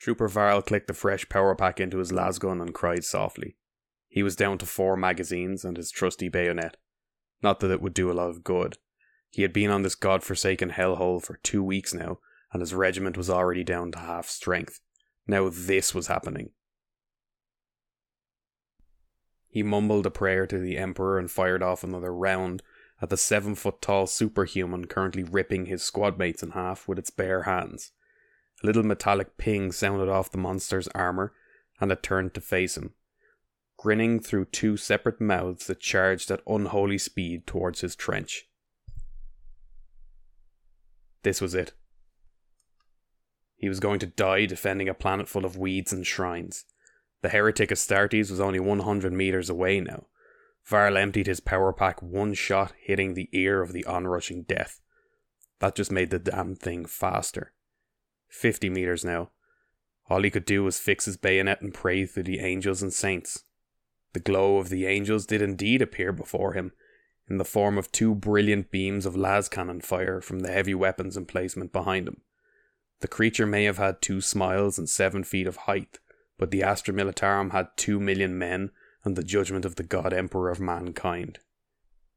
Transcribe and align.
Trooper 0.00 0.28
Varl 0.28 0.62
clicked 0.62 0.88
a 0.88 0.94
fresh 0.94 1.28
power 1.28 1.54
pack 1.54 1.78
into 1.78 1.98
his 1.98 2.10
lasgun 2.10 2.62
and 2.62 2.72
cried 2.72 3.04
softly. 3.04 3.56
He 4.08 4.22
was 4.22 4.34
down 4.34 4.56
to 4.58 4.66
four 4.66 4.96
magazines 4.96 5.62
and 5.64 5.76
his 5.76 5.90
trusty 5.90 6.28
bayonet. 6.28 6.78
Not 7.42 7.60
that 7.60 7.70
it 7.70 7.82
would 7.82 7.94
do 7.94 8.10
a 8.10 8.14
lot 8.14 8.30
of 8.30 8.42
good. 8.42 8.78
He 9.28 9.42
had 9.42 9.52
been 9.52 9.70
on 9.70 9.82
this 9.82 9.94
god-forsaken 9.94 10.70
hellhole 10.70 11.22
for 11.22 11.36
two 11.42 11.62
weeks 11.62 11.92
now, 11.92 12.18
and 12.52 12.60
his 12.60 12.74
regiment 12.74 13.16
was 13.16 13.30
already 13.30 13.62
down 13.62 13.92
to 13.92 13.98
half 13.98 14.26
strength. 14.26 14.80
Now 15.26 15.50
this 15.50 15.94
was 15.94 16.06
happening. 16.06 16.50
He 19.48 19.62
mumbled 19.62 20.06
a 20.06 20.10
prayer 20.10 20.46
to 20.46 20.58
the 20.58 20.78
Emperor 20.78 21.18
and 21.18 21.30
fired 21.30 21.62
off 21.62 21.84
another 21.84 22.14
round 22.14 22.62
at 23.02 23.10
the 23.10 23.16
seven 23.16 23.54
foot 23.54 23.82
tall 23.82 24.06
superhuman 24.06 24.86
currently 24.86 25.24
ripping 25.24 25.66
his 25.66 25.82
squadmates 25.82 26.42
in 26.42 26.50
half 26.52 26.88
with 26.88 26.98
its 26.98 27.10
bare 27.10 27.42
hands. 27.42 27.92
A 28.62 28.66
little 28.66 28.82
metallic 28.82 29.36
ping 29.38 29.72
sounded 29.72 30.08
off 30.08 30.30
the 30.30 30.38
monster's 30.38 30.88
armour, 30.88 31.32
and 31.80 31.90
it 31.90 32.02
turned 32.02 32.34
to 32.34 32.40
face 32.40 32.76
him. 32.76 32.94
Grinning 33.78 34.20
through 34.20 34.46
two 34.46 34.76
separate 34.76 35.20
mouths, 35.20 35.70
it 35.70 35.80
charged 35.80 36.30
at 36.30 36.42
unholy 36.46 36.98
speed 36.98 37.46
towards 37.46 37.80
his 37.80 37.96
trench. 37.96 38.46
This 41.22 41.40
was 41.40 41.54
it. 41.54 41.72
He 43.56 43.68
was 43.68 43.80
going 43.80 43.98
to 44.00 44.06
die 44.06 44.46
defending 44.46 44.88
a 44.88 44.94
planet 44.94 45.28
full 45.28 45.44
of 45.44 45.56
weeds 45.56 45.92
and 45.92 46.06
shrines. 46.06 46.64
The 47.22 47.28
heretic 47.28 47.70
Astartes 47.70 48.30
was 48.30 48.40
only 48.40 48.60
100 48.60 49.12
metres 49.12 49.50
away 49.50 49.80
now. 49.80 50.06
Varl 50.64 50.96
emptied 50.96 51.26
his 51.26 51.40
power 51.40 51.72
pack 51.72 52.02
one 52.02 52.34
shot, 52.34 52.72
hitting 52.78 53.14
the 53.14 53.28
ear 53.32 53.62
of 53.62 53.72
the 53.72 53.84
onrushing 53.84 54.42
death. 54.42 54.80
That 55.58 55.74
just 55.74 55.90
made 55.90 56.10
the 56.10 56.18
damn 56.18 56.54
thing 56.54 56.86
faster. 56.86 57.52
50 58.30 58.70
metres 58.70 59.04
now. 59.04 59.30
All 60.08 60.22
he 60.22 60.30
could 60.30 60.44
do 60.44 60.64
was 60.64 60.78
fix 60.78 61.04
his 61.04 61.16
bayonet 61.16 61.60
and 61.60 61.74
pray 61.74 62.06
to 62.06 62.22
the 62.22 62.40
angels 62.40 62.82
and 62.82 62.92
saints. 62.92 63.44
The 64.12 64.20
glow 64.20 64.58
of 64.58 64.68
the 64.68 64.86
angels 64.86 65.26
did 65.26 65.40
indeed 65.42 65.82
appear 65.82 66.12
before 66.12 66.54
him, 66.54 66.72
in 67.28 67.38
the 67.38 67.44
form 67.44 67.78
of 67.78 67.92
two 67.92 68.14
brilliant 68.14 68.72
beams 68.72 69.06
of 69.06 69.14
las 69.14 69.48
cannon 69.48 69.80
fire 69.80 70.20
from 70.20 70.40
the 70.40 70.50
heavy 70.50 70.74
weapons 70.74 71.16
emplacement 71.16 71.72
behind 71.72 72.08
him. 72.08 72.22
The 73.00 73.08
creature 73.08 73.46
may 73.46 73.64
have 73.64 73.78
had 73.78 74.02
two 74.02 74.20
smiles 74.20 74.78
and 74.78 74.88
seven 74.88 75.22
feet 75.22 75.46
of 75.46 75.56
height, 75.58 76.00
but 76.38 76.50
the 76.50 76.62
Astra 76.62 76.92
Militarum 76.92 77.52
had 77.52 77.68
two 77.76 78.00
million 78.00 78.36
men 78.36 78.70
and 79.04 79.16
the 79.16 79.22
judgment 79.22 79.64
of 79.64 79.76
the 79.76 79.82
God 79.82 80.12
Emperor 80.12 80.50
of 80.50 80.60
mankind. 80.60 81.38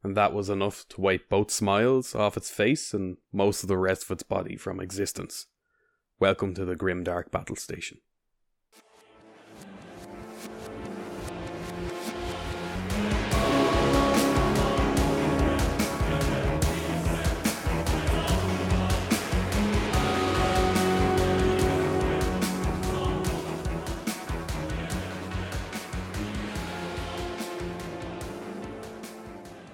And 0.04 0.18
that 0.18 0.34
was 0.34 0.50
enough 0.50 0.86
to 0.90 1.02
wipe 1.02 1.30
both 1.30 1.52
smiles 1.52 2.14
off 2.14 2.36
its 2.36 2.50
face 2.50 2.94
and 2.94 3.18
most 3.32 3.64
of 3.64 3.70
the 3.70 3.78
rest 3.78 4.04
of 4.04 4.12
its 4.12 4.24
body 4.24 4.58
from 4.58 4.80
existence. 4.80 5.46
Welcome 6.24 6.54
to 6.54 6.64
the 6.64 6.78
grim 6.78 7.04
dark 7.04 7.32
battle 7.32 7.58
station. 7.58 7.98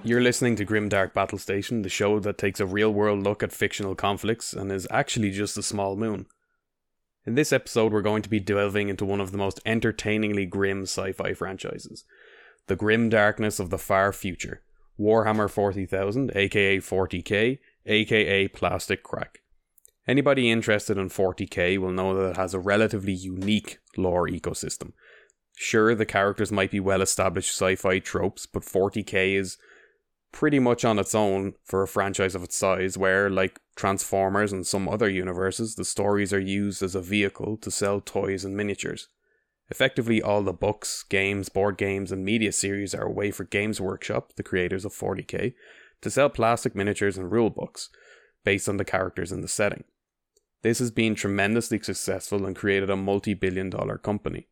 You're 0.02 0.22
listening 0.22 0.56
to 0.56 0.66
Grimdark 0.66 1.14
Battle 1.14 1.38
Station, 1.38 1.84
the 1.84 1.90
show 1.90 2.20
that 2.22 2.40
takes 2.40 2.60
a 2.60 2.66
real 2.66 2.92
world 2.92 3.22
look 3.22 3.44
at 3.44 3.52
fictional 3.52 3.94
conflicts 3.94 4.54
and 4.54 4.72
is 4.72 4.88
actually 4.90 5.30
just 5.30 5.56
a 5.56 5.62
small 5.62 5.96
moon. 5.96 6.26
In 7.26 7.36
this 7.36 7.52
episode, 7.52 7.92
we're 7.92 8.02
going 8.02 8.22
to 8.22 8.30
be 8.30 8.40
delving 8.40 8.90
into 8.90 9.06
one 9.06 9.20
of 9.20 9.32
the 9.32 9.38
most 9.38 9.60
entertainingly 9.66 10.46
grim 10.46 10.84
sci 10.84 11.12
fi 11.12 11.34
franchises 11.34 12.06
the 12.68 12.76
grim 12.76 13.10
darkness 13.10 13.60
of 13.60 13.72
the 13.72 13.80
far 13.80 14.14
future 14.14 14.62
Warhammer 15.00 15.50
40,000, 15.50 16.32
aka 16.36 16.78
40k, 16.78 17.60
aka 17.86 18.48
Plastic 18.50 19.02
Crack. 19.02 19.40
Anybody 20.08 20.52
interested 20.52 20.98
in 20.98 21.10
40k 21.10 21.78
will 21.78 21.92
know 21.92 22.16
that 22.16 22.32
it 22.32 22.38
has 22.38 22.54
a 22.54 22.60
relatively 22.60 23.14
unique 23.14 23.80
lore 23.98 24.28
ecosystem. 24.28 24.94
Sure, 25.56 25.96
the 25.96 26.06
characters 26.06 26.52
might 26.52 26.72
be 26.72 26.80
well 26.80 27.02
established 27.02 27.52
sci 27.52 27.76
fi 27.76 28.00
tropes, 28.00 28.46
but 28.46 28.64
40k 28.64 29.36
is 29.36 29.58
pretty 30.32 30.60
much 30.60 30.86
on 30.86 31.00
its 31.00 31.16
own 31.16 31.54
for 31.64 31.82
a 31.82 31.88
franchise 31.88 32.36
of 32.36 32.44
its 32.44 32.56
size, 32.56 32.98
where, 32.98 33.30
like 33.30 33.60
Transformers 33.80 34.52
and 34.52 34.68
some 34.68 34.90
other 34.90 35.10
universes, 35.10 35.76
the 35.76 35.86
stories 35.86 36.34
are 36.34 36.40
used 36.40 36.84
as 36.84 36.96
a 36.96 37.02
vehicle 37.02 37.56
to 37.56 37.72
sell 37.72 38.02
toys 38.02 38.44
and 38.44 38.54
miniatures. 38.54 39.08
Effectively, 39.70 40.22
all 40.22 40.42
the 40.42 40.52
books, 40.52 41.04
games, 41.04 41.48
board 41.48 41.78
games, 41.78 42.12
and 42.12 42.26
media 42.26 42.52
series 42.52 42.94
are 42.94 43.06
a 43.06 43.10
way 43.10 43.32
for 43.32 43.46
Games 43.46 43.80
Workshop, 43.80 44.34
the 44.36 44.44
creators 44.44 44.84
of 44.84 44.92
40k, 44.92 45.54
to 46.02 46.10
sell 46.10 46.30
plastic 46.30 46.76
miniatures 46.76 47.18
and 47.18 47.32
rule 47.32 47.50
books 47.50 47.90
based 48.44 48.68
on 48.68 48.76
the 48.76 48.84
characters 48.84 49.32
in 49.32 49.40
the 49.40 49.48
setting. 49.48 49.86
This 50.62 50.80
has 50.80 50.92
been 50.92 51.16
tremendously 51.16 51.82
successful 51.82 52.46
and 52.46 52.58
created 52.58 52.90
a 52.90 52.98
multi 52.98 53.34
billion 53.34 53.70
dollar 53.70 53.98
company 53.98 54.50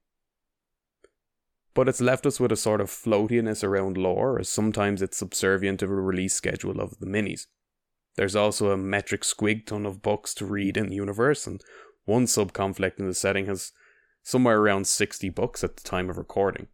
but 1.73 1.87
it's 1.87 2.01
left 2.01 2.25
us 2.25 2.39
with 2.39 2.51
a 2.51 2.55
sort 2.55 2.81
of 2.81 2.89
floatiness 2.89 3.63
around 3.63 3.97
lore, 3.97 4.39
as 4.39 4.49
sometimes 4.49 4.99
it's 4.99 5.17
subservient 5.17 5.79
to 5.79 5.85
the 5.85 5.93
release 5.93 6.33
schedule 6.33 6.81
of 6.81 6.97
the 6.99 7.05
minis. 7.05 7.45
There's 8.17 8.35
also 8.35 8.71
a 8.71 8.77
metric 8.77 9.21
squig 9.21 9.67
ton 9.67 9.85
of 9.85 10.01
books 10.01 10.33
to 10.35 10.45
read 10.45 10.75
in 10.75 10.89
the 10.89 10.95
universe, 10.95 11.45
and 11.45 11.63
one 12.05 12.25
sub 12.25 12.51
conflict 12.51 12.99
in 12.99 13.07
the 13.07 13.13
setting 13.13 13.45
has 13.45 13.71
somewhere 14.23 14.59
around 14.59 14.87
60 14.87 15.29
books 15.29 15.63
at 15.63 15.77
the 15.77 15.83
time 15.83 16.09
of 16.09 16.17
recording. 16.17 16.67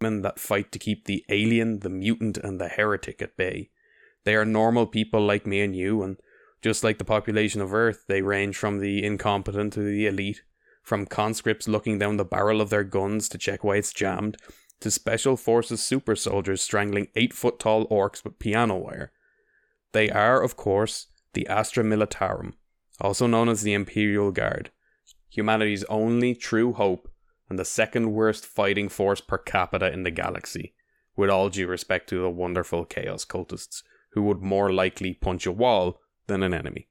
Men 0.00 0.22
that 0.22 0.38
fight 0.38 0.70
to 0.72 0.78
keep 0.78 1.04
the 1.04 1.24
alien, 1.28 1.80
the 1.80 1.90
mutant, 1.90 2.38
and 2.38 2.60
the 2.60 2.68
heretic 2.68 3.20
at 3.20 3.36
bay. 3.36 3.70
They 4.24 4.36
are 4.36 4.44
normal 4.44 4.86
people 4.86 5.26
like 5.26 5.46
me 5.46 5.60
and 5.60 5.74
you, 5.74 6.02
and 6.02 6.18
just 6.62 6.84
like 6.84 6.98
the 6.98 7.04
population 7.04 7.60
of 7.60 7.74
Earth, 7.74 8.04
they 8.06 8.22
range 8.22 8.56
from 8.56 8.78
the 8.78 9.04
incompetent 9.04 9.72
to 9.72 9.80
the 9.80 10.06
elite, 10.06 10.42
from 10.82 11.06
conscripts 11.06 11.66
looking 11.66 11.98
down 11.98 12.16
the 12.16 12.24
barrel 12.24 12.60
of 12.60 12.70
their 12.70 12.84
guns 12.84 13.28
to 13.30 13.38
check 13.38 13.64
why 13.64 13.76
it's 13.76 13.92
jammed, 13.92 14.36
to 14.84 14.90
special 14.90 15.34
forces 15.34 15.82
super 15.82 16.14
soldiers 16.14 16.60
strangling 16.60 17.08
eight 17.16 17.32
foot 17.32 17.58
tall 17.58 17.86
orcs 17.88 18.22
with 18.22 18.38
piano 18.38 18.76
wire. 18.76 19.12
They 19.92 20.10
are, 20.10 20.42
of 20.42 20.58
course, 20.58 21.06
the 21.32 21.46
Astra 21.46 21.82
Militarum, 21.82 22.52
also 23.00 23.26
known 23.26 23.48
as 23.48 23.62
the 23.62 23.72
Imperial 23.72 24.30
Guard, 24.30 24.70
humanity's 25.30 25.84
only 25.84 26.34
true 26.34 26.74
hope 26.74 27.10
and 27.48 27.58
the 27.58 27.64
second 27.64 28.12
worst 28.12 28.44
fighting 28.44 28.90
force 28.90 29.22
per 29.22 29.38
capita 29.38 29.90
in 29.90 30.02
the 30.02 30.10
galaxy, 30.10 30.74
with 31.16 31.30
all 31.30 31.48
due 31.48 31.66
respect 31.66 32.06
to 32.10 32.20
the 32.20 32.28
wonderful 32.28 32.84
Chaos 32.84 33.24
cultists, 33.24 33.82
who 34.12 34.22
would 34.24 34.42
more 34.42 34.70
likely 34.70 35.14
punch 35.14 35.46
a 35.46 35.52
wall 35.52 35.98
than 36.26 36.42
an 36.42 36.52
enemy. 36.52 36.90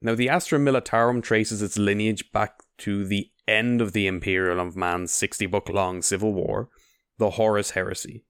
Now, 0.00 0.14
the 0.14 0.28
Astra 0.28 0.60
Militarum 0.60 1.24
traces 1.24 1.60
its 1.60 1.76
lineage 1.76 2.30
back 2.30 2.62
to 2.78 3.04
the 3.04 3.32
end 3.48 3.80
of 3.80 3.92
the 3.92 4.06
Imperial 4.06 4.60
of 4.60 4.76
Man's 4.76 5.12
60 5.12 5.46
book 5.46 5.68
long 5.68 6.02
civil 6.02 6.32
war, 6.32 6.68
the 7.16 7.30
Horus 7.30 7.70
Heresy. 7.70 8.24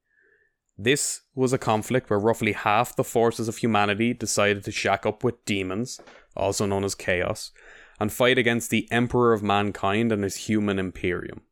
This 0.79 1.23
was 1.35 1.53
a 1.53 1.59
conflict 1.59 2.09
where 2.09 2.21
roughly 2.21 2.53
half 2.53 2.95
the 2.95 3.05
forces 3.05 3.49
of 3.49 3.57
humanity 3.57 4.15
decided 4.15 4.63
to 4.65 4.71
shack 4.71 5.05
up 5.05 5.25
with 5.25 5.45
demons, 5.45 6.01
also 6.37 6.67
known 6.67 6.85
as 6.85 6.95
Chaos, 6.95 7.51
and 7.99 8.13
fight 8.13 8.39
against 8.39 8.71
the 8.71 8.87
Emperor 8.93 9.33
of 9.33 9.43
Mankind 9.43 10.13
and 10.13 10.23
his 10.23 10.37
human 10.37 10.79
Imperium. 10.79 11.43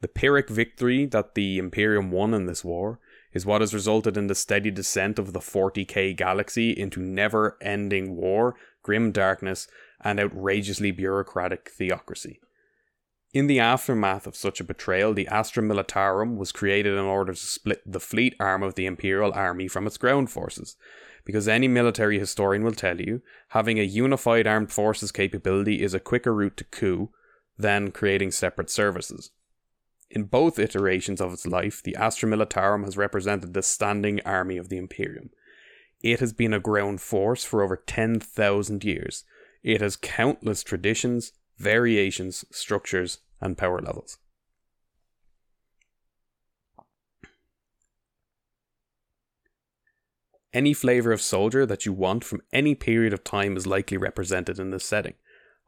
The 0.00 0.08
Pyrrhic 0.08 0.48
victory 0.48 1.04
that 1.06 1.34
the 1.34 1.58
Imperium 1.58 2.10
won 2.10 2.32
in 2.32 2.46
this 2.46 2.64
war 2.64 2.98
is 3.32 3.46
what 3.46 3.60
has 3.60 3.74
resulted 3.74 4.16
in 4.16 4.26
the 4.26 4.34
steady 4.34 4.70
descent 4.70 5.18
of 5.18 5.32
the 5.32 5.38
40k 5.38 6.16
galaxy 6.16 6.70
into 6.70 7.00
never 7.00 7.58
ending 7.60 8.16
war, 8.16 8.56
grim 8.82 9.12
darkness, 9.12 9.68
and 10.00 10.18
outrageously 10.18 10.90
bureaucratic 10.90 11.70
theocracy. 11.70 12.40
In 13.32 13.46
the 13.46 13.60
aftermath 13.60 14.26
of 14.26 14.36
such 14.36 14.60
a 14.60 14.64
betrayal, 14.64 15.14
the 15.14 15.26
Astra 15.26 15.62
Militarum 15.62 16.36
was 16.36 16.52
created 16.52 16.92
in 16.92 17.04
order 17.04 17.32
to 17.32 17.38
split 17.38 17.80
the 17.86 18.00
fleet 18.00 18.34
arm 18.38 18.62
of 18.62 18.74
the 18.74 18.84
Imperial 18.84 19.32
Army 19.32 19.68
from 19.68 19.86
its 19.86 19.96
ground 19.96 20.30
forces. 20.30 20.76
Because 21.24 21.48
any 21.48 21.66
military 21.66 22.18
historian 22.18 22.62
will 22.62 22.72
tell 22.72 23.00
you, 23.00 23.22
having 23.48 23.78
a 23.78 23.84
unified 23.84 24.46
armed 24.46 24.70
forces 24.70 25.10
capability 25.12 25.82
is 25.82 25.94
a 25.94 26.00
quicker 26.00 26.34
route 26.34 26.58
to 26.58 26.64
coup 26.64 27.10
than 27.56 27.90
creating 27.90 28.32
separate 28.32 28.68
services. 28.68 29.30
In 30.10 30.24
both 30.24 30.58
iterations 30.58 31.20
of 31.20 31.32
its 31.32 31.46
life, 31.46 31.82
the 31.82 31.96
Astra 31.96 32.28
Militarum 32.28 32.84
has 32.84 32.98
represented 32.98 33.54
the 33.54 33.62
standing 33.62 34.20
army 34.26 34.58
of 34.58 34.68
the 34.68 34.76
Imperium. 34.76 35.30
It 36.02 36.20
has 36.20 36.34
been 36.34 36.52
a 36.52 36.60
ground 36.60 37.00
force 37.00 37.44
for 37.44 37.62
over 37.62 37.76
10,000 37.76 38.84
years. 38.84 39.24
It 39.62 39.80
has 39.80 39.96
countless 39.96 40.62
traditions, 40.62 41.32
variations, 41.62 42.44
structures, 42.50 43.18
and 43.40 43.56
power 43.56 43.80
levels. 43.80 44.18
Any 50.52 50.74
flavour 50.74 51.12
of 51.12 51.22
soldier 51.22 51.64
that 51.64 51.86
you 51.86 51.94
want 51.94 52.24
from 52.24 52.42
any 52.52 52.74
period 52.74 53.14
of 53.14 53.24
time 53.24 53.56
is 53.56 53.66
likely 53.66 53.96
represented 53.96 54.58
in 54.58 54.70
this 54.70 54.84
setting. 54.84 55.14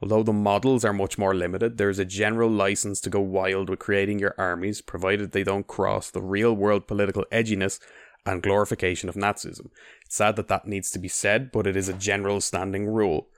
Although 0.02 0.24
the 0.24 0.32
models 0.32 0.84
are 0.84 0.92
much 0.92 1.16
more 1.16 1.34
limited, 1.34 1.78
there 1.78 1.88
is 1.88 1.98
a 1.98 2.04
general 2.04 2.50
license 2.50 3.00
to 3.00 3.10
go 3.10 3.20
wild 3.20 3.70
with 3.70 3.78
creating 3.78 4.18
your 4.18 4.34
armies, 4.36 4.82
provided 4.82 5.32
they 5.32 5.44
don't 5.44 5.66
cross 5.66 6.10
the 6.10 6.20
real 6.20 6.52
world 6.52 6.86
political 6.86 7.24
edginess 7.32 7.80
and 8.26 8.42
glorification 8.42 9.08
of 9.08 9.14
Nazism. 9.14 9.70
It's 10.04 10.16
sad 10.16 10.36
that 10.36 10.48
that 10.48 10.66
needs 10.66 10.90
to 10.90 10.98
be 10.98 11.08
said, 11.08 11.50
but 11.52 11.66
it 11.66 11.76
is 11.76 11.88
a 11.88 11.94
general 11.94 12.40
standing 12.42 12.86
rule. 12.86 13.28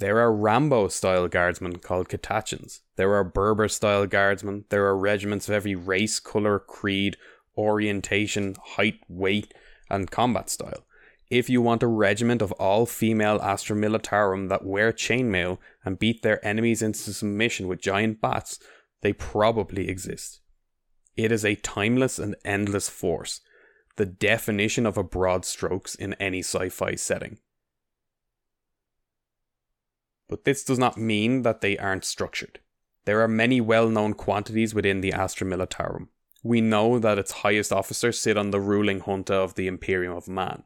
There 0.00 0.18
are 0.18 0.32
Rambo 0.32 0.88
style 0.88 1.28
guardsmen 1.28 1.78
called 1.78 2.08
Catachans. 2.08 2.80
There 2.96 3.12
are 3.12 3.22
Berber 3.22 3.68
style 3.68 4.06
guardsmen. 4.06 4.64
There 4.70 4.86
are 4.86 4.96
regiments 4.96 5.46
of 5.46 5.54
every 5.54 5.74
race, 5.74 6.18
colour, 6.18 6.58
creed, 6.58 7.18
orientation, 7.54 8.56
height, 8.76 9.00
weight, 9.08 9.52
and 9.90 10.10
combat 10.10 10.48
style. 10.48 10.86
If 11.28 11.50
you 11.50 11.60
want 11.60 11.82
a 11.82 11.86
regiment 11.86 12.40
of 12.40 12.52
all 12.52 12.86
female 12.86 13.42
Astra 13.42 13.76
Militarum 13.76 14.48
that 14.48 14.64
wear 14.64 14.90
chainmail 14.90 15.58
and 15.84 15.98
beat 15.98 16.22
their 16.22 16.42
enemies 16.42 16.80
into 16.80 17.12
submission 17.12 17.68
with 17.68 17.82
giant 17.82 18.22
bats, 18.22 18.58
they 19.02 19.12
probably 19.12 19.90
exist. 19.90 20.40
It 21.14 21.30
is 21.30 21.44
a 21.44 21.56
timeless 21.56 22.18
and 22.18 22.36
endless 22.42 22.88
force, 22.88 23.42
the 23.96 24.06
definition 24.06 24.86
of 24.86 24.96
a 24.96 25.04
broad 25.04 25.44
strokes 25.44 25.94
in 25.94 26.14
any 26.14 26.38
sci 26.38 26.70
fi 26.70 26.94
setting. 26.94 27.36
But 30.30 30.44
this 30.44 30.62
does 30.62 30.78
not 30.78 30.96
mean 30.96 31.42
that 31.42 31.60
they 31.60 31.76
aren't 31.76 32.04
structured. 32.04 32.60
There 33.04 33.20
are 33.20 33.28
many 33.28 33.60
well 33.60 33.88
known 33.88 34.14
quantities 34.14 34.72
within 34.72 35.00
the 35.00 35.12
Astra 35.12 35.44
Militarum. 35.46 36.06
We 36.44 36.60
know 36.60 37.00
that 37.00 37.18
its 37.18 37.32
highest 37.32 37.72
officers 37.72 38.20
sit 38.20 38.38
on 38.38 38.52
the 38.52 38.60
ruling 38.60 39.00
junta 39.00 39.34
of 39.34 39.56
the 39.56 39.66
Imperium 39.66 40.16
of 40.16 40.28
Man. 40.28 40.62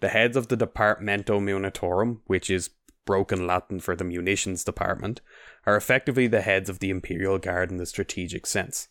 The 0.00 0.08
heads 0.08 0.36
of 0.36 0.48
the 0.48 0.56
Departamento 0.56 1.40
Munitorum, 1.40 2.20
which 2.26 2.48
is 2.48 2.70
broken 3.04 3.44
Latin 3.44 3.80
for 3.80 3.96
the 3.96 4.04
munitions 4.04 4.62
department, 4.62 5.20
are 5.66 5.76
effectively 5.76 6.28
the 6.28 6.42
heads 6.42 6.70
of 6.70 6.78
the 6.78 6.90
Imperial 6.90 7.38
Guard 7.38 7.72
in 7.72 7.78
the 7.78 7.86
strategic 7.86 8.46
sense. 8.46 8.86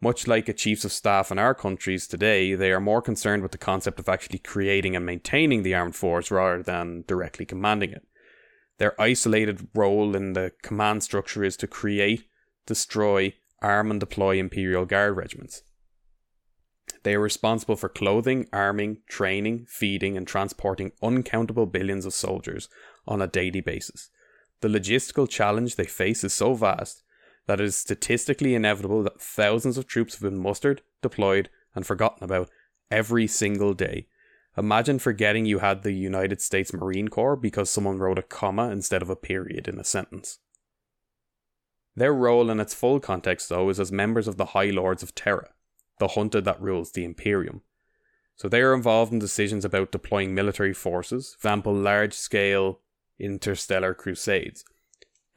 Much 0.00 0.28
like 0.28 0.48
a 0.48 0.52
chiefs 0.52 0.84
of 0.84 0.92
staff 0.92 1.32
in 1.32 1.38
our 1.38 1.54
countries 1.54 2.06
today, 2.06 2.54
they 2.54 2.70
are 2.70 2.80
more 2.80 3.02
concerned 3.02 3.42
with 3.42 3.50
the 3.50 3.58
concept 3.58 3.98
of 3.98 4.08
actually 4.08 4.38
creating 4.38 4.94
and 4.94 5.04
maintaining 5.04 5.64
the 5.64 5.74
armed 5.74 5.96
force 5.96 6.30
rather 6.30 6.62
than 6.62 7.02
directly 7.08 7.44
commanding 7.44 7.90
it. 7.90 8.06
Their 8.78 9.00
isolated 9.00 9.68
role 9.74 10.14
in 10.16 10.32
the 10.32 10.52
command 10.62 11.02
structure 11.02 11.44
is 11.44 11.56
to 11.58 11.66
create, 11.66 12.28
destroy, 12.66 13.34
arm, 13.60 13.90
and 13.90 13.98
deploy 13.98 14.38
Imperial 14.38 14.84
Guard 14.84 15.16
regiments. 15.16 15.62
They 17.02 17.14
are 17.14 17.20
responsible 17.20 17.76
for 17.76 17.88
clothing, 17.88 18.48
arming, 18.52 18.98
training, 19.08 19.66
feeding, 19.68 20.16
and 20.16 20.26
transporting 20.26 20.92
uncountable 21.02 21.66
billions 21.66 22.06
of 22.06 22.14
soldiers 22.14 22.68
on 23.06 23.20
a 23.20 23.26
daily 23.26 23.60
basis. 23.60 24.10
The 24.60 24.68
logistical 24.68 25.28
challenge 25.28 25.76
they 25.76 25.84
face 25.84 26.24
is 26.24 26.34
so 26.34 26.54
vast 26.54 27.02
that 27.46 27.60
it 27.60 27.64
is 27.64 27.76
statistically 27.76 28.54
inevitable 28.54 29.02
that 29.02 29.20
thousands 29.20 29.78
of 29.78 29.86
troops 29.86 30.14
have 30.14 30.22
been 30.22 30.38
mustered, 30.38 30.82
deployed, 31.02 31.48
and 31.74 31.86
forgotten 31.86 32.24
about 32.24 32.50
every 32.90 33.26
single 33.26 33.74
day. 33.74 34.06
Imagine 34.58 34.98
forgetting 34.98 35.46
you 35.46 35.60
had 35.60 35.82
the 35.82 35.92
United 35.92 36.42
States 36.42 36.72
Marine 36.72 37.06
Corps 37.06 37.36
because 37.36 37.70
someone 37.70 37.98
wrote 37.98 38.18
a 38.18 38.22
comma 38.22 38.70
instead 38.70 39.02
of 39.02 39.08
a 39.08 39.14
period 39.14 39.68
in 39.68 39.78
a 39.78 39.84
sentence. 39.84 40.40
Their 41.94 42.12
role 42.12 42.50
in 42.50 42.58
its 42.58 42.74
full 42.74 42.98
context, 42.98 43.48
though, 43.48 43.68
is 43.70 43.78
as 43.78 43.92
members 43.92 44.26
of 44.26 44.36
the 44.36 44.46
High 44.46 44.70
Lords 44.70 45.04
of 45.04 45.14
Terra, 45.14 45.50
the 46.00 46.08
junta 46.08 46.40
that 46.40 46.60
rules 46.60 46.90
the 46.90 47.04
Imperium. 47.04 47.62
So 48.34 48.48
they 48.48 48.60
are 48.60 48.74
involved 48.74 49.12
in 49.12 49.20
decisions 49.20 49.64
about 49.64 49.92
deploying 49.92 50.34
military 50.34 50.74
forces, 50.74 51.36
for 51.38 51.48
example, 51.48 51.74
large 51.74 52.14
scale 52.14 52.80
interstellar 53.20 53.94
crusades, 53.94 54.64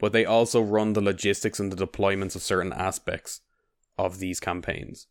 but 0.00 0.12
they 0.12 0.24
also 0.24 0.60
run 0.60 0.94
the 0.94 1.00
logistics 1.00 1.60
and 1.60 1.70
the 1.70 1.86
deployments 1.86 2.34
of 2.34 2.42
certain 2.42 2.72
aspects 2.72 3.40
of 3.96 4.18
these 4.18 4.40
campaigns. 4.40 5.06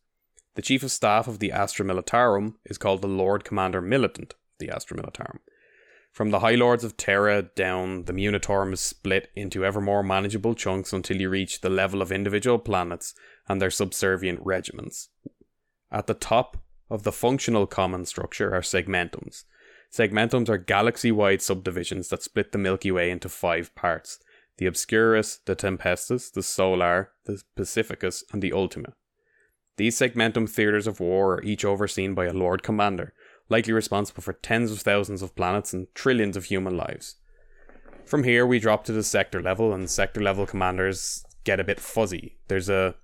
The 0.54 0.62
chief 0.62 0.82
of 0.82 0.90
staff 0.90 1.28
of 1.28 1.38
the 1.38 1.50
Astra 1.50 1.84
Militarum 1.84 2.56
is 2.66 2.76
called 2.76 3.00
the 3.00 3.08
Lord 3.08 3.42
Commander 3.42 3.80
Militant 3.80 4.34
of 4.34 4.38
the 4.58 4.68
Astra 4.68 4.96
Militarum. 4.96 5.38
From 6.12 6.30
the 6.30 6.40
High 6.40 6.56
Lords 6.56 6.84
of 6.84 6.98
Terra 6.98 7.40
down, 7.40 8.04
the 8.04 8.12
Munitorum 8.12 8.74
is 8.74 8.80
split 8.80 9.30
into 9.34 9.64
ever 9.64 9.80
more 9.80 10.02
manageable 10.02 10.54
chunks 10.54 10.92
until 10.92 11.18
you 11.18 11.30
reach 11.30 11.62
the 11.62 11.70
level 11.70 12.02
of 12.02 12.12
individual 12.12 12.58
planets 12.58 13.14
and 13.48 13.62
their 13.62 13.70
subservient 13.70 14.40
regiments. 14.42 15.08
At 15.90 16.06
the 16.06 16.14
top 16.14 16.58
of 16.90 17.04
the 17.04 17.12
functional 17.12 17.66
common 17.66 18.04
structure 18.04 18.54
are 18.54 18.60
segmentums. 18.60 19.44
Segmentums 19.90 20.50
are 20.50 20.58
galaxy 20.58 21.10
wide 21.10 21.40
subdivisions 21.40 22.08
that 22.08 22.22
split 22.22 22.52
the 22.52 22.58
Milky 22.58 22.90
Way 22.90 23.10
into 23.10 23.30
five 23.30 23.74
parts 23.74 24.18
the 24.58 24.66
Obscurus, 24.66 25.38
the 25.46 25.56
Tempestus, 25.56 26.30
the 26.30 26.42
Solar, 26.42 27.12
the 27.24 27.42
Pacificus, 27.56 28.22
and 28.32 28.42
the 28.42 28.52
Ultima. 28.52 28.92
These 29.76 29.98
segmentum 29.98 30.48
theatres 30.48 30.86
of 30.86 31.00
war 31.00 31.34
are 31.34 31.42
each 31.42 31.64
overseen 31.64 32.14
by 32.14 32.26
a 32.26 32.32
Lord 32.32 32.62
Commander, 32.62 33.14
likely 33.48 33.72
responsible 33.72 34.22
for 34.22 34.34
tens 34.34 34.70
of 34.70 34.80
thousands 34.80 35.22
of 35.22 35.34
planets 35.34 35.72
and 35.72 35.86
trillions 35.94 36.36
of 36.36 36.44
human 36.44 36.76
lives. 36.76 37.16
From 38.04 38.24
here, 38.24 38.46
we 38.46 38.58
drop 38.58 38.84
to 38.84 38.92
the 38.92 39.02
sector 39.02 39.40
level, 39.40 39.72
and 39.72 39.88
sector 39.88 40.20
level 40.20 40.46
commanders 40.46 41.24
get 41.44 41.60
a 41.60 41.64
bit 41.64 41.80
fuzzy. 41.80 42.36
There's 42.48 42.68
a 42.68 42.96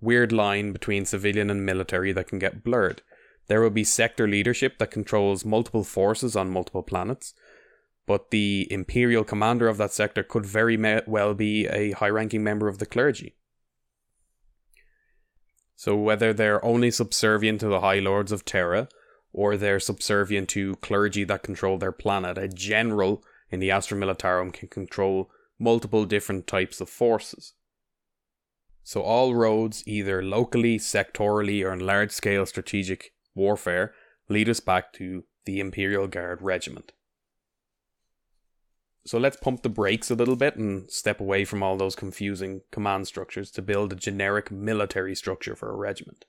weird 0.00 0.32
line 0.32 0.72
between 0.72 1.06
civilian 1.06 1.50
and 1.50 1.66
military 1.66 2.12
that 2.12 2.28
can 2.28 2.38
get 2.38 2.62
blurred. 2.62 3.02
There 3.48 3.60
will 3.60 3.70
be 3.70 3.84
sector 3.84 4.28
leadership 4.28 4.78
that 4.78 4.90
controls 4.90 5.44
multiple 5.44 5.84
forces 5.84 6.36
on 6.36 6.50
multiple 6.50 6.82
planets, 6.82 7.34
but 8.06 8.30
the 8.30 8.68
imperial 8.70 9.24
commander 9.24 9.68
of 9.68 9.78
that 9.78 9.92
sector 9.92 10.22
could 10.22 10.46
very 10.46 10.76
well 11.06 11.34
be 11.34 11.66
a 11.66 11.92
high 11.92 12.10
ranking 12.10 12.44
member 12.44 12.68
of 12.68 12.78
the 12.78 12.86
clergy. 12.86 13.34
So, 15.82 15.96
whether 15.96 16.32
they're 16.32 16.64
only 16.64 16.92
subservient 16.92 17.58
to 17.58 17.66
the 17.66 17.80
High 17.80 17.98
Lords 17.98 18.30
of 18.30 18.44
Terra, 18.44 18.88
or 19.32 19.56
they're 19.56 19.80
subservient 19.80 20.48
to 20.50 20.76
clergy 20.76 21.24
that 21.24 21.42
control 21.42 21.76
their 21.76 21.90
planet, 21.90 22.38
a 22.38 22.46
general 22.46 23.24
in 23.50 23.58
the 23.58 23.72
Astra 23.72 23.98
Militarum 23.98 24.52
can 24.52 24.68
control 24.68 25.28
multiple 25.58 26.04
different 26.04 26.46
types 26.46 26.80
of 26.80 26.88
forces. 26.88 27.54
So, 28.84 29.02
all 29.02 29.34
roads, 29.34 29.82
either 29.84 30.22
locally, 30.22 30.78
sectorally, 30.78 31.64
or 31.64 31.72
in 31.72 31.80
large 31.80 32.12
scale 32.12 32.46
strategic 32.46 33.12
warfare, 33.34 33.92
lead 34.28 34.48
us 34.48 34.60
back 34.60 34.92
to 34.92 35.24
the 35.46 35.58
Imperial 35.58 36.06
Guard 36.06 36.42
Regiment. 36.42 36.92
So 39.04 39.18
let's 39.18 39.36
pump 39.36 39.62
the 39.62 39.68
brakes 39.68 40.10
a 40.10 40.14
little 40.14 40.36
bit 40.36 40.56
and 40.56 40.88
step 40.90 41.20
away 41.20 41.44
from 41.44 41.62
all 41.62 41.76
those 41.76 41.96
confusing 41.96 42.62
command 42.70 43.08
structures 43.08 43.50
to 43.52 43.62
build 43.62 43.92
a 43.92 43.96
generic 43.96 44.50
military 44.50 45.14
structure 45.16 45.56
for 45.56 45.70
a 45.70 45.76
regiment. 45.76 46.24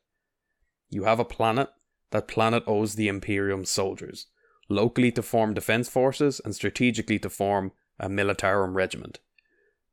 You 0.90 1.04
have 1.04 1.20
a 1.20 1.26
planet, 1.26 1.70
that 2.10 2.28
planet 2.28 2.64
owes 2.66 2.96
the 2.96 3.08
Imperium 3.08 3.66
soldiers, 3.66 4.28
locally 4.70 5.12
to 5.12 5.22
form 5.22 5.54
defense 5.54 5.88
forces 5.88 6.42
and 6.44 6.56
strategically 6.56 7.20
to 7.20 7.30
form 7.30 7.74
a 8.00 8.10
militarum 8.10 8.74
regiment. 8.74 9.20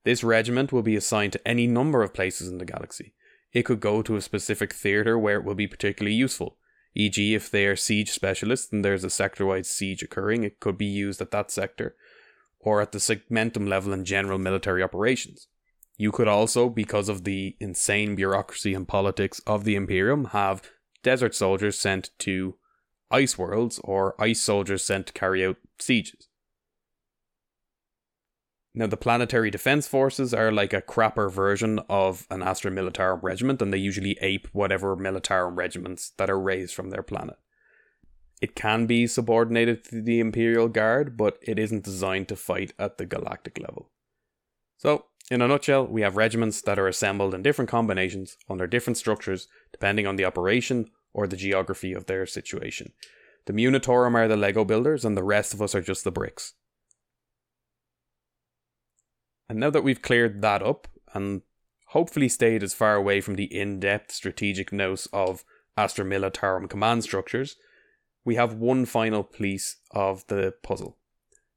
This 0.05 0.25
regiment 0.25 0.73
will 0.73 0.83
be 0.83 0.97
assigned 0.97 1.35
to 1.35 1.49
any 1.49 1.67
number 1.67 2.03
of 2.03 2.15
places 2.15 2.49
in 2.49 2.57
the 2.57 2.65
galaxy. 2.65 3.13
It 3.53 3.65
could 3.65 3.81
go 3.81 4.01
to 4.01 4.17
a 4.17 4.23
specific 4.23 4.73
theatre 4.73 5.19
where 5.19 5.37
it 5.37 5.45
will 5.45 5.55
be 5.55 5.67
particularly 5.67 6.17
useful. 6.17 6.57
E.g., 6.95 7.35
if 7.35 7.51
they 7.51 7.67
are 7.67 7.77
siege 7.77 8.11
specialists 8.11 8.73
and 8.73 8.83
there's 8.85 9.05
a 9.05 9.11
sector 9.11 9.45
wide 9.45 9.67
siege 9.67 10.03
occurring, 10.03 10.45
it 10.45 10.61
could 10.61 10.79
be 10.79 10.87
used 10.87 11.21
at 11.21 11.31
that 11.31 11.51
sector 11.51 11.95
or 12.61 12.81
at 12.81 12.93
the 12.93 12.99
segmentum 12.99 13.69
level 13.69 13.93
in 13.93 14.05
general 14.05 14.39
military 14.39 14.83
operations. 14.83 15.49
You 15.97 16.13
could 16.13 16.29
also, 16.29 16.69
because 16.69 17.09
of 17.09 17.25
the 17.25 17.57
insane 17.61 18.15
bureaucracy 18.15 18.75
and 18.75 18.87
politics 18.87 19.41
of 19.47 19.65
the 19.65 19.77
Imperium, 19.77 20.27
have 20.27 20.63
desert 21.03 21.35
soldiers 21.35 21.79
sent 21.79 22.11
to 22.21 22.57
ice 23.11 23.37
worlds 23.37 23.81
or 23.83 24.15
ice 24.21 24.41
soldiers 24.41 24.85
sent 24.85 25.09
to 25.09 25.13
carry 25.13 25.45
out 25.45 25.57
sieges. 25.79 26.29
Now, 28.73 28.87
the 28.87 28.97
planetary 28.97 29.51
defense 29.51 29.89
forces 29.89 30.33
are 30.33 30.53
like 30.53 30.73
a 30.73 30.81
crapper 30.81 31.31
version 31.31 31.81
of 31.89 32.27
an 32.31 32.43
Astra 32.43 32.71
Militarum 32.71 33.21
regiment, 33.23 33.61
and 33.61 33.73
they 33.73 33.79
usually 33.79 34.17
ape 34.21 34.47
whatever 34.53 34.97
Militarum 34.97 35.57
regiments 35.57 36.13
that 36.19 36.31
are 36.31 36.39
raised 36.39 36.75
from 36.75 36.91
their 36.91 37.03
planet. 37.03 37.37
It 38.41 38.55
can 38.55 38.87
be 38.87 39.07
subordinated 39.07 39.85
to 39.85 40.01
the 40.01 40.19
Imperial 40.19 40.69
Guard, 40.69 41.17
but 41.17 41.39
it 41.43 41.59
isn't 41.59 41.85
designed 41.85 42.29
to 42.29 42.37
fight 42.37 42.73
at 42.79 42.97
the 42.97 43.05
galactic 43.05 43.59
level. 43.59 43.91
So, 44.79 45.07
in 45.31 45.43
a 45.43 45.49
nutshell, 45.49 45.87
we 45.87 46.01
have 46.03 46.17
regiments 46.17 46.63
that 46.63 46.79
are 46.79 46.89
assembled 46.89 47.35
in 47.35 47.43
different 47.43 47.71
combinations 47.71 48.37
under 48.49 48.67
different 48.67 48.97
structures 48.97 49.47
depending 49.73 50.07
on 50.07 50.17
the 50.17 50.25
operation 50.25 50.91
or 51.13 51.27
the 51.27 51.37
geography 51.37 51.93
of 51.93 52.07
their 52.07 52.25
situation. 52.27 52.93
The 53.47 53.53
Munitorum 53.53 54.15
are 54.15 54.29
the 54.29 54.37
Lego 54.37 54.65
builders, 54.65 55.05
and 55.05 55.17
the 55.17 55.25
rest 55.25 55.55
of 55.55 55.63
us 55.63 55.75
are 55.75 55.81
just 55.81 56.05
the 56.05 56.11
bricks. 56.11 56.55
And 59.49 59.59
now 59.59 59.71
that 59.71 59.85
we've 59.85 60.03
cleared 60.03 60.43
that 60.43 60.63
up 60.63 60.89
and 61.13 61.43
hopefully 61.89 62.29
stayed 62.29 62.63
as 62.63 62.75
far 62.75 62.95
away 62.95 63.21
from 63.21 63.35
the 63.35 63.45
in 63.45 63.81
depth 63.81 64.13
strategic 64.13 64.73
notes 64.73 65.09
of 65.13 65.45
Astra 65.77 66.05
Militarum 66.05 66.69
command 66.69 67.03
structures, 67.03 67.57
we 68.25 68.35
have 68.35 68.55
one 68.55 68.85
final 68.85 69.23
piece 69.23 69.77
of 69.91 70.27
the 70.29 70.55
puzzle 70.63 70.97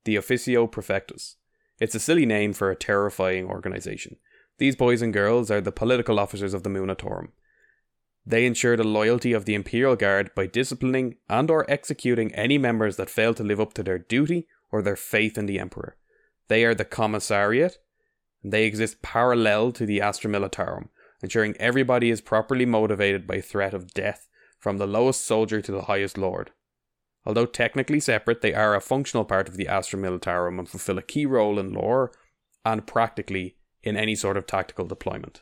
the 0.05 0.17
Officio 0.17 0.67
Prefectus. 0.67 1.35
It's 1.79 1.95
a 1.95 1.99
silly 1.99 2.25
name 2.25 2.51
for 2.51 2.69
a 2.69 2.75
terrifying 2.75 3.47
organization. 3.47 4.17
These 4.57 4.75
boys 4.75 5.01
and 5.01 5.13
girls 5.13 5.49
are 5.49 5.61
the 5.61 5.71
political 5.71 6.19
officers 6.19 6.53
of 6.53 6.63
the 6.63 6.69
Munitorum. 6.69 7.29
They 8.25 8.45
ensure 8.45 8.77
the 8.77 8.83
loyalty 8.83 9.33
of 9.33 9.45
the 9.45 9.55
Imperial 9.55 9.95
Guard 9.95 10.31
by 10.35 10.47
disciplining 10.47 11.15
and 11.29 11.49
or 11.49 11.69
executing 11.69 12.33
any 12.35 12.57
members 12.57 12.95
that 12.97 13.09
fail 13.09 13.33
to 13.33 13.43
live 13.43 13.59
up 13.59 13.73
to 13.73 13.83
their 13.83 13.99
duty 13.99 14.47
or 14.71 14.81
their 14.81 14.95
faith 14.95 15.37
in 15.37 15.45
the 15.45 15.59
Emperor. 15.59 15.97
They 16.47 16.63
are 16.65 16.75
the 16.75 16.85
Commissariat, 16.85 17.77
and 18.41 18.53
they 18.53 18.65
exist 18.65 19.01
parallel 19.01 19.71
to 19.73 19.85
the 19.85 20.01
Astra 20.01 20.29
Militarum, 20.29 20.89
ensuring 21.21 21.55
everybody 21.59 22.09
is 22.09 22.21
properly 22.21 22.65
motivated 22.65 23.27
by 23.27 23.41
threat 23.41 23.73
of 23.73 23.93
death, 23.93 24.27
from 24.63 24.77
the 24.77 24.87
lowest 24.87 25.25
soldier 25.25 25.61
to 25.61 25.73
the 25.73 25.81
highest 25.81 26.17
lord. 26.17 26.51
Although 27.25 27.45
technically 27.45 27.99
separate, 27.99 28.39
they 28.39 28.53
are 28.53 28.75
a 28.75 28.79
functional 28.79 29.25
part 29.25 29.49
of 29.49 29.57
the 29.57 29.67
Astra 29.67 29.99
Militarum 29.99 30.57
and 30.57 30.69
fulfill 30.69 30.97
a 30.97 31.01
key 31.01 31.25
role 31.25 31.59
in 31.59 31.73
lore 31.73 32.13
and 32.63 32.87
practically 32.87 33.57
in 33.83 33.97
any 33.97 34.15
sort 34.15 34.37
of 34.37 34.47
tactical 34.47 34.85
deployment. 34.85 35.41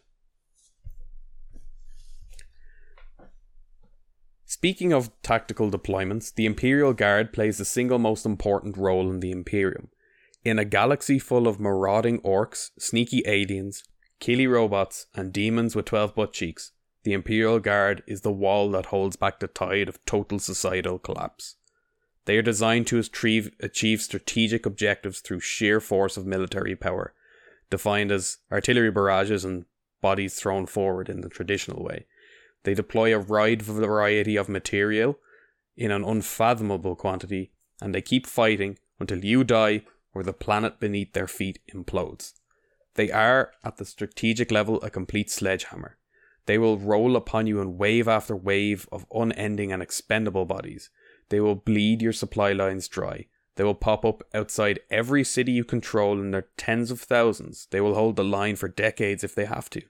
Speaking 4.43 4.91
of 4.91 5.11
tactical 5.21 5.69
deployments, 5.69 6.33
the 6.33 6.47
Imperial 6.47 6.93
Guard 6.93 7.31
plays 7.31 7.59
the 7.59 7.65
single 7.65 7.99
most 7.99 8.25
important 8.25 8.75
role 8.75 9.07
in 9.11 9.19
the 9.19 9.29
Imperium. 9.29 9.89
In 10.43 10.57
a 10.57 10.65
galaxy 10.65 11.19
full 11.19 11.47
of 11.47 11.59
marauding 11.59 12.19
orcs, 12.21 12.71
sneaky 12.79 13.21
aliens, 13.27 13.83
killy 14.19 14.47
robots, 14.47 15.05
and 15.13 15.31
demons 15.31 15.75
with 15.75 15.85
12 15.85 16.15
butt 16.15 16.33
cheeks, 16.33 16.71
the 17.03 17.13
Imperial 17.13 17.59
Guard 17.59 18.03
is 18.05 18.21
the 18.21 18.31
wall 18.31 18.69
that 18.71 18.87
holds 18.87 19.15
back 19.15 19.39
the 19.39 19.47
tide 19.47 19.89
of 19.89 20.03
total 20.05 20.39
societal 20.39 20.99
collapse. 20.99 21.55
They 22.25 22.37
are 22.37 22.43
designed 22.43 22.87
to 22.87 22.99
achieve, 22.99 23.51
achieve 23.59 24.01
strategic 24.01 24.65
objectives 24.65 25.19
through 25.19 25.39
sheer 25.39 25.79
force 25.79 26.17
of 26.17 26.27
military 26.27 26.75
power, 26.75 27.13
defined 27.69 28.11
as 28.11 28.37
artillery 28.51 28.91
barrages 28.91 29.43
and 29.43 29.65
bodies 30.01 30.35
thrown 30.35 30.67
forward 30.67 31.09
in 31.09 31.21
the 31.21 31.29
traditional 31.29 31.83
way. 31.83 32.05
They 32.63 32.75
deploy 32.75 33.15
a 33.15 33.19
wide 33.19 33.61
variety 33.63 34.35
of 34.35 34.47
material 34.47 35.17
in 35.75 35.89
an 35.89 36.03
unfathomable 36.03 36.95
quantity, 36.95 37.51
and 37.81 37.95
they 37.95 38.01
keep 38.01 38.27
fighting 38.27 38.77
until 38.99 39.25
you 39.25 39.43
die 39.43 39.81
or 40.13 40.21
the 40.21 40.33
planet 40.33 40.79
beneath 40.79 41.13
their 41.13 41.27
feet 41.27 41.59
implodes. 41.73 42.33
They 42.95 43.09
are, 43.09 43.53
at 43.63 43.77
the 43.77 43.85
strategic 43.85 44.51
level, 44.51 44.81
a 44.81 44.89
complete 44.89 45.31
sledgehammer. 45.31 45.97
They 46.51 46.57
will 46.57 46.77
roll 46.77 47.15
upon 47.15 47.47
you 47.47 47.61
in 47.61 47.77
wave 47.77 48.09
after 48.09 48.35
wave 48.35 48.85
of 48.91 49.05
unending 49.09 49.71
and 49.71 49.81
expendable 49.81 50.43
bodies. 50.43 50.89
They 51.29 51.39
will 51.39 51.55
bleed 51.55 52.01
your 52.01 52.11
supply 52.11 52.51
lines 52.51 52.89
dry. 52.89 53.27
They 53.55 53.63
will 53.63 53.73
pop 53.73 54.03
up 54.03 54.21
outside 54.33 54.81
every 54.89 55.23
city 55.23 55.53
you 55.53 55.63
control 55.63 56.19
in 56.19 56.31
their 56.31 56.49
tens 56.57 56.91
of 56.91 56.99
thousands. 56.99 57.69
They 57.71 57.79
will 57.79 57.95
hold 57.95 58.17
the 58.17 58.25
line 58.25 58.57
for 58.57 58.67
decades 58.67 59.23
if 59.23 59.33
they 59.33 59.45
have 59.45 59.69
to. 59.69 59.81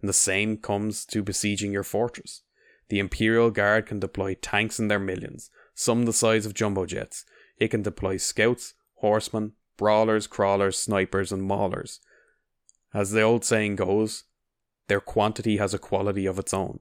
And 0.00 0.08
the 0.08 0.12
same 0.12 0.56
comes 0.56 1.04
to 1.04 1.22
besieging 1.22 1.70
your 1.70 1.84
fortress. 1.84 2.42
The 2.88 2.98
Imperial 2.98 3.52
Guard 3.52 3.86
can 3.86 4.00
deploy 4.00 4.34
tanks 4.34 4.80
in 4.80 4.88
their 4.88 4.98
millions, 4.98 5.48
some 5.76 6.06
the 6.06 6.12
size 6.12 6.44
of 6.44 6.54
jumbo 6.54 6.86
jets. 6.86 7.24
It 7.56 7.68
can 7.68 7.82
deploy 7.82 8.16
scouts, 8.16 8.74
horsemen, 8.96 9.52
brawlers, 9.76 10.26
crawlers, 10.26 10.76
snipers, 10.76 11.30
and 11.30 11.48
maulers. 11.48 12.00
As 12.92 13.12
the 13.12 13.22
old 13.22 13.44
saying 13.44 13.76
goes, 13.76 14.24
their 14.90 15.00
quantity 15.00 15.58
has 15.58 15.72
a 15.72 15.78
quality 15.78 16.26
of 16.26 16.36
its 16.36 16.52
own. 16.52 16.80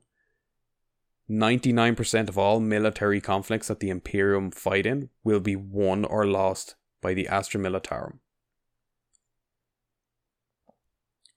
99% 1.30 2.28
of 2.28 2.39
all 2.39 2.60
military 2.60 3.22
conflicts 3.22 3.68
that 3.68 3.82
the 3.82 3.92
Imperium 3.92 4.50
fight 4.50 4.88
in 4.88 5.10
will 5.24 5.39
be 5.39 5.56
won 5.56 6.04
or 6.04 6.25
lost 6.25 6.74
by 7.04 7.13
the 7.13 7.28
Astra 7.28 7.62
Militarum. 7.62 8.18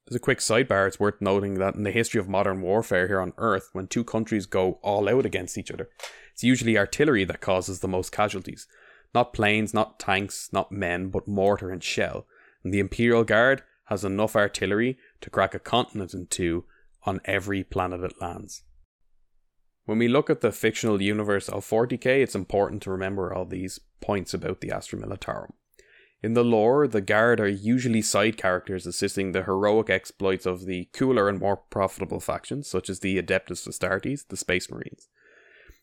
As 0.08 0.16
a 0.16 0.18
quick 0.18 0.38
sidebar, 0.38 0.86
it's 0.88 0.98
worth 0.98 1.20
noting 1.20 1.58
that 1.58 1.74
in 1.74 1.82
the 1.82 1.90
history 1.90 2.18
of 2.18 2.26
modern 2.26 2.62
warfare 2.62 3.06
here 3.06 3.20
on 3.20 3.34
Earth, 3.36 3.68
when 3.74 3.86
two 3.86 4.02
countries 4.02 4.46
go 4.46 4.78
all 4.82 5.10
out 5.10 5.26
against 5.26 5.58
each 5.58 5.70
other, 5.70 5.90
it's 6.32 6.42
usually 6.42 6.78
artillery 6.78 7.24
that 7.24 7.42
causes 7.42 7.80
the 7.80 7.88
most 7.88 8.12
casualties. 8.12 8.66
Not 9.14 9.34
planes, 9.34 9.74
not 9.74 10.00
tanks, 10.00 10.48
not 10.52 10.72
men, 10.72 11.10
but 11.10 11.28
mortar 11.28 11.70
and 11.70 11.84
shell. 11.84 12.26
And 12.64 12.72
the 12.72 12.80
Imperial 12.80 13.24
Guard 13.24 13.62
has 13.92 14.04
enough 14.04 14.34
artillery 14.34 14.96
to 15.20 15.28
crack 15.28 15.54
a 15.54 15.58
continent 15.58 16.14
in 16.14 16.26
two 16.26 16.64
on 17.04 17.20
every 17.26 17.62
planet 17.62 18.02
it 18.02 18.14
lands. 18.20 18.62
When 19.84 19.98
we 19.98 20.08
look 20.08 20.30
at 20.30 20.40
the 20.40 20.50
fictional 20.50 21.02
universe 21.02 21.48
of 21.48 21.68
40k, 21.68 22.06
it's 22.22 22.34
important 22.34 22.82
to 22.82 22.90
remember 22.90 23.34
all 23.34 23.44
these 23.44 23.80
points 24.00 24.32
about 24.32 24.60
the 24.60 24.70
Astra 24.70 24.98
Militarum. 24.98 25.52
In 26.22 26.32
the 26.32 26.44
lore, 26.44 26.88
the 26.88 27.00
Guard 27.02 27.38
are 27.38 27.48
usually 27.48 28.00
side 28.00 28.38
characters 28.38 28.86
assisting 28.86 29.32
the 29.32 29.42
heroic 29.42 29.90
exploits 29.90 30.46
of 30.46 30.64
the 30.64 30.88
cooler 30.92 31.28
and 31.28 31.38
more 31.38 31.56
profitable 31.56 32.20
factions, 32.20 32.68
such 32.68 32.88
as 32.88 33.00
the 33.00 33.20
Adeptus 33.20 33.66
Astartes, 33.68 34.26
the 34.28 34.36
Space 34.36 34.70
Marines. 34.70 35.08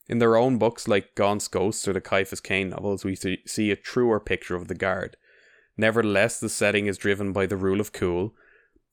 In 0.08 0.18
their 0.18 0.36
own 0.36 0.58
books, 0.58 0.88
like 0.88 1.14
Gaunt's 1.14 1.48
Ghosts 1.48 1.88
or 1.88 1.94
the 1.94 2.02
Ciaphas 2.02 2.42
Cain 2.42 2.70
novels, 2.70 3.06
we 3.06 3.16
see 3.16 3.70
a 3.70 3.76
truer 3.76 4.20
picture 4.20 4.56
of 4.56 4.68
the 4.68 4.76
Guard. 4.76 5.18
Nevertheless, 5.80 6.42
the 6.42 6.50
setting 6.50 6.88
is 6.88 6.98
driven 6.98 7.32
by 7.32 7.46
the 7.46 7.56
rule 7.56 7.80
of 7.80 7.94
cool, 7.94 8.36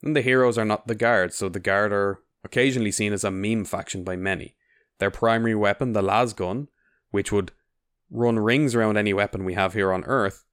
and 0.05 0.15
the 0.15 0.23
heroes 0.23 0.57
are 0.57 0.65
not 0.65 0.87
the 0.87 0.95
Guard, 0.95 1.33
so 1.35 1.49
the 1.49 1.59
Guard 1.59 1.93
are 1.93 2.21
occasionally 2.45 2.93
seen 2.93 3.13
as 3.13 3.25
a 3.25 3.31
meme 3.33 3.65
faction 3.65 4.05
by 4.05 4.15
many. 4.15 4.55
Their 5.01 5.11
primary 5.11 5.57
weapon, 5.57 5.95
the 5.95 6.01
lasgun, 6.01 6.69
which 7.11 7.33
would 7.33 7.51
run 8.09 8.39
rings 8.39 8.77
around 8.77 8.97
any 8.97 9.13
weapon 9.13 9.45
we 9.45 9.55
have 9.55 9.75
here 9.75 9.93
on 9.93 10.05
Earth, 10.05 10.45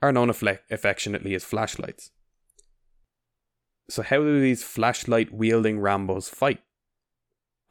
are 0.00 0.12
known 0.12 0.30
affectionately 0.30 1.34
as 1.34 1.42
flashlights. 1.42 2.12
So, 3.90 4.04
how 4.04 4.18
do 4.18 4.40
these 4.40 4.62
flashlight 4.62 5.32
wielding 5.32 5.78
Rambos 5.78 6.30
fight? 6.30 6.62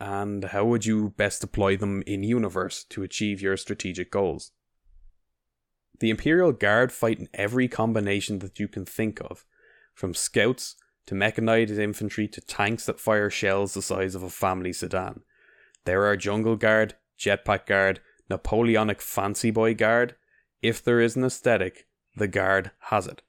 And 0.01 0.43
how 0.43 0.65
would 0.65 0.85
you 0.85 1.11
best 1.11 1.39
deploy 1.39 1.77
them 1.77 2.03
in 2.05 2.21
universe 2.23 2.83
to 2.89 3.03
achieve 3.03 3.41
your 3.41 3.55
strategic 3.55 4.11
goals? 4.11 4.51
The 5.99 6.09
Imperial 6.09 6.51
Guard 6.51 6.91
fight 6.91 7.19
in 7.19 7.29
every 7.33 7.67
combination 7.67 8.39
that 8.39 8.59
you 8.59 8.67
can 8.67 8.85
think 8.85 9.21
of, 9.21 9.45
from 9.93 10.13
scouts 10.13 10.75
to 11.05 11.15
mechanized 11.15 11.77
infantry 11.77 12.27
to 12.27 12.41
tanks 12.41 12.85
that 12.85 12.99
fire 12.99 13.29
shells 13.29 13.73
the 13.73 13.81
size 13.81 14.15
of 14.15 14.23
a 14.23 14.29
family 14.29 14.73
sedan. 14.73 15.21
There 15.85 16.05
are 16.05 16.15
Jungle 16.15 16.55
Guard, 16.55 16.95
Jetpack 17.19 17.65
Guard, 17.65 17.99
Napoleonic 18.29 19.01
Fancy 19.01 19.51
Boy 19.51 19.73
Guard. 19.73 20.15
If 20.61 20.83
there 20.83 21.01
is 21.01 21.15
an 21.15 21.25
aesthetic, 21.25 21.87
the 22.15 22.27
Guard 22.27 22.71
has 22.89 23.07
it. 23.07 23.21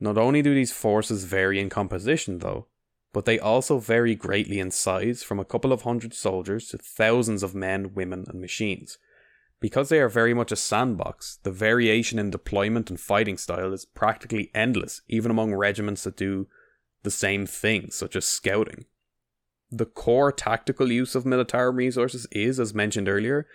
Not 0.00 0.18
only 0.18 0.42
do 0.42 0.54
these 0.54 0.72
forces 0.72 1.24
vary 1.24 1.60
in 1.60 1.70
composition, 1.70 2.38
though, 2.38 2.66
but 3.12 3.24
they 3.24 3.38
also 3.38 3.78
vary 3.78 4.16
greatly 4.16 4.58
in 4.58 4.72
size 4.72 5.22
from 5.22 5.38
a 5.38 5.44
couple 5.44 5.72
of 5.72 5.82
hundred 5.82 6.12
soldiers 6.14 6.68
to 6.68 6.78
thousands 6.78 7.42
of 7.44 7.54
men, 7.54 7.94
women, 7.94 8.24
and 8.28 8.40
machines. 8.40 8.98
Because 9.64 9.88
they 9.88 9.98
are 9.98 10.10
very 10.10 10.34
much 10.34 10.52
a 10.52 10.56
sandbox, 10.56 11.38
the 11.42 11.50
variation 11.50 12.18
in 12.18 12.28
deployment 12.28 12.90
and 12.90 13.00
fighting 13.00 13.38
style 13.38 13.72
is 13.72 13.86
practically 13.86 14.50
endless, 14.54 15.00
even 15.08 15.30
among 15.30 15.54
regiments 15.54 16.04
that 16.04 16.18
do 16.18 16.48
the 17.02 17.10
same 17.10 17.46
thing, 17.46 17.90
such 17.90 18.14
as 18.14 18.26
scouting. 18.26 18.84
The 19.70 19.86
core 19.86 20.32
tactical 20.32 20.92
use 20.92 21.14
of 21.14 21.24
military 21.24 21.72
resources 21.72 22.26
is, 22.30 22.60
as 22.60 22.74
mentioned 22.74 23.08
earlier, 23.08 23.46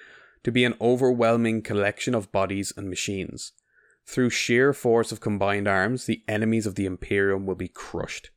to 0.42 0.52
be 0.52 0.66
an 0.66 0.74
overwhelming 0.82 1.62
collection 1.62 2.16
of 2.16 2.32
bodies 2.32 2.74
and 2.76 2.90
machines. 2.90 3.52
Through 4.08 4.32
sheer 4.32 4.74
force 4.74 5.12
of 5.12 5.22
combined 5.22 5.68
arms, 5.68 6.06
the 6.08 6.24
enemies 6.28 6.66
of 6.66 6.74
the 6.74 6.88
Imperium 6.88 7.46
will 7.46 7.54
be 7.54 7.68
crushed. 7.68 8.32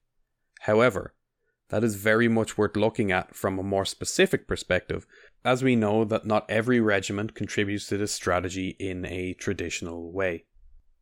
However, 0.60 1.14
that 1.70 1.82
is 1.82 1.94
very 1.94 2.28
much 2.28 2.58
worth 2.58 2.76
looking 2.76 3.10
at 3.10 3.34
from 3.34 3.58
a 3.58 3.62
more 3.62 3.86
specific 3.86 4.46
perspective, 4.46 5.06
as 5.44 5.62
we 5.62 5.76
know 5.76 6.04
that 6.04 6.24
not 6.24 6.48
every 6.48 6.80
regiment 6.80 7.34
contributes 7.34 7.86
to 7.86 7.96
this 7.96 8.12
strategy 8.12 8.76
in 8.78 9.04
a 9.04 9.34
traditional 9.34 10.12
way. 10.12 10.44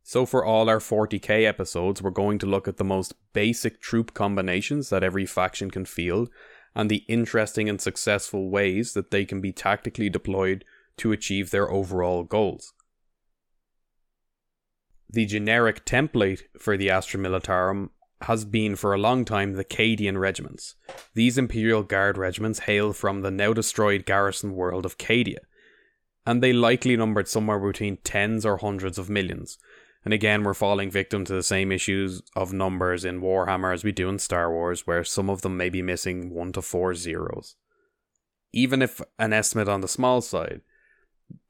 So, 0.03 0.25
for 0.25 0.45
all 0.45 0.69
our 0.69 0.79
40k 0.79 1.45
episodes, 1.47 2.03
we're 2.03 2.11
going 2.11 2.39
to 2.39 2.47
look 2.47 2.67
at 2.67 2.79
the 2.79 2.85
most 2.85 3.15
basic 3.33 3.81
troop 3.81 4.15
combinations 4.15 4.89
that 4.91 5.05
every 5.05 5.27
faction 5.27 5.71
can 5.71 5.85
field, 5.85 6.31
and 6.75 6.91
the 6.91 7.05
interesting 7.09 7.69
and 7.69 7.81
successful 7.81 8.51
ways 8.51 8.95
that 8.95 9.11
they 9.11 9.25
can 9.25 9.41
be 9.41 9.53
tactically 9.53 10.09
deployed 10.09 10.65
to 10.97 11.13
achieve 11.13 11.51
their 11.51 11.71
overall 11.71 12.25
goals. 12.25 12.73
The 15.09 15.27
generic 15.27 15.85
template 15.85 16.43
for 16.59 16.77
the 16.77 16.91
Astra 16.91 17.21
Militarum 17.21 17.91
has 18.23 18.45
been 18.45 18.77
for 18.77 18.93
a 18.93 18.99
long 18.99 19.25
time 19.25 19.55
the 19.55 19.65
Cadian 19.65 20.19
regiments. 20.19 20.75
These 21.15 21.39
Imperial 21.39 21.83
Guard 21.83 22.19
regiments 22.19 22.61
hail 22.61 22.93
from 22.93 23.23
the 23.23 23.31
now 23.31 23.53
destroyed 23.53 24.05
garrison 24.07 24.55
world 24.55 24.85
of 24.85 24.99
Cadia, 24.99 25.39
and 26.27 26.43
they 26.43 26.53
likely 26.53 26.97
numbered 26.97 27.29
somewhere 27.29 27.59
between 27.59 27.97
tens 27.99 28.45
or 28.45 28.59
hundreds 28.59 28.99
of 28.99 29.09
millions. 29.09 29.59
And 30.05 30.15
again, 30.15 30.45
we're 30.45 30.55
falling 30.55 30.91
victim 30.91 31.25
to 31.27 31.35
the 31.35 31.43
same 31.43 31.71
issues 31.73 32.23
of 32.35 32.53
numbers 32.53 33.05
in 33.05 33.21
Warhammer 33.21 33.73
as 33.73 33.85
we 33.85 33.93
do 33.93 34.09
in 34.09 34.19
Star 34.19 34.51
Wars, 34.51 34.87
where 34.87 35.05
some 35.05 35.29
of 35.29 35.43
them 35.43 35.57
may 35.57 35.69
be 35.69 35.83
missing 35.83 36.31
one 36.31 36.53
to 36.53 36.63
four 36.63 36.95
zeros. 36.95 37.57
Even 38.53 38.83
if 38.83 39.01
an 39.19 39.33
estimate 39.33 39.69
on 39.69 39.81
the 39.81 39.89
small 39.89 40.21
side, 40.21 40.63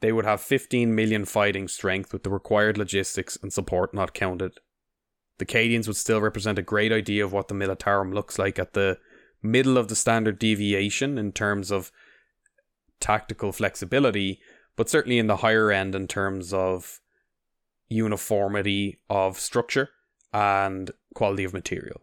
they 0.00 0.12
would 0.12 0.25
have 0.25 0.41
15 0.41 0.95
million 0.95 1.25
fighting 1.25 1.69
strength 1.69 2.12
with 2.12 2.23
the 2.23 2.31
required 2.31 2.77
logistics 2.77 3.39
and 3.41 3.53
support 3.53 3.95
not 3.95 4.15
counted. 4.15 4.59
The 5.40 5.47
Cadians 5.47 5.87
would 5.87 5.97
still 5.97 6.20
represent 6.20 6.59
a 6.59 6.62
great 6.62 6.92
idea 6.92 7.25
of 7.25 7.32
what 7.32 7.49
the 7.49 7.54
Militarum 7.54 8.12
looks 8.12 8.38
like 8.38 8.59
at 8.59 8.75
the 8.75 8.99
middle 9.42 9.78
of 9.78 9.88
the 9.88 9.97
standard 9.97 10.38
deviation 10.38 11.16
in 11.16 11.32
terms 11.32 11.70
of 11.70 11.90
tactical 13.00 13.50
flexibility, 13.50 14.38
but 14.76 14.90
certainly 14.90 15.18
in 15.18 15.28
the 15.28 15.38
higher 15.38 15.70
end 15.70 15.94
in 15.94 16.06
terms 16.06 16.52
of 16.52 17.00
uniformity 17.88 18.99
of 19.09 19.40
structure 19.40 19.88
and 20.30 20.90
quality 21.14 21.44
of 21.44 21.54
material. 21.54 22.02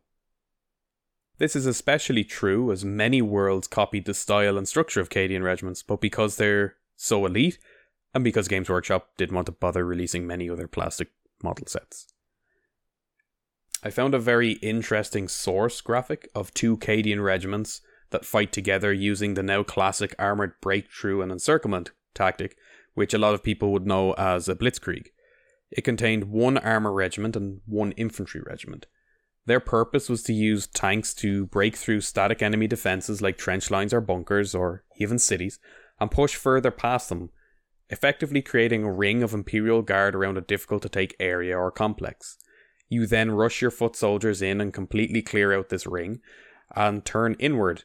This 1.37 1.55
is 1.55 1.67
especially 1.67 2.23
true 2.23 2.71
as 2.71 2.83
many 2.83 3.21
worlds 3.21 3.67
copied 3.67 4.05
the 4.05 4.15
style 4.15 4.57
and 4.57 4.67
structure 4.67 4.99
of 4.99 5.09
Cadian 5.09 5.43
regiments, 5.43 5.83
but 5.83 6.01
because 6.01 6.37
they're 6.37 6.77
so 6.95 7.27
elite, 7.27 7.59
and 8.15 8.23
because 8.23 8.47
Games 8.47 8.67
Workshop 8.67 9.09
didn't 9.15 9.35
want 9.35 9.45
to 9.45 9.51
bother 9.51 9.85
releasing 9.85 10.25
many 10.25 10.49
other 10.49 10.67
plastic 10.67 11.09
model 11.43 11.67
sets. 11.67 12.07
I 13.83 13.89
found 13.89 14.13
a 14.13 14.19
very 14.19 14.53
interesting 14.53 15.27
source 15.27 15.81
graphic 15.81 16.29
of 16.33 16.53
two 16.53 16.77
Cadian 16.77 17.23
regiments 17.23 17.81
that 18.09 18.25
fight 18.25 18.51
together 18.51 18.91
using 18.91 19.33
the 19.33 19.43
now 19.43 19.63
classic 19.63 20.15
armored 20.17 20.53
breakthrough 20.61 21.21
and 21.21 21.31
encirclement 21.31 21.91
tactic, 22.13 22.57
which 22.95 23.13
a 23.13 23.17
lot 23.17 23.33
of 23.33 23.43
people 23.43 23.71
would 23.71 23.85
know 23.85 24.13
as 24.13 24.49
a 24.49 24.55
blitzkrieg. 24.55 25.07
It 25.69 25.83
contained 25.83 26.25
one 26.25 26.57
armor 26.57 26.93
regiment 26.93 27.35
and 27.35 27.61
one 27.65 27.91
infantry 27.93 28.41
regiment. 28.45 28.87
Their 29.45 29.59
purpose 29.59 30.09
was 30.09 30.23
to 30.23 30.33
use 30.33 30.67
tanks 30.67 31.13
to 31.15 31.45
break 31.45 31.75
through 31.75 32.01
static 32.01 32.41
enemy 32.41 32.67
defenses 32.67 33.21
like 33.21 33.37
trench 33.37 33.69
lines 33.69 33.93
or 33.93 34.01
bunkers 34.01 34.55
or 34.55 34.83
even 34.97 35.19
cities 35.19 35.59
and 35.99 36.11
push 36.11 36.35
further 36.35 36.71
past 36.71 37.09
them, 37.09 37.29
effectively 37.89 38.41
creating 38.41 38.83
a 38.83 38.91
ring 38.91 39.23
of 39.23 39.33
Imperial 39.33 39.81
Guard 39.81 40.15
around 40.15 40.37
a 40.37 40.41
difficult 40.41 40.81
to 40.81 40.89
take 40.89 41.15
area 41.19 41.57
or 41.57 41.71
complex. 41.71 42.37
You 42.89 43.05
then 43.05 43.31
rush 43.31 43.61
your 43.61 43.71
foot 43.71 43.95
soldiers 43.95 44.41
in 44.41 44.61
and 44.61 44.73
completely 44.73 45.21
clear 45.21 45.53
out 45.53 45.69
this 45.69 45.85
ring 45.85 46.21
and 46.75 47.03
turn 47.03 47.35
inward 47.39 47.83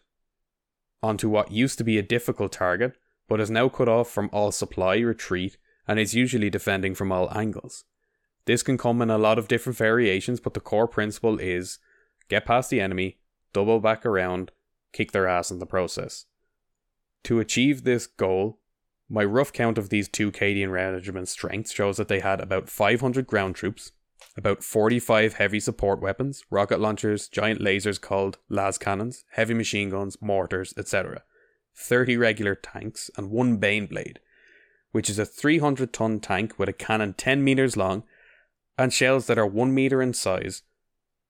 onto 1.03 1.29
what 1.29 1.51
used 1.51 1.79
to 1.79 1.85
be 1.85 1.99
a 1.99 2.03
difficult 2.03 2.53
target 2.53 2.97
but 3.29 3.41
is 3.41 3.51
now 3.51 3.69
cut 3.69 3.89
off 3.89 4.11
from 4.11 4.29
all 4.33 4.53
supply 4.53 4.97
retreat 4.99 5.57
and 5.89 5.99
is 5.99 6.15
usually 6.15 6.51
defending 6.51 6.95
from 6.95 7.11
all 7.11 7.35
angles. 7.37 7.85
This 8.45 8.63
can 8.63 8.77
come 8.77 9.01
in 9.01 9.11
a 9.11 9.17
lot 9.17 9.39
of 9.39 9.49
different 9.49 9.79
variations, 9.79 10.41
but 10.41 10.55
the 10.55 10.61
core 10.61 10.87
principle 10.89 11.39
is 11.39 11.79
get 12.29 12.45
past 12.45 12.71
the 12.71 12.81
enemy, 12.81 13.19
double 13.53 13.81
back 13.81 14.05
around, 14.05 14.53
kick 14.93 15.13
their 15.13 15.27
ass 15.27 15.51
in 15.51 15.61
the 15.61 15.67
process. 15.67 16.27
To 17.25 17.41
achieve 17.41 17.85
this 17.85 18.07
goal, 18.07 18.59
my 19.09 19.25
rough 19.25 19.53
count 19.53 19.79
of 19.79 19.89
these 19.89 20.09
two 20.09 20.31
Cadian 20.33 20.71
regiment 20.71 21.29
strengths 21.29 21.73
shows 21.73 21.97
that 21.97 22.09
they 22.09 22.21
had 22.21 22.41
about 22.41 22.69
500 22.69 23.27
ground 23.27 23.55
troops, 23.55 23.93
about 24.37 24.65
45 24.65 25.35
heavy 25.35 25.61
support 25.61 26.01
weapons, 26.01 26.43
rocket 26.51 26.81
launchers, 26.81 27.29
giant 27.29 27.61
lasers 27.61 28.01
called 28.01 28.39
las 28.49 28.79
cannons, 28.79 29.25
heavy 29.33 29.55
machine 29.55 29.91
guns, 29.91 30.17
mortars, 30.21 30.73
etc., 30.77 31.23
30 31.75 32.17
regular 32.17 32.55
tanks, 32.55 33.11
and 33.17 33.31
one 33.31 33.59
Baneblade, 33.59 34.19
which 34.93 35.11
is 35.11 35.19
a 35.19 35.27
300 35.27 35.93
ton 35.93 36.21
tank 36.21 36.59
with 36.59 36.69
a 36.69 36.73
cannon 36.73 37.15
10 37.15 37.43
meters 37.45 37.77
long 37.77 38.05
and 38.79 38.93
shells 38.93 39.27
that 39.27 39.39
are 39.39 39.47
1 39.47 39.75
meter 39.75 40.01
in 40.01 40.15
size. 40.15 40.63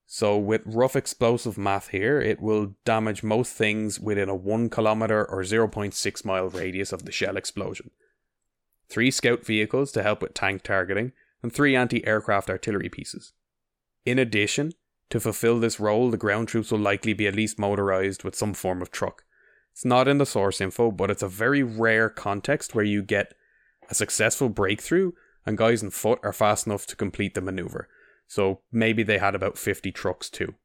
So, 0.05 0.37
with 0.37 0.61
rough 0.65 0.95
explosive 0.95 1.57
math 1.57 1.89
here, 1.89 2.21
it 2.21 2.41
will 2.41 2.75
damage 2.85 3.23
most 3.23 3.53
things 3.53 3.99
within 3.99 4.29
a 4.29 4.35
1 4.35 4.69
kilometer 4.69 5.25
or 5.25 5.41
0.6 5.41 6.25
mile 6.25 6.49
radius 6.49 6.93
of 6.93 7.05
the 7.05 7.11
shell 7.11 7.37
explosion. 7.37 7.89
Three 8.89 9.11
scout 9.11 9.45
vehicles 9.45 9.91
to 9.93 10.03
help 10.03 10.21
with 10.21 10.33
tank 10.33 10.61
targeting, 10.63 11.13
and 11.43 11.53
three 11.53 11.75
anti 11.75 12.05
aircraft 12.07 12.49
artillery 12.49 12.89
pieces. 12.89 13.33
In 14.05 14.17
addition, 14.17 14.71
to 15.09 15.19
fulfill 15.19 15.59
this 15.59 15.79
role, 15.79 16.09
the 16.09 16.17
ground 16.17 16.47
troops 16.47 16.71
will 16.71 16.79
likely 16.79 17.13
be 17.13 17.27
at 17.27 17.35
least 17.35 17.59
motorized 17.59 18.23
with 18.23 18.35
some 18.35 18.53
form 18.53 18.81
of 18.81 18.89
truck. 18.89 19.23
It's 19.73 19.85
not 19.85 20.07
in 20.07 20.17
the 20.17 20.25
source 20.25 20.61
info, 20.61 20.89
but 20.89 21.11
it's 21.11 21.21
a 21.21 21.27
very 21.27 21.61
rare 21.61 22.09
context 22.09 22.73
where 22.73 22.85
you 22.85 23.03
get 23.03 23.33
a 23.89 23.95
successful 23.95 24.49
breakthrough 24.49 25.11
and 25.45 25.57
guys 25.57 25.83
on 25.83 25.89
foot 25.89 26.19
are 26.23 26.33
fast 26.33 26.65
enough 26.65 26.87
to 26.87 26.95
complete 26.95 27.33
the 27.33 27.41
maneuver. 27.41 27.89
So 28.27 28.61
maybe 28.71 29.03
they 29.03 29.17
had 29.17 29.35
about 29.35 29.57
50 29.57 29.91
trucks 29.91 30.29
too. 30.29 30.55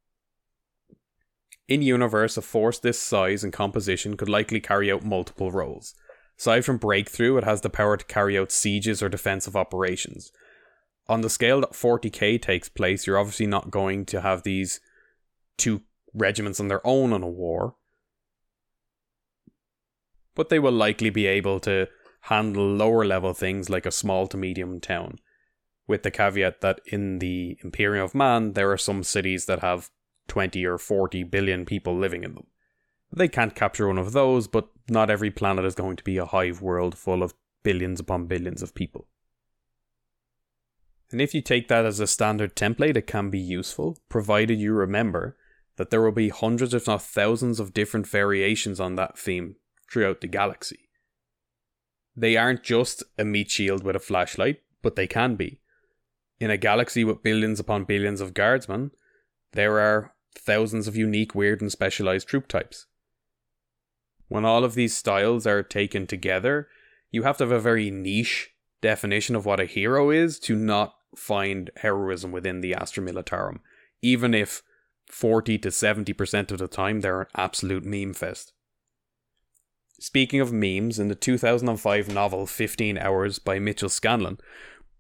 In 1.67 1.83
universe, 1.83 2.37
a 2.37 2.43
force 2.43 2.79
this 2.79 2.99
size 2.99 3.45
and 3.45 3.53
composition 3.53 4.17
could 4.17 4.29
likely 4.29 4.61
carry 4.61 4.91
out 4.91 5.05
multiple 5.05 5.51
roles. 5.51 5.95
Aside 6.38 6.64
from 6.64 6.79
breakthrough, 6.79 7.37
it 7.37 7.45
has 7.45 7.61
the 7.61 7.69
power 7.69 7.97
to 7.97 8.05
carry 8.05 8.38
out 8.38 8.53
sieges 8.53 9.03
or 9.03 9.09
defensive 9.09 9.57
operations. 9.57 10.33
On 11.09 11.23
the 11.23 11.31
scale 11.31 11.61
that 11.62 11.73
40k 11.73 12.40
takes 12.40 12.68
place, 12.68 13.07
you're 13.07 13.18
obviously 13.18 13.47
not 13.47 13.71
going 13.71 14.05
to 14.07 14.21
have 14.21 14.42
these 14.42 14.81
two 15.57 15.83
regiments 16.12 16.61
on 16.61 16.68
their 16.68 16.87
own 16.87 17.12
in 17.12 17.23
a 17.23 17.29
war. 17.29 17.77
But 20.35 20.51
they 20.51 20.59
will 20.59 20.73
likely 20.73 21.11
be 21.11 21.27
able 21.27 21.61
to 21.61 21.88
handle 22.23 22.66
lower 22.66 23.05
level 23.05 23.33
things 23.33 23.71
like 23.71 23.87
a 23.87 23.90
small 23.90 24.27
to 24.29 24.37
medium 24.37 24.81
town, 24.81 25.18
with 25.87 26.03
the 26.03 26.11
caveat 26.11 26.61
that 26.61 26.81
in 26.87 27.18
the 27.18 27.59
Imperium 27.64 28.05
of 28.05 28.14
Man, 28.14 28.53
there 28.53 28.71
are 28.71 28.79
some 28.79 29.03
cities 29.03 29.47
that 29.47 29.61
have 29.61 29.90
20 30.29 30.64
or 30.66 30.77
40 30.77 31.25
billion 31.25 31.64
people 31.64 31.97
living 31.97 32.23
in 32.23 32.35
them. 32.35 32.47
They 33.11 33.29
can't 33.29 33.55
capture 33.55 33.88
one 33.88 33.99
of 33.99 34.12
those, 34.12 34.47
but 34.47 34.68
not 34.90 35.09
every 35.09 35.31
planet 35.31 35.64
is 35.64 35.75
going 35.75 35.97
to 35.97 36.05
be 36.05 36.18
a 36.18 36.27
hive 36.27 36.61
world 36.61 36.97
full 36.97 37.23
of 37.23 37.35
billions 37.62 37.99
upon 37.99 38.27
billions 38.27 38.62
of 38.62 38.75
people. 38.75 39.07
And 41.11 41.21
if 41.21 41.35
you 41.35 41.40
take 41.40 41.68
that 41.68 41.87
as 41.87 42.01
a 42.01 42.07
standard 42.07 42.55
template, 42.55 42.97
it 42.97 43.07
can 43.07 43.31
be 43.31 43.38
useful, 43.38 43.99
provided 44.09 44.59
you 44.59 44.75
remember 44.75 45.37
that 45.77 45.90
there 45.90 46.03
will 46.03 46.12
be 46.12 46.29
hundreds, 46.29 46.75
if 46.75 46.87
not 46.87 47.03
thousands, 47.03 47.61
of 47.61 47.73
different 47.73 48.07
variations 48.07 48.79
on 48.79 48.97
that 48.97 49.18
theme 49.18 49.57
throughout 49.90 50.21
the 50.21 50.27
galaxy. 50.27 50.90
They 52.14 52.37
aren't 52.37 52.62
just 52.62 53.05
a 53.16 53.25
meat 53.25 53.51
shield 53.51 53.85
with 53.85 53.97
a 53.97 54.01
flashlight, 54.01 54.61
but 54.83 54.97
they 54.97 55.07
can 55.07 55.37
be. 55.37 55.61
In 56.40 56.51
a 56.51 56.57
galaxy 56.57 57.05
with 57.05 57.23
billions 57.23 57.59
upon 57.59 57.85
billions 57.85 58.21
of 58.21 58.35
guardsmen, 58.35 58.90
there 59.53 59.79
are 59.79 60.14
thousands 60.37 60.88
of 60.88 60.97
unique, 60.97 61.35
weird, 61.35 61.61
and 61.61 61.73
specialized 61.73 62.29
troop 62.29 62.49
types. 62.49 62.87
When 64.27 64.44
all 64.44 64.64
of 64.64 64.75
these 64.75 64.97
styles 64.97 65.47
are 65.47 65.62
taken 65.62 66.07
together, 66.07 66.68
you 67.11 67.23
have 67.23 67.38
to 67.38 67.44
have 67.44 67.53
a 67.53 67.61
very 67.61 67.90
niche 67.90 68.51
definition 68.81 69.35
of 69.35 69.47
what 69.47 69.61
a 69.61 69.64
hero 69.64 70.11
is 70.11 70.38
to 70.40 70.55
not 70.55 70.98
find 71.16 71.71
heroism 71.77 72.33
within 72.33 72.61
the 72.61 72.75
Astra 72.75 73.03
Militarum, 73.03 73.61
even 74.03 74.35
if 74.35 74.62
40 75.07 75.59
to 75.59 75.68
70% 75.68 76.51
of 76.51 76.59
the 76.59 76.68
time 76.68 77.01
they're 77.01 77.23
an 77.23 77.27
absolute 77.35 77.85
meme 77.85 78.14
fest. 78.14 78.53
Speaking 80.01 80.40
of 80.40 80.53
memes, 80.53 80.99
in 80.99 81.09
the 81.09 81.14
2005 81.14 82.12
novel 82.12 82.47
15 82.47 82.99
Hours 82.99 83.38
by 83.38 83.59
Mitchell 83.59 83.88
Scanlon, 83.88 84.38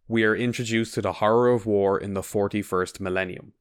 we 0.08 0.24
are 0.24 0.34
introduced 0.34 0.94
to 0.94 1.02
the 1.02 1.14
horror 1.14 1.50
of 1.50 1.66
war 1.66 1.98
in 1.98 2.14
the 2.14 2.22
41st 2.22 2.98
millennium. 2.98 3.52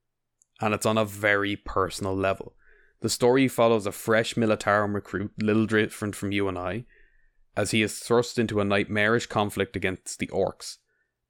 And 0.59 0.73
it's 0.73 0.85
on 0.85 0.97
a 0.97 1.05
very 1.05 1.55
personal 1.55 2.15
level. 2.15 2.55
The 3.01 3.09
story 3.09 3.47
follows 3.47 3.85
a 3.85 3.91
fresh 3.91 4.33
Militarum 4.33 4.95
recruit, 4.95 5.31
little 5.37 5.67
different 5.67 6.15
from 6.15 6.31
you 6.31 6.47
and 6.47 6.57
I, 6.57 6.85
as 7.55 7.71
he 7.71 7.83
is 7.83 7.99
thrust 7.99 8.39
into 8.39 8.59
a 8.59 8.65
nightmarish 8.65 9.27
conflict 9.27 9.75
against 9.75 10.17
the 10.17 10.27
orcs. 10.27 10.77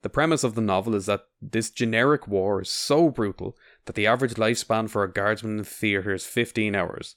The 0.03 0.09
premise 0.09 0.43
of 0.43 0.55
the 0.55 0.61
novel 0.61 0.95
is 0.95 1.07
that 1.07 1.25
this 1.41 1.69
generic 1.69 2.27
war 2.27 2.61
is 2.61 2.69
so 2.69 3.09
brutal 3.09 3.57
that 3.85 3.95
the 3.95 4.07
average 4.07 4.35
lifespan 4.35 4.89
for 4.89 5.03
a 5.03 5.11
guardsman 5.11 5.53
in 5.53 5.57
the 5.57 5.63
theatre 5.63 6.13
is 6.13 6.25
15 6.25 6.75
hours. 6.75 7.15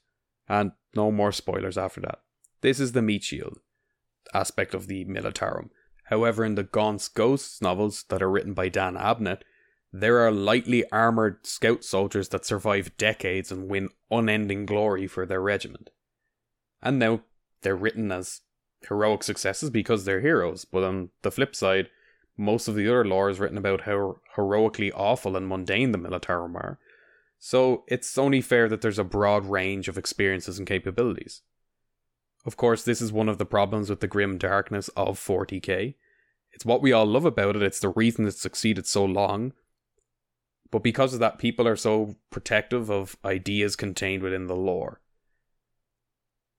And 0.48 0.72
no 0.94 1.12
more 1.12 1.32
spoilers 1.32 1.78
after 1.78 2.00
that. 2.00 2.20
This 2.62 2.80
is 2.80 2.92
the 2.92 3.02
meat 3.02 3.22
shield 3.22 3.58
aspect 4.34 4.74
of 4.74 4.86
the 4.86 5.04
Militarum. 5.04 5.70
However, 6.04 6.44
in 6.44 6.54
the 6.54 6.64
Gaunt's 6.64 7.08
Ghosts 7.08 7.62
novels 7.62 8.04
that 8.08 8.22
are 8.22 8.30
written 8.30 8.54
by 8.54 8.68
Dan 8.68 8.94
Abnett, 8.96 9.42
there 9.92 10.18
are 10.18 10.30
lightly 10.30 10.88
armoured 10.90 11.46
scout 11.46 11.84
soldiers 11.84 12.28
that 12.28 12.44
survive 12.44 12.96
decades 12.96 13.50
and 13.50 13.68
win 13.68 13.88
unending 14.10 14.66
glory 14.66 15.06
for 15.06 15.26
their 15.26 15.40
regiment. 15.40 15.90
And 16.82 16.98
now 16.98 17.20
they're 17.62 17.76
written 17.76 18.10
as 18.12 18.40
heroic 18.88 19.22
successes 19.22 19.70
because 19.70 20.04
they're 20.04 20.20
heroes, 20.20 20.64
but 20.64 20.82
on 20.82 21.10
the 21.22 21.30
flip 21.30 21.54
side, 21.54 21.90
most 22.40 22.68
of 22.68 22.74
the 22.74 22.88
other 22.88 23.04
lore 23.04 23.28
is 23.28 23.38
written 23.38 23.58
about 23.58 23.82
how 23.82 24.16
heroically 24.34 24.90
awful 24.92 25.36
and 25.36 25.46
mundane 25.46 25.92
the 25.92 25.98
Militarum 25.98 26.54
are. 26.54 26.78
So 27.38 27.84
it's 27.86 28.16
only 28.16 28.40
fair 28.40 28.68
that 28.68 28.80
there's 28.80 28.98
a 28.98 29.04
broad 29.04 29.46
range 29.46 29.88
of 29.88 29.98
experiences 29.98 30.58
and 30.58 30.66
capabilities. 30.66 31.42
Of 32.46 32.56
course, 32.56 32.82
this 32.82 33.02
is 33.02 33.12
one 33.12 33.28
of 33.28 33.36
the 33.36 33.44
problems 33.44 33.90
with 33.90 34.00
the 34.00 34.06
grim 34.06 34.38
darkness 34.38 34.88
of 34.96 35.18
40k. 35.18 35.94
It's 36.52 36.64
what 36.64 36.80
we 36.80 36.92
all 36.92 37.06
love 37.06 37.26
about 37.26 37.56
it, 37.56 37.62
it's 37.62 37.80
the 37.80 37.90
reason 37.90 38.26
it's 38.26 38.40
succeeded 38.40 38.86
so 38.86 39.04
long. 39.04 39.52
But 40.70 40.82
because 40.82 41.12
of 41.12 41.20
that, 41.20 41.38
people 41.38 41.68
are 41.68 41.76
so 41.76 42.16
protective 42.30 42.90
of 42.90 43.16
ideas 43.24 43.76
contained 43.76 44.22
within 44.22 44.46
the 44.46 44.56
lore. 44.56 45.00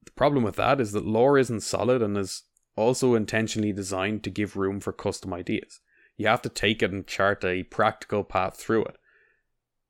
The 0.05 0.11
problem 0.11 0.43
with 0.43 0.57
that 0.57 0.79
is 0.79 0.91
that 0.91 1.05
lore 1.05 1.37
isn't 1.37 1.61
solid 1.61 2.01
and 2.01 2.17
is 2.17 2.43
also 2.75 3.15
intentionally 3.15 3.73
designed 3.73 4.23
to 4.23 4.29
give 4.29 4.55
room 4.55 4.79
for 4.79 4.91
custom 4.91 5.33
ideas. 5.33 5.79
You 6.17 6.27
have 6.27 6.41
to 6.43 6.49
take 6.49 6.81
it 6.83 6.91
and 6.91 7.05
chart 7.05 7.43
a 7.43 7.63
practical 7.63 8.23
path 8.23 8.57
through 8.57 8.85
it. 8.85 8.97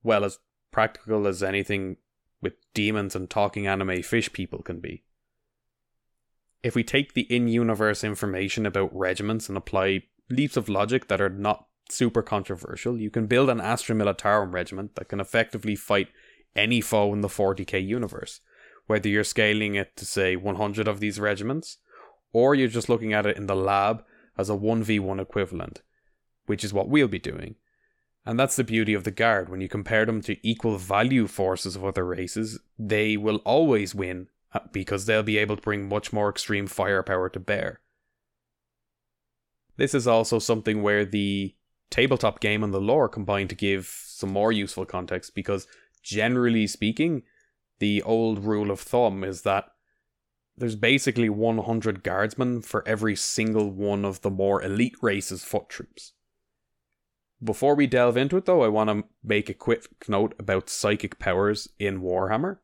Well, 0.03 0.23
as 0.23 0.39
practical 0.71 1.27
as 1.27 1.43
anything 1.43 1.97
with 2.41 2.53
demons 2.73 3.15
and 3.15 3.29
talking 3.29 3.67
anime 3.67 4.01
fish 4.01 4.31
people 4.33 4.61
can 4.61 4.79
be. 4.79 5.03
If 6.63 6.75
we 6.75 6.83
take 6.83 7.13
the 7.13 7.21
in 7.23 7.47
universe 7.47 8.03
information 8.03 8.65
about 8.65 8.95
regiments 8.95 9.49
and 9.49 9.57
apply 9.57 10.03
leaps 10.29 10.57
of 10.57 10.69
logic 10.69 11.07
that 11.07 11.21
are 11.21 11.29
not 11.29 11.67
super 11.89 12.21
controversial, 12.21 12.97
you 12.97 13.09
can 13.09 13.27
build 13.27 13.49
an 13.49 13.59
Astra 13.59 13.95
Militarum 13.95 14.53
regiment 14.53 14.95
that 14.95 15.09
can 15.09 15.19
effectively 15.19 15.75
fight 15.75 16.07
any 16.55 16.81
foe 16.81 17.13
in 17.13 17.21
the 17.21 17.27
40k 17.27 17.85
universe, 17.85 18.41
whether 18.87 19.09
you're 19.09 19.23
scaling 19.23 19.75
it 19.75 19.95
to 19.97 20.05
say 20.05 20.35
100 20.35 20.87
of 20.87 20.99
these 20.99 21.19
regiments, 21.19 21.77
or 22.33 22.55
you're 22.55 22.67
just 22.67 22.89
looking 22.89 23.13
at 23.13 23.25
it 23.25 23.37
in 23.37 23.47
the 23.47 23.55
lab 23.55 24.03
as 24.37 24.49
a 24.49 24.53
1v1 24.53 25.21
equivalent, 25.21 25.81
which 26.45 26.63
is 26.63 26.73
what 26.73 26.89
we'll 26.89 27.07
be 27.07 27.19
doing. 27.19 27.55
And 28.25 28.39
that's 28.39 28.55
the 28.55 28.63
beauty 28.63 28.93
of 28.93 29.03
the 29.03 29.11
Guard. 29.11 29.49
When 29.49 29.61
you 29.61 29.67
compare 29.67 30.05
them 30.05 30.21
to 30.21 30.47
equal 30.47 30.77
value 30.77 31.27
forces 31.27 31.75
of 31.75 31.83
other 31.83 32.05
races, 32.05 32.59
they 32.77 33.17
will 33.17 33.37
always 33.37 33.95
win 33.95 34.27
uh, 34.53 34.59
because 34.71 35.05
they'll 35.05 35.23
be 35.23 35.37
able 35.37 35.55
to 35.55 35.61
bring 35.61 35.89
much 35.89 36.13
more 36.13 36.29
extreme 36.29 36.67
firepower 36.67 37.29
to 37.29 37.39
bear. 37.39 37.79
This 39.77 39.95
is 39.95 40.07
also 40.07 40.37
something 40.37 40.83
where 40.83 41.05
the 41.05 41.55
tabletop 41.89 42.39
game 42.39 42.63
and 42.63 42.73
the 42.73 42.81
lore 42.81 43.09
combine 43.09 43.47
to 43.47 43.55
give 43.55 43.87
some 43.87 44.31
more 44.31 44.51
useful 44.51 44.85
context 44.85 45.33
because, 45.33 45.67
generally 46.03 46.67
speaking, 46.67 47.23
the 47.79 48.03
old 48.03 48.45
rule 48.45 48.69
of 48.69 48.79
thumb 48.79 49.23
is 49.23 49.41
that 49.41 49.65
there's 50.57 50.75
basically 50.75 51.29
100 51.29 52.03
guardsmen 52.03 52.61
for 52.61 52.87
every 52.87 53.15
single 53.15 53.71
one 53.71 54.05
of 54.05 54.21
the 54.21 54.29
more 54.29 54.61
elite 54.61 54.95
race's 55.01 55.43
foot 55.43 55.69
troops. 55.69 56.13
Before 57.43 57.73
we 57.73 57.87
delve 57.87 58.17
into 58.17 58.37
it, 58.37 58.45
though, 58.45 58.61
I 58.61 58.67
want 58.67 58.89
to 58.89 59.03
make 59.23 59.49
a 59.49 59.55
quick 59.55 59.87
note 60.07 60.35
about 60.37 60.69
psychic 60.69 61.17
powers 61.17 61.67
in 61.79 62.01
Warhammer. 62.01 62.59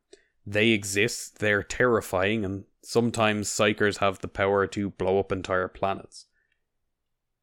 They 0.45 0.69
exist, 0.69 1.39
they're 1.39 1.63
terrifying, 1.63 2.45
and 2.45 2.65
sometimes 2.83 3.49
psykers 3.49 3.97
have 3.97 4.19
the 4.19 4.27
power 4.27 4.67
to 4.67 4.91
blow 4.91 5.19
up 5.19 5.31
entire 5.31 5.67
planets. 5.67 6.27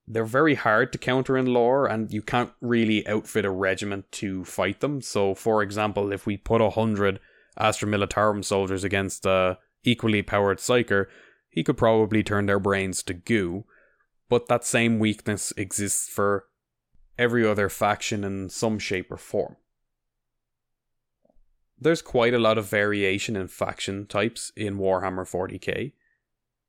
They're 0.07 0.25
very 0.25 0.55
hard 0.55 0.93
to 0.93 0.99
counter 0.99 1.37
in 1.37 1.47
lore, 1.47 1.87
and 1.87 2.13
you 2.13 2.23
can't 2.23 2.53
really 2.61 3.07
outfit 3.09 3.45
a 3.45 3.51
regiment 3.51 4.13
to 4.13 4.45
fight 4.45 4.81
them. 4.81 5.01
So, 5.01 5.35
for 5.35 5.63
example, 5.63 6.13
if 6.13 6.27
we 6.27 6.37
put 6.37 6.61
a 6.61 6.71
hundred 6.71 7.19
Astra 7.59 7.89
Militarum 7.89 8.45
soldiers 8.45 8.85
against 8.85 9.27
a 9.27 9.59
equally 9.85 10.23
powered 10.23 10.59
psyker, 10.59 11.07
he 11.49 11.63
could 11.63 11.77
probably 11.77 12.23
turn 12.23 12.47
their 12.47 12.59
brains 12.59 13.03
to 13.05 13.15
goo. 13.15 13.65
But 14.29 14.49
that 14.49 14.65
same 14.65 14.99
weakness 14.99 15.53
exists 15.57 16.09
for 16.09 16.47
every 17.19 17.47
other 17.47 17.69
faction 17.69 18.25
in 18.25 18.49
some 18.49 18.79
shape 18.79 19.11
or 19.11 19.17
form. 19.17 19.57
There's 21.79 22.03
quite 22.03 22.35
a 22.35 22.39
lot 22.39 22.59
of 22.59 22.69
variation 22.69 23.37
in 23.37 23.49
faction 23.49 24.07
types 24.07 24.53
in 24.57 24.79
Warhammer 24.79 25.29
40k, 25.29 25.93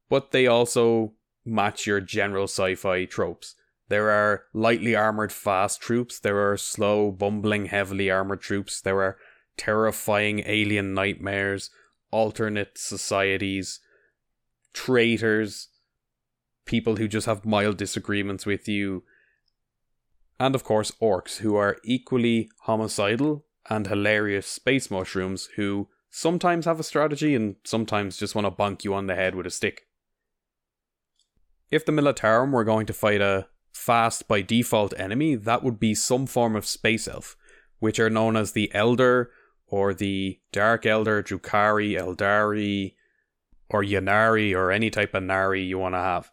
but 0.10 0.32
they 0.32 0.48
also 0.48 1.14
match 1.46 1.86
your 1.86 2.02
general 2.02 2.46
sci 2.46 2.76
fi 2.76 3.06
tropes. 3.06 3.56
There 3.88 4.10
are 4.10 4.46
lightly 4.54 4.96
armored 4.96 5.32
fast 5.32 5.80
troops, 5.80 6.20
there 6.20 6.52
are 6.52 6.58
slow, 6.58 7.12
bumbling, 7.12 7.68
heavily 7.68 8.10
armored 8.10 8.42
troops, 8.42 8.82
there 8.82 9.02
are 9.02 9.18
terrifying 9.58 10.42
alien 10.46 10.94
nightmares, 10.94 11.70
alternate 12.12 12.78
societies, 12.78 13.80
traitors, 14.74 15.70
people 16.66 16.96
who 16.98 17.08
just 17.08 17.28
have 17.28 17.46
mild 17.46 17.78
disagreements 17.78 18.46
with 18.46 18.68
you, 18.68 19.04
and 20.40 20.56
of 20.56 20.64
course 20.64 20.92
orcs, 21.02 21.38
who 21.38 21.56
are 21.56 21.78
equally 21.84 22.50
homicidal 22.62 23.46
and 23.70 23.88
hilarious 23.88 24.48
space 24.48 24.92
mushrooms 24.92 25.50
who 25.56 25.88
sometimes 26.10 26.66
have 26.66 26.80
a 26.80 26.84
strategy 26.84 27.36
and 27.36 27.56
sometimes 27.64 28.18
just 28.18 28.36
want 28.36 28.46
to 28.46 28.52
bonk 28.52 28.84
you 28.84 28.94
on 28.94 29.08
the 29.08 29.16
head 29.16 29.36
with 29.36 29.46
a 29.46 29.52
stick. 29.52 29.88
If 31.72 31.86
the 31.86 31.92
Militarum 31.92 32.52
were 32.52 32.64
going 32.64 32.86
to 32.86 32.94
fight 32.94 33.22
a 33.22 33.48
fast 33.74 34.28
by 34.28 34.42
default 34.42 34.94
enemy, 34.98 35.36
that 35.36 35.64
would 35.64 35.80
be 35.80 35.94
some 35.94 36.26
form 36.26 36.56
of 36.56 36.66
space 36.66 37.08
elf, 37.08 37.36
which 37.80 38.00
are 38.00 38.10
known 38.10 38.38
as 38.38 38.52
the 38.52 38.72
Eldar 38.74 39.28
or 39.68 39.94
the 39.94 40.40
Dark 40.52 40.84
Eldar, 40.84 41.24
Drukhari, 41.24 42.00
Aeldari, 42.00 42.94
or 43.70 43.84
Ynnari, 43.84 44.56
or 44.56 44.72
any 44.72 44.90
type 44.90 45.14
of 45.14 45.24
Nari 45.24 45.64
you 45.64 45.80
want 45.80 45.96
to 45.96 46.00
have. 46.00 46.32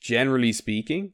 Generally 0.00 0.52
speaking, 0.52 1.12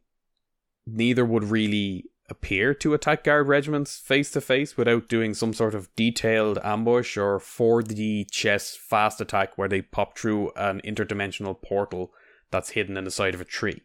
neither 0.86 1.24
would 1.24 1.44
really 1.44 2.06
appear 2.28 2.74
to 2.74 2.94
attack 2.94 3.24
guard 3.24 3.46
regiments 3.46 3.98
face 3.98 4.30
to 4.32 4.40
face 4.40 4.76
without 4.76 5.08
doing 5.08 5.32
some 5.32 5.52
sort 5.52 5.74
of 5.74 5.94
detailed 5.94 6.58
ambush 6.64 7.16
or 7.16 7.38
4D 7.38 8.28
chess 8.30 8.74
fast 8.74 9.20
attack 9.20 9.56
where 9.56 9.68
they 9.68 9.82
pop 9.82 10.18
through 10.18 10.50
an 10.56 10.80
interdimensional 10.84 11.60
portal 11.60 12.12
that's 12.50 12.70
hidden 12.70 12.96
in 12.96 13.04
the 13.04 13.10
side 13.10 13.34
of 13.34 13.40
a 13.40 13.44
tree. 13.44 13.82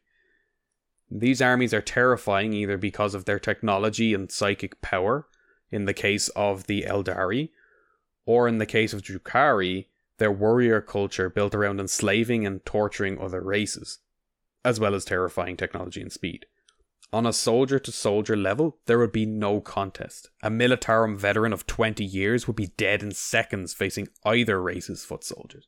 These 1.10 1.42
armies 1.42 1.74
are 1.74 1.82
terrifying 1.82 2.54
either 2.54 2.78
because 2.78 3.14
of 3.14 3.26
their 3.26 3.40
technology 3.40 4.14
and 4.14 4.32
psychic 4.32 4.82
power, 4.82 5.28
in 5.72 5.86
the 5.86 5.94
case 5.94 6.30
of 6.30 6.68
the 6.68 6.84
Aeldari, 6.84 7.50
or 8.26 8.48
in 8.48 8.58
the 8.58 8.66
case 8.66 8.94
of 8.94 9.02
Drukhari, 9.02 9.88
their 10.18 10.32
warrior 10.32 10.82
culture 10.82 11.30
built 11.30 11.56
around 11.56 11.80
enslaving 11.80 12.46
and 12.46 12.64
torturing 12.66 13.20
other 13.20 13.42
races, 13.42 14.00
as 14.64 14.80
well 14.80 14.94
as 14.94 15.06
terrifying 15.06 15.58
technology 15.58 16.02
and 16.02 16.12
speed. 16.12 16.46
On 17.14 17.26
a 17.26 17.34
soldier 17.34 17.78
to 17.80 17.92
soldier 17.92 18.38
level, 18.38 18.78
there 18.86 19.00
would 19.00 19.12
be 19.12 19.26
no 19.26 19.60
contest. 19.60 20.30
A 20.42 20.50
Militarum 20.50 21.18
veteran 21.18 21.52
of 21.52 21.68
20 21.68 22.06
years 22.06 22.48
would 22.48 22.56
be 22.56 22.68
dead 22.78 23.04
in 23.04 23.12
seconds 23.12 23.74
facing 23.74 24.08
either 24.24 24.62
race's 24.62 25.04
foot 25.04 25.24
soldiers. 25.24 25.68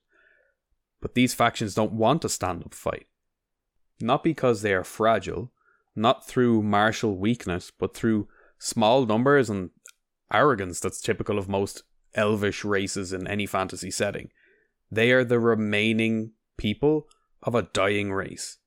But 1.01 1.15
these 1.15 1.33
factions 1.33 1.73
don't 1.73 1.91
want 1.91 2.23
a 2.23 2.29
stand 2.29 2.63
up 2.63 2.73
fight. 2.73 3.07
Not 3.99 4.23
because 4.23 4.61
they 4.61 4.73
are 4.73 4.85
fragile, 4.85 5.51
not 5.95 6.25
through 6.25 6.63
martial 6.63 7.17
weakness, 7.17 7.71
but 7.77 7.93
through 7.93 8.29
small 8.57 9.05
numbers 9.05 9.49
and 9.49 9.71
arrogance 10.31 10.79
that's 10.79 11.01
typical 11.01 11.37
of 11.37 11.49
most 11.49 11.83
elvish 12.15 12.63
races 12.63 13.13
in 13.13 13.27
any 13.27 13.45
fantasy 13.45 13.91
setting. 13.91 14.29
They 14.91 15.11
are 15.11 15.23
the 15.23 15.39
remaining 15.39 16.31
people 16.57 17.07
of 17.41 17.55
a 17.55 17.63
dying 17.63 18.11
race. 18.11 18.57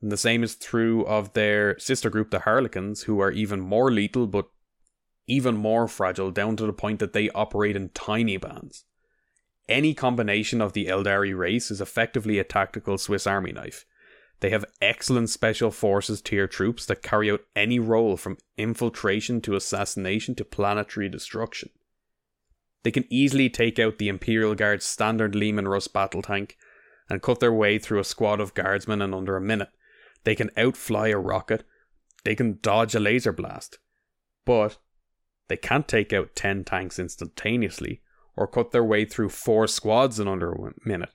And 0.00 0.12
the 0.12 0.16
same 0.16 0.42
is 0.42 0.56
true 0.56 1.04
of 1.06 1.32
their 1.32 1.78
sister 1.78 2.10
group, 2.10 2.30
the 2.30 2.40
Harlequins, 2.40 3.02
who 3.02 3.20
are 3.20 3.30
even 3.30 3.60
more 3.60 3.90
lethal 3.90 4.26
but 4.26 4.46
even 5.26 5.56
more 5.56 5.86
fragile, 5.88 6.30
down 6.30 6.56
to 6.56 6.66
the 6.66 6.72
point 6.72 7.00
that 7.00 7.12
they 7.12 7.28
operate 7.30 7.76
in 7.76 7.90
tiny 7.90 8.36
bands. 8.36 8.84
Any 9.68 9.92
combination 9.92 10.62
of 10.62 10.72
the 10.72 10.86
Aeldari 10.86 11.36
race 11.36 11.70
is 11.70 11.80
effectively 11.80 12.38
a 12.38 12.44
tactical 12.44 12.96
Swiss 12.96 13.26
army 13.26 13.52
knife. 13.52 13.84
They 14.40 14.50
have 14.50 14.64
excellent 14.80 15.30
special 15.30 15.70
forces 15.70 16.22
tier 16.22 16.46
troops 16.46 16.86
that 16.86 17.02
carry 17.02 17.30
out 17.30 17.44
any 17.56 17.78
role 17.78 18.16
from 18.16 18.38
infiltration 18.56 19.40
to 19.42 19.56
assassination 19.56 20.34
to 20.36 20.44
planetary 20.44 21.08
destruction. 21.08 21.70
They 22.84 22.92
can 22.92 23.06
easily 23.10 23.50
take 23.50 23.78
out 23.78 23.98
the 23.98 24.08
Imperial 24.08 24.54
Guard's 24.54 24.84
standard 24.84 25.34
Leman 25.34 25.66
Russ 25.66 25.88
battle 25.88 26.22
tank 26.22 26.56
and 27.10 27.22
cut 27.22 27.40
their 27.40 27.52
way 27.52 27.78
through 27.78 27.98
a 27.98 28.04
squad 28.04 28.40
of 28.40 28.54
guardsmen 28.54 29.02
in 29.02 29.12
under 29.12 29.36
a 29.36 29.40
minute. 29.40 29.70
They 30.24 30.34
can 30.34 30.50
outfly 30.56 31.08
a 31.08 31.18
rocket. 31.18 31.64
They 32.24 32.34
can 32.34 32.58
dodge 32.62 32.94
a 32.94 33.00
laser 33.00 33.32
blast. 33.32 33.78
But 34.44 34.78
they 35.48 35.56
can't 35.56 35.88
take 35.88 36.12
out 36.12 36.36
10 36.36 36.64
tanks 36.64 36.98
instantaneously 36.98 38.02
or 38.36 38.46
cut 38.46 38.70
their 38.70 38.84
way 38.84 39.04
through 39.04 39.30
four 39.30 39.66
squads 39.66 40.20
in 40.20 40.28
under 40.28 40.52
a 40.52 40.72
minute. 40.84 41.10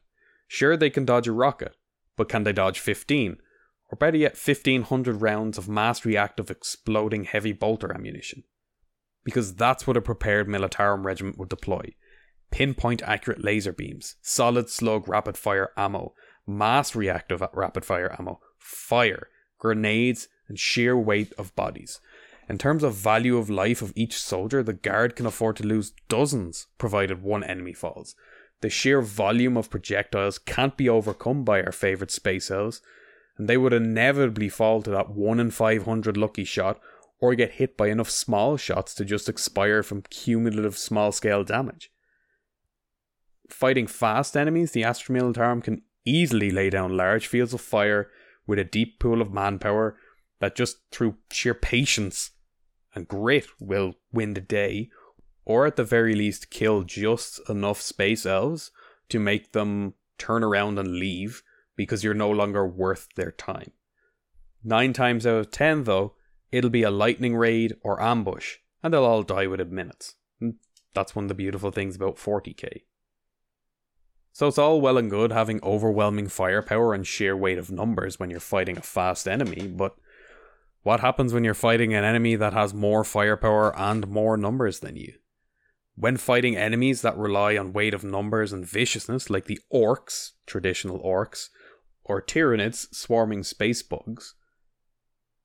Sure, 0.47 0.75
they 0.75 0.89
can 0.89 1.05
dodge 1.05 1.27
a 1.27 1.31
rocket, 1.31 1.75
but 2.15 2.29
can 2.29 2.43
they 2.43 2.53
dodge 2.53 2.79
15? 2.79 3.37
Or 3.91 3.95
better 3.95 4.17
yet, 4.17 4.33
1500 4.33 5.21
rounds 5.21 5.57
of 5.57 5.69
mass 5.69 6.05
reactive 6.05 6.49
exploding 6.49 7.25
heavy 7.25 7.53
bolter 7.53 7.93
ammunition? 7.93 8.43
Because 9.23 9.55
that's 9.55 9.85
what 9.85 9.97
a 9.97 10.01
prepared 10.01 10.47
Militarum 10.47 11.05
regiment 11.05 11.37
would 11.37 11.49
deploy 11.49 11.93
pinpoint 12.53 13.01
accurate 13.01 13.43
laser 13.43 13.73
beams, 13.73 14.15
solid 14.21 14.69
slug 14.69 15.07
rapid 15.07 15.35
fire 15.35 15.71
ammo, 15.75 16.13
mass 16.45 16.95
reactive 16.95 17.41
rapid 17.51 17.83
fire 17.83 18.15
ammo, 18.19 18.39
fire, 18.59 19.27
grenades, 19.57 20.27
and 20.47 20.59
sheer 20.59 20.95
weight 20.95 21.33
of 21.35 21.55
bodies. 21.55 21.99
In 22.47 22.59
terms 22.59 22.83
of 22.83 22.93
value 22.93 23.37
of 23.37 23.49
life 23.49 23.81
of 23.81 23.91
each 23.95 24.19
soldier, 24.19 24.61
the 24.61 24.73
guard 24.73 25.15
can 25.15 25.25
afford 25.25 25.55
to 25.55 25.65
lose 25.65 25.93
dozens 26.07 26.67
provided 26.77 27.23
one 27.23 27.43
enemy 27.43 27.73
falls. 27.73 28.15
The 28.63 28.69
sheer 28.69 29.01
volume 29.01 29.57
of 29.57 29.69
projectiles 29.69 30.39
can't 30.39 30.77
be 30.77 30.87
overcome 30.87 31.43
by 31.43 31.61
our 31.61 31.73
favourite 31.73 32.11
space 32.11 32.49
elves, 32.49 32.81
and 33.37 33.49
they 33.49 33.57
would 33.57 33.73
inevitably 33.73 34.47
fall 34.47 34.81
to 34.83 34.89
that 34.89 35.09
1 35.09 35.37
in 35.41 35.51
500 35.51 36.15
lucky 36.15 36.45
shot 36.45 36.79
or 37.19 37.35
get 37.35 37.51
hit 37.51 37.75
by 37.75 37.89
enough 37.89 38.09
small 38.09 38.55
shots 38.55 38.93
to 38.93 39.03
just 39.03 39.27
expire 39.27 39.83
from 39.83 40.03
cumulative 40.03 40.77
small 40.77 41.11
scale 41.11 41.43
damage. 41.43 41.91
Fighting 43.49 43.85
fast 43.85 44.37
enemies, 44.37 44.71
the 44.71 44.85
Astra 44.85 45.13
Militarum 45.13 45.61
can 45.61 45.81
easily 46.05 46.49
lay 46.49 46.69
down 46.69 46.95
large 46.95 47.27
fields 47.27 47.53
of 47.53 47.59
fire 47.59 48.09
with 48.47 48.59
a 48.59 48.63
deep 48.63 48.97
pool 48.97 49.21
of 49.21 49.33
manpower 49.33 49.97
that 50.39 50.55
just 50.55 50.77
through 50.89 51.17
sheer 51.29 51.53
patience 51.53 52.31
and 52.95 53.09
grit 53.09 53.47
will 53.59 53.95
win 54.13 54.35
the 54.35 54.39
day, 54.39 54.89
or 55.45 55.65
at 55.65 55.75
the 55.75 55.83
very 55.83 56.15
least 56.15 56.49
kill 56.49 56.83
just 56.83 57.39
enough 57.49 57.81
space 57.81 58.25
elves 58.25 58.71
to 59.09 59.19
make 59.19 59.51
them 59.51 59.93
turn 60.17 60.43
around 60.43 60.79
and 60.79 60.95
leave 60.95 61.43
because 61.75 62.03
you're 62.03 62.13
no 62.13 62.29
longer 62.29 62.65
worth 62.65 63.07
their 63.15 63.31
time. 63.31 63.71
Nine 64.63 64.93
times 64.93 65.27
out 65.27 65.37
of 65.37 65.51
ten, 65.51 65.83
though, 65.83 66.13
it'll 66.51 66.69
be 66.69 66.83
a 66.83 66.91
lightning 66.91 67.35
raid 67.35 67.75
or 67.81 68.01
ambush, 68.01 68.57
and 68.81 68.93
they'll 68.93 69.03
all 69.03 69.23
die 69.23 69.47
within 69.47 69.73
minutes. 69.73 70.15
Hmm, 70.39 70.51
that's 70.93 71.15
one 71.15 71.25
of 71.25 71.29
the 71.29 71.35
beautiful 71.35 71.71
things 71.71 71.95
about 71.95 72.15
40k. 72.15 72.83
So 74.31 74.47
it's 74.47 74.57
all 74.57 74.81
well 74.81 74.97
and 74.97 75.11
good 75.11 75.31
having 75.31 75.59
overwhelming 75.61 76.27
firepower 76.27 76.93
and 76.93 77.05
sheer 77.05 77.37
weight 77.37 77.57
of 77.57 77.69
numbers 77.69 78.19
when 78.19 78.29
you're 78.29 78.39
fighting 78.39 78.77
a 78.77 78.81
fast 78.81 79.27
enemy, 79.27 79.67
but 79.67 79.95
what 80.81 80.99
happens 80.99 81.33
when 81.33 81.43
you're 81.43 81.53
fighting 81.53 81.93
an 81.93 82.03
enemy 82.03 82.35
that 82.35 82.53
has 82.53 82.73
more 82.73 83.03
firepower 83.03 83.77
and 83.77 84.07
more 84.07 84.35
numbers 84.35 84.79
than 84.79 84.95
you? 84.95 85.13
When 85.95 86.17
fighting 86.17 86.55
enemies 86.55 87.01
that 87.01 87.17
rely 87.17 87.55
on 87.55 87.73
weight 87.73 87.93
of 87.93 88.03
numbers 88.03 88.51
and 88.51 88.65
viciousness, 88.65 89.29
like 89.29 89.45
the 89.45 89.59
orcs, 89.71 90.31
traditional 90.47 90.99
orcs, 90.99 91.49
or 92.03 92.21
Tyranids 92.21 92.93
swarming 92.93 93.43
space 93.43 93.83
bugs, 93.83 94.33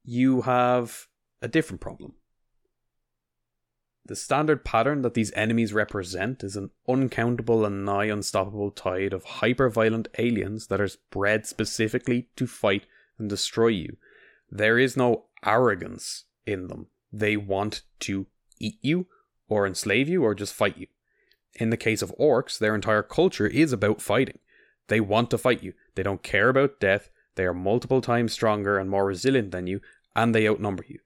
you 0.04 0.42
have 0.42 1.06
a 1.42 1.48
different 1.48 1.80
problem. 1.80 2.14
The 4.06 4.16
standard 4.16 4.64
pattern 4.64 5.02
that 5.02 5.12
these 5.12 5.32
enemies 5.36 5.74
represent 5.74 6.42
is 6.42 6.56
an 6.56 6.70
uncountable 6.88 7.66
and 7.66 7.84
nigh 7.84 8.06
unstoppable 8.06 8.70
tide 8.70 9.12
of 9.12 9.24
hyper 9.24 9.68
violent 9.68 10.08
aliens 10.16 10.68
that 10.68 10.80
are 10.80 10.88
bred 11.10 11.44
specifically 11.44 12.28
to 12.36 12.46
fight 12.46 12.86
and 13.18 13.28
destroy 13.28 13.68
you. 13.68 13.98
There 14.50 14.78
is 14.78 14.96
no 14.96 15.26
arrogance 15.44 16.24
in 16.46 16.68
them. 16.68 16.86
They 17.12 17.36
want 17.36 17.82
to 18.00 18.26
eat 18.58 18.78
you 18.80 19.08
or 19.48 19.66
enslave 19.66 20.08
you 20.08 20.24
or 20.24 20.34
just 20.34 20.54
fight 20.54 20.76
you. 20.76 20.86
In 21.54 21.70
the 21.70 21.76
case 21.76 22.02
of 22.02 22.14
orcs, 22.18 22.58
their 22.58 22.74
entire 22.74 23.02
culture 23.02 23.46
is 23.46 23.72
about 23.72 24.02
fighting. 24.02 24.38
They 24.88 25.00
want 25.00 25.30
to 25.30 25.38
fight 25.38 25.62
you. 25.62 25.74
They 25.94 26.02
don't 26.02 26.22
care 26.22 26.48
about 26.48 26.80
death. 26.80 27.10
They 27.34 27.44
are 27.44 27.54
multiple 27.54 28.00
times 28.00 28.32
stronger 28.32 28.78
and 28.78 28.90
more 28.90 29.06
resilient 29.06 29.50
than 29.50 29.66
you, 29.66 29.80
and 30.14 30.34
they 30.34 30.48
outnumber 30.48 30.84
you. 30.88 30.98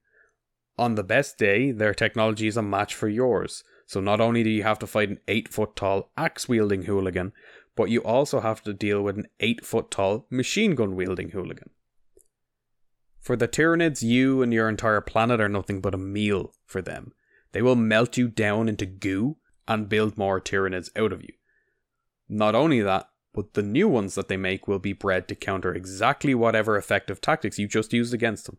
On 0.78 0.94
the 0.94 1.02
best 1.02 1.38
day, 1.38 1.70
their 1.70 1.94
technology 1.94 2.46
is 2.46 2.56
a 2.56 2.62
match 2.62 2.94
for 2.94 3.08
yours. 3.08 3.62
So 3.86 4.00
not 4.00 4.20
only 4.20 4.42
do 4.42 4.50
you 4.50 4.62
have 4.62 4.78
to 4.80 4.86
fight 4.86 5.10
an 5.10 5.20
8 5.28 5.48
foot 5.48 5.76
tall 5.76 6.10
axe 6.16 6.48
wielding 6.48 6.82
hooligan, 6.82 7.32
but 7.76 7.90
you 7.90 8.00
also 8.00 8.40
have 8.40 8.62
to 8.62 8.72
deal 8.72 9.02
with 9.02 9.18
an 9.18 9.26
8 9.40 9.64
foot 9.64 9.90
tall 9.90 10.26
machine 10.30 10.74
gun 10.74 10.96
wielding 10.96 11.30
hooligan. 11.30 11.70
For 13.20 13.36
the 13.36 13.48
Tyranids, 13.48 14.02
you 14.02 14.42
and 14.42 14.52
your 14.52 14.68
entire 14.68 15.00
planet 15.00 15.40
are 15.40 15.48
nothing 15.48 15.80
but 15.80 15.94
a 15.94 15.98
meal 15.98 16.52
for 16.64 16.82
them. 16.82 17.12
They 17.52 17.62
will 17.62 17.76
melt 17.76 18.16
you 18.16 18.28
down 18.28 18.68
into 18.68 18.86
goo 18.86 19.36
and 19.68 19.88
build 19.88 20.18
more 20.18 20.40
Tyranids 20.40 20.90
out 20.96 21.12
of 21.12 21.22
you. 21.22 21.32
Not 22.28 22.54
only 22.54 22.80
that, 22.80 23.08
but 23.34 23.54
the 23.54 23.62
new 23.62 23.88
ones 23.88 24.14
that 24.14 24.28
they 24.28 24.36
make 24.36 24.66
will 24.66 24.78
be 24.78 24.92
bred 24.92 25.28
to 25.28 25.34
counter 25.34 25.74
exactly 25.74 26.34
whatever 26.34 26.76
effective 26.76 27.20
tactics 27.20 27.58
you 27.58 27.68
just 27.68 27.92
used 27.92 28.12
against 28.12 28.46
them. 28.46 28.58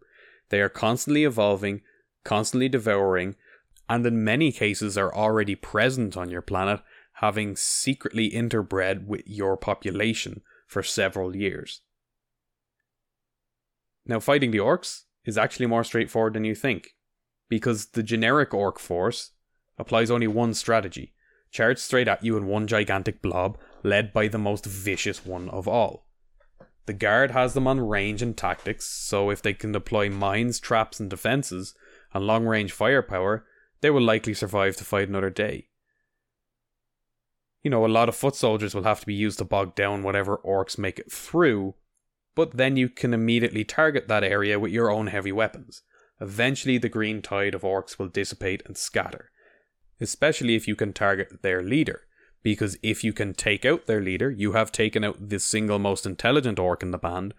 They 0.50 0.62
are 0.62 0.70
constantly 0.70 1.24
evolving, 1.24 1.82
constantly 2.24 2.70
devouring, 2.70 3.36
and 3.90 4.06
in 4.06 4.24
many 4.24 4.52
cases 4.52 4.98
are 4.98 5.14
already 5.14 5.56
present 5.56 6.16
on 6.16 6.30
your 6.30 6.42
planet, 6.42 6.82
having 7.14 7.56
secretly 7.56 8.32
interbred 8.32 9.06
with 9.06 9.24
your 9.26 9.58
population 9.58 10.42
for 10.68 10.82
several 10.82 11.36
years. 11.36 11.82
Now, 14.06 14.20
fighting 14.20 14.52
the 14.52 14.58
orcs 14.60 15.04
is 15.26 15.38
actually 15.38 15.68
more 15.68 15.84
straightforward 15.84 16.34
than 16.34 16.46
you 16.46 16.56
think 16.56 16.96
because 17.54 17.86
the 17.90 18.02
generic 18.02 18.52
orc 18.52 18.80
force 18.80 19.30
applies 19.78 20.10
only 20.10 20.26
one 20.26 20.56
strategy 20.56 21.14
charge 21.52 21.78
straight 21.78 22.08
at 22.08 22.26
you 22.26 22.36
in 22.36 22.48
one 22.48 22.66
gigantic 22.66 23.22
blob, 23.22 23.60
led 23.84 24.12
by 24.12 24.28
the 24.28 24.40
most 24.40 24.66
vicious 24.66 25.24
one 25.24 25.48
of 25.50 25.68
all. 25.68 26.08
The 26.88 26.94
guard 26.94 27.30
has 27.30 27.54
them 27.54 27.68
on 27.68 27.80
range 27.80 28.24
and 28.24 28.36
tactics, 28.36 28.88
so 28.88 29.30
if 29.30 29.44
they 29.44 29.54
can 29.54 29.72
deploy 29.72 30.10
mines, 30.10 30.60
traps, 30.60 31.00
and 31.00 31.12
defenses, 31.12 31.76
and 32.12 32.26
long 32.26 32.48
range 32.48 32.72
firepower, 32.72 33.46
they 33.82 33.92
will 33.92 34.02
likely 34.02 34.34
survive 34.34 34.76
to 34.78 34.84
fight 34.84 35.10
another 35.10 35.30
day. 35.30 35.68
You 37.62 37.70
know, 37.70 37.86
a 37.86 37.88
lot 37.88 38.10
of 38.10 38.16
foot 38.16 38.36
soldiers 38.36 38.74
will 38.74 38.84
have 38.86 39.02
to 39.02 39.06
be 39.06 39.14
used 39.14 39.38
to 39.38 39.46
bog 39.46 39.76
down 39.76 40.02
whatever 40.02 40.40
orcs 40.40 40.80
make 40.80 40.98
it 40.98 41.12
through, 41.12 41.76
but 42.34 42.58
then 42.58 42.78
you 42.78 42.90
can 42.90 43.14
immediately 43.14 43.64
target 43.64 44.08
that 44.08 44.24
area 44.24 44.60
with 44.60 44.72
your 44.72 44.90
own 44.90 45.06
heavy 45.06 45.32
weapons. 45.32 45.84
Eventually, 46.24 46.78
the 46.78 46.88
green 46.88 47.22
tide 47.22 47.54
of 47.54 47.64
orcs 47.64 48.00
will 48.00 48.08
dissipate 48.08 48.64
and 48.66 48.78
scatter, 48.78 49.30
especially 50.00 50.56
if 50.56 50.70
you 50.70 50.76
can 50.76 50.94
target 50.94 51.42
their 51.42 51.62
leader. 51.62 52.04
Because 52.42 52.78
if 52.82 53.04
you 53.04 53.12
can 53.12 53.34
take 53.34 53.66
out 53.66 53.88
their 53.88 54.00
leader, 54.00 54.32
you 54.32 54.54
have 54.54 54.72
taken 54.72 55.04
out 55.04 55.28
the 55.28 55.38
single 55.38 55.80
most 55.80 56.06
intelligent 56.06 56.60
orc 56.60 56.82
in 56.82 56.92
the 56.92 56.98
band, 56.98 57.34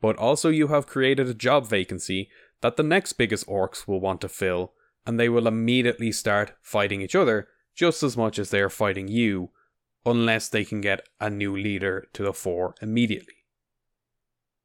but 0.00 0.16
also 0.16 0.48
you 0.48 0.68
have 0.68 0.86
created 0.86 1.26
a 1.26 1.34
job 1.34 1.66
vacancy 1.66 2.28
that 2.60 2.76
the 2.76 2.84
next 2.84 3.14
biggest 3.14 3.48
orcs 3.48 3.88
will 3.88 4.00
want 4.00 4.20
to 4.20 4.28
fill, 4.28 4.74
and 5.04 5.18
they 5.18 5.28
will 5.28 5.48
immediately 5.48 6.12
start 6.12 6.54
fighting 6.62 7.02
each 7.02 7.16
other 7.16 7.48
just 7.74 8.00
as 8.04 8.16
much 8.16 8.38
as 8.38 8.50
they 8.50 8.60
are 8.60 8.70
fighting 8.70 9.08
you, 9.08 9.50
unless 10.06 10.48
they 10.48 10.64
can 10.64 10.80
get 10.80 11.08
a 11.20 11.28
new 11.28 11.56
leader 11.56 12.06
to 12.12 12.22
the 12.22 12.32
fore 12.32 12.76
immediately. 12.80 13.34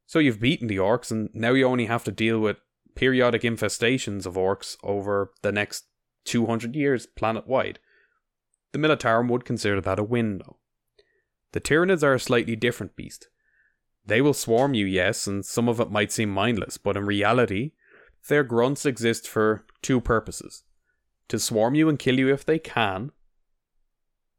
So 0.06 0.20
you've 0.20 0.40
beaten 0.40 0.68
the 0.68 0.78
orcs, 0.78 1.10
and 1.10 1.32
now 1.34 1.54
you 1.54 1.66
only 1.66 1.88
have 1.88 2.04
to 2.04 2.12
deal 2.12 2.40
with 2.40 2.58
periodic 2.96 3.42
infestations 3.42 4.26
of 4.26 4.36
orcs 4.36 4.78
over 4.84 5.32
the 5.42 5.52
next 5.52 5.86
200 6.26 6.76
years 6.76 7.06
planet 7.06 7.48
wide. 7.48 7.80
The 8.72 8.80
Militarum 8.80 9.30
would 9.30 9.46
consider 9.46 9.80
that 9.82 10.00
a 10.00 10.04
win. 10.04 10.42
The 11.52 11.62
Tyranids 11.62 12.04
are 12.04 12.14
a 12.14 12.20
slightly 12.20 12.56
different 12.56 12.96
beast. 12.96 13.30
They 14.06 14.22
will 14.22 14.34
swarm 14.34 14.74
you, 14.74 14.86
yes, 14.86 15.28
and 15.28 15.46
some 15.46 15.68
of 15.68 15.80
it 15.80 15.90
might 15.90 16.12
seem 16.12 16.30
mindless, 16.30 16.78
but 16.78 16.98
in 16.98 17.06
reality, 17.06 17.72
their 18.28 18.44
grunts 18.44 18.86
exist 18.86 19.28
for 19.28 19.66
two 19.82 20.02
purposes 20.02 20.64
to 21.28 21.40
swarm 21.40 21.76
you 21.76 21.90
and 21.90 21.98
kill 21.98 22.20
you 22.20 22.32
if 22.32 22.46
they 22.46 22.60
can, 22.60 23.12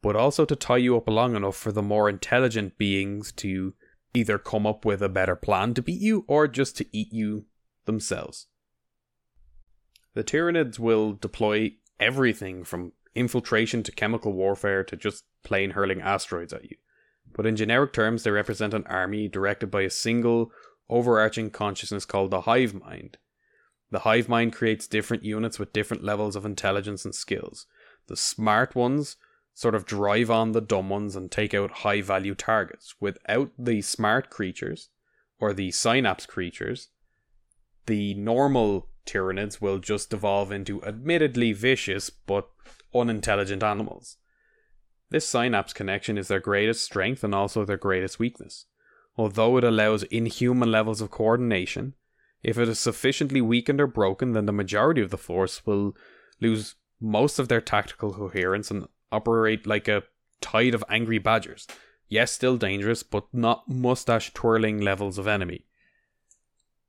but 0.03 0.15
also 0.15 0.45
to 0.45 0.55
tie 0.55 0.77
you 0.77 0.97
up 0.97 1.09
long 1.09 1.35
enough 1.35 1.57
for 1.57 1.73
the 1.73 1.83
more 1.83 2.09
intelligent 2.09 2.79
beings 2.79 3.33
to 3.33 3.75
either 4.15 4.39
come 4.39 4.67
up 4.67 4.85
with 4.85 5.03
a 5.03 5.09
better 5.09 5.35
plan 5.35 5.75
to 5.75 5.83
beat 5.83 6.01
you 6.01 6.25
or 6.29 6.47
just 6.47 6.77
to 6.77 6.87
eat 6.93 7.13
you 7.13 7.45
themselves. 7.87 8.47
The 10.15 10.25
Tyranids 10.25 10.79
will 10.79 11.13
deploy 11.13 11.73
everything 11.99 12.65
from 12.65 12.93
infiltration 13.15 13.83
to 13.83 13.93
chemical 13.93 14.33
warfare 14.33 14.85
to 14.85 14.97
just 14.97 15.25
plain 15.43 15.71
hurling 15.71 16.01
asteroids 16.01 16.53
at 16.53 16.65
you. 16.65 16.77
But 17.35 17.47
in 17.47 17.57
generic 17.57 17.93
terms, 17.93 18.23
they 18.23 18.31
represent 18.31 18.75
an 18.75 18.85
army 18.87 19.29
directed 19.29 19.71
by 19.71 19.83
a 19.83 19.91
single, 19.91 20.53
overarching 20.89 21.51
consciousness 21.51 22.05
called 22.05 22.31
the 22.31 22.43
hive 22.43 22.75
mind. 22.75 23.19
The 23.91 24.01
hive 24.01 24.29
mind 24.29 24.53
creates 24.53 24.87
different 24.87 25.25
units 25.25 25.59
with 25.59 25.73
different 25.73 26.03
levels 26.03 26.37
of 26.37 26.45
intelligence 26.45 27.05
and 27.05 27.15
skills. 27.15 27.67
The 28.09 28.17
smart 28.17 28.75
ones 28.75 29.17
sort 29.55 29.75
of 29.75 29.87
drive 29.87 30.31
on 30.31 30.53
the 30.53 30.61
dumb 30.61 30.91
ones 30.91 31.17
and 31.17 31.31
take 31.31 31.55
out 31.55 31.71
high 31.71 32.03
value 32.03 32.35
targets. 32.35 32.95
Without 33.01 33.51
the 33.59 33.81
smart 33.83 34.29
creatures, 34.29 34.91
or 35.39 35.53
the 35.53 35.71
synapse 35.71 36.27
creatures, 36.27 36.89
the 37.87 38.15
normal 38.15 38.89
Tyranids 39.07 39.61
will 39.61 39.79
just 39.79 40.13
evolve 40.13 40.51
into 40.53 40.83
admittedly 40.85 41.53
vicious 41.53 42.11
but 42.11 42.49
unintelligent 42.95 43.63
animals. 43.63 44.17
This 45.11 45.27
synapse 45.27 45.73
connection 45.73 46.19
is 46.19 46.29
their 46.29 46.41
greatest 46.41 46.85
strength 46.85 47.23
and 47.23 47.35
also 47.35 47.65
their 47.65 47.77
greatest 47.77 48.19
weakness. 48.19 48.67
Although 49.17 49.57
it 49.57 49.65
allows 49.65 50.03
inhuman 50.05 50.71
levels 50.71 51.01
of 51.01 51.11
coordination, 51.11 51.95
if 52.43 52.59
it 52.59 52.69
is 52.69 52.79
sufficiently 52.79 53.41
weakened 53.41 53.81
or 53.81 53.87
broken, 53.87 54.33
then 54.33 54.47
the 54.47 54.53
majority 54.53 55.01
of 55.01 55.11
the 55.11 55.17
force 55.17 55.65
will 55.65 55.97
lose 56.41 56.75
most 57.01 57.39
of 57.39 57.49
their 57.49 57.61
tactical 57.61 58.13
coherence 58.13 58.71
and 58.71 58.87
operate 59.13 59.67
like 59.67 59.89
a 59.89 60.03
tide 60.41 60.75
of 60.75 60.85
angry 60.89 61.19
badgers. 61.19 61.67
Yes, 62.09 62.33
still 62.33 62.57
dangerous, 62.57 63.03
but 63.03 63.27
not 63.33 63.69
mustache 63.69 64.33
twirling 64.33 64.81
levels 64.81 65.19
of 65.19 65.27
enemy. 65.27 65.67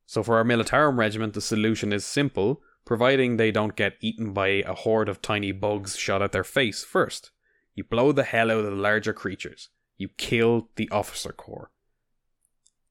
So 0.08 0.24
for 0.24 0.38
our 0.38 0.46
Militarum 0.46 0.98
regiment, 0.98 1.34
the 1.34 1.42
solution 1.42 1.92
is 1.92 2.06
simple, 2.06 2.62
providing 2.86 3.36
they 3.36 3.52
don't 3.52 3.76
get 3.76 3.98
eaten 4.00 4.32
by 4.34 4.48
a 4.48 4.74
horde 4.74 5.10
of 5.10 5.22
tiny 5.22 5.52
bugs 5.52 5.98
shot 5.98 6.22
at 6.22 6.32
their 6.32 6.46
face 6.46 6.84
first. 6.84 7.32
You 7.76 7.84
blow 7.84 8.14
the 8.14 8.24
hell 8.24 8.50
out 8.50 8.60
of 8.60 8.66
the 8.66 8.72
larger 8.72 9.12
creatures. 9.12 9.70
You 9.98 10.08
kill 10.08 10.70
the 10.78 10.90
officer 10.92 11.34
corps. 11.34 11.72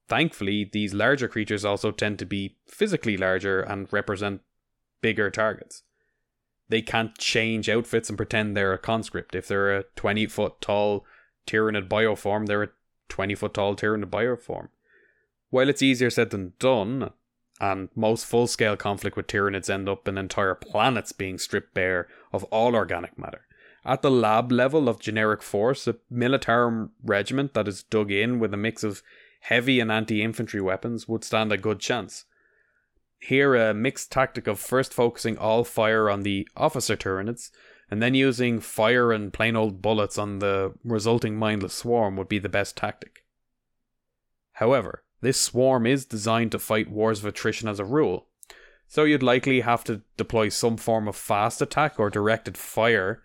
Thankfully, 0.07 0.69
these 0.71 0.93
larger 0.93 1.27
creatures 1.27 1.65
also 1.65 1.91
tend 1.91 2.19
to 2.19 2.27
be 2.27 2.59
physically 2.67 3.17
larger 3.17 3.61
and 3.61 3.91
represent 3.91 4.43
bigger 5.01 5.31
targets. 5.31 5.85
They 6.69 6.83
can't 6.83 7.17
change 7.17 7.69
outfits 7.71 8.11
and 8.11 8.19
pretend 8.19 8.57
they're 8.57 8.75
a 8.75 8.79
conscript. 8.79 9.35
If 9.35 9.49
they're 9.49 9.75
a 9.75 9.85
20 9.97 10.27
foot 10.27 10.61
tall 10.61 11.07
Tyranid 11.47 11.89
bioform, 11.89 12.47
they're 12.47 12.65
a 12.65 12.71
20 13.09 13.35
foot 13.35 13.55
tall 13.55 13.75
Tyranid 13.75 14.11
bioform. 14.11 14.69
While 15.51 15.69
it's 15.69 15.83
easier 15.83 16.11
said 16.11 16.31
than 16.31 16.55
done, 16.59 17.11
and 17.61 17.89
most 17.95 18.27
full 18.27 18.47
scale 18.47 18.77
conflict 18.77 19.17
with 19.17 19.27
Tyranids 19.27 19.71
end 19.71 19.89
up 19.89 20.07
in 20.07 20.19
entire 20.19 20.55
planets 20.55 21.13
being 21.13 21.39
stripped 21.39 21.73
bare 21.75 22.09
of 22.33 22.45
all 22.45 22.75
organic 22.75 23.19
matter. 23.19 23.47
At 23.85 24.03
the 24.03 24.11
lab 24.11 24.51
level 24.51 24.89
of 24.89 25.01
generic 25.01 25.43
force, 25.43 25.87
a 25.87 25.97
militarum 26.13 26.91
regiment 27.03 27.55
that 27.55 27.69
is 27.69 27.85
dug 27.85 28.11
in 28.11 28.39
with 28.39 28.53
a 28.53 28.59
mix 28.59 28.83
of 28.83 29.03
heavy 29.41 29.79
and 29.81 29.93
anti 29.93 30.23
infantry 30.23 30.61
weapons 30.61 31.07
would 31.07 31.23
stand 31.23 31.53
a 31.53 31.57
good 31.57 31.79
chance. 31.79 32.25
Here, 33.19 33.55
a 33.55 33.73
mixed 33.73 34.13
tactic 34.13 34.47
of 34.47 34.59
first 34.59 34.93
focusing 34.93 35.39
all 35.39 35.65
fire 35.65 36.11
on 36.11 36.23
the 36.23 36.49
officer 36.57 36.97
Tyranids 36.97 37.51
and 37.91 38.03
then 38.03 38.15
using 38.15 38.61
fire 38.61 39.13
and 39.13 39.33
plain 39.33 39.57
old 39.57 39.81
bullets 39.81 40.19
on 40.19 40.41
the 40.41 40.75
resulting 40.85 41.37
mindless 41.37 41.75
swarm 41.75 42.17
would 42.17 42.29
be 42.29 42.41
the 42.41 42.49
best 42.49 42.77
tactic. 42.77 43.25
However, 44.55 45.05
this 45.21 45.41
swarm 45.41 45.87
is 45.87 46.05
designed 46.05 46.53
to 46.53 46.59
fight 46.59 46.91
wars 46.91 47.21
of 47.21 47.27
attrition 47.27 47.69
as 47.69 47.79
a 47.79 47.85
rule, 47.85 48.27
so 48.89 49.05
you'd 49.05 49.23
likely 49.23 49.61
have 49.61 49.85
to 49.85 50.03
deploy 50.17 50.49
some 50.49 50.77
form 50.77 51.09
of 51.09 51.17
fast 51.17 51.61
attack 51.61 51.99
or 51.99 52.11
directed 52.11 52.57
fire 52.57 53.23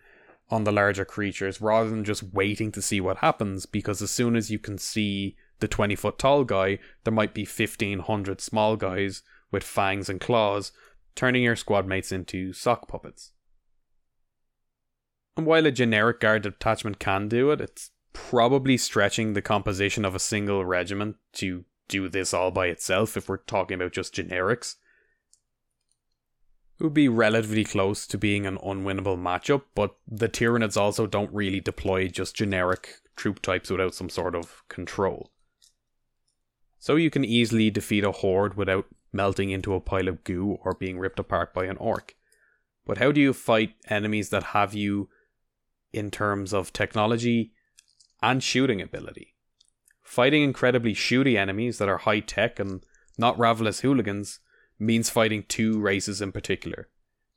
on 0.49 0.63
the 0.63 0.71
larger 0.71 1.05
creatures 1.05 1.61
rather 1.61 1.89
than 1.89 2.03
just 2.03 2.33
waiting 2.33 2.71
to 2.71 2.81
see 2.81 2.99
what 2.99 3.17
happens 3.17 3.65
because 3.65 4.01
as 4.01 4.11
soon 4.11 4.35
as 4.35 4.51
you 4.51 4.59
can 4.59 4.77
see 4.77 5.35
the 5.59 5.67
20 5.67 5.95
foot 5.95 6.17
tall 6.17 6.43
guy, 6.43 6.79
there 7.03 7.13
might 7.13 7.33
be 7.33 7.43
1500 7.43 8.41
small 8.41 8.75
guys 8.75 9.23
with 9.51 9.63
fangs 9.63 10.09
and 10.09 10.19
claws, 10.19 10.71
turning 11.15 11.43
your 11.43 11.55
squad 11.55 11.85
mates 11.85 12.11
into 12.11 12.51
sock 12.51 12.87
puppets. 12.87 13.31
And 15.37 15.45
while 15.45 15.65
a 15.65 15.71
generic 15.71 16.19
guard 16.19 16.43
detachment 16.43 16.99
can 16.99 17.29
do 17.29 17.51
it, 17.51 17.61
it's 17.61 17.91
probably 18.13 18.75
stretching 18.77 19.33
the 19.33 19.41
composition 19.41 20.03
of 20.03 20.15
a 20.15 20.19
single 20.19 20.65
regiment 20.65 21.15
to 21.33 21.63
do 21.91 22.09
this 22.09 22.33
all 22.33 22.49
by 22.49 22.67
itself 22.67 23.15
if 23.15 23.29
we're 23.29 23.37
talking 23.37 23.75
about 23.75 23.91
just 23.91 24.15
generics. 24.15 24.77
It 26.79 26.83
would 26.85 26.93
be 26.95 27.09
relatively 27.09 27.63
close 27.63 28.07
to 28.07 28.17
being 28.17 28.47
an 28.47 28.57
unwinnable 28.57 29.17
matchup, 29.17 29.63
but 29.75 29.97
the 30.07 30.27
Tyranids 30.27 30.77
also 30.77 31.05
don't 31.05 31.31
really 31.31 31.59
deploy 31.59 32.07
just 32.07 32.35
generic 32.35 32.95
troop 33.15 33.39
types 33.39 33.69
without 33.69 33.93
some 33.93 34.09
sort 34.09 34.33
of 34.33 34.63
control. 34.67 35.31
So 36.79 36.95
you 36.95 37.11
can 37.11 37.23
easily 37.23 37.69
defeat 37.69 38.03
a 38.03 38.11
horde 38.11 38.55
without 38.55 38.85
melting 39.13 39.51
into 39.51 39.75
a 39.75 39.79
pile 39.79 40.07
of 40.07 40.23
goo 40.23 40.57
or 40.63 40.73
being 40.73 40.97
ripped 40.97 41.19
apart 41.19 41.53
by 41.53 41.65
an 41.65 41.77
orc. 41.77 42.15
But 42.87 42.97
how 42.97 43.11
do 43.11 43.21
you 43.21 43.33
fight 43.33 43.75
enemies 43.87 44.29
that 44.29 44.55
have 44.55 44.73
you 44.73 45.09
in 45.93 46.09
terms 46.09 46.53
of 46.53 46.73
technology 46.73 47.51
and 48.23 48.41
shooting 48.41 48.81
ability? 48.81 49.30
Fighting 50.11 50.43
incredibly 50.43 50.93
shooty 50.93 51.37
enemies 51.37 51.77
that 51.77 51.87
are 51.87 51.99
high 51.99 52.19
tech 52.19 52.59
and 52.59 52.85
not 53.17 53.39
ravenous 53.39 53.79
hooligans 53.79 54.41
means 54.77 55.09
fighting 55.09 55.45
two 55.47 55.79
races 55.79 56.21
in 56.21 56.33
particular 56.33 56.89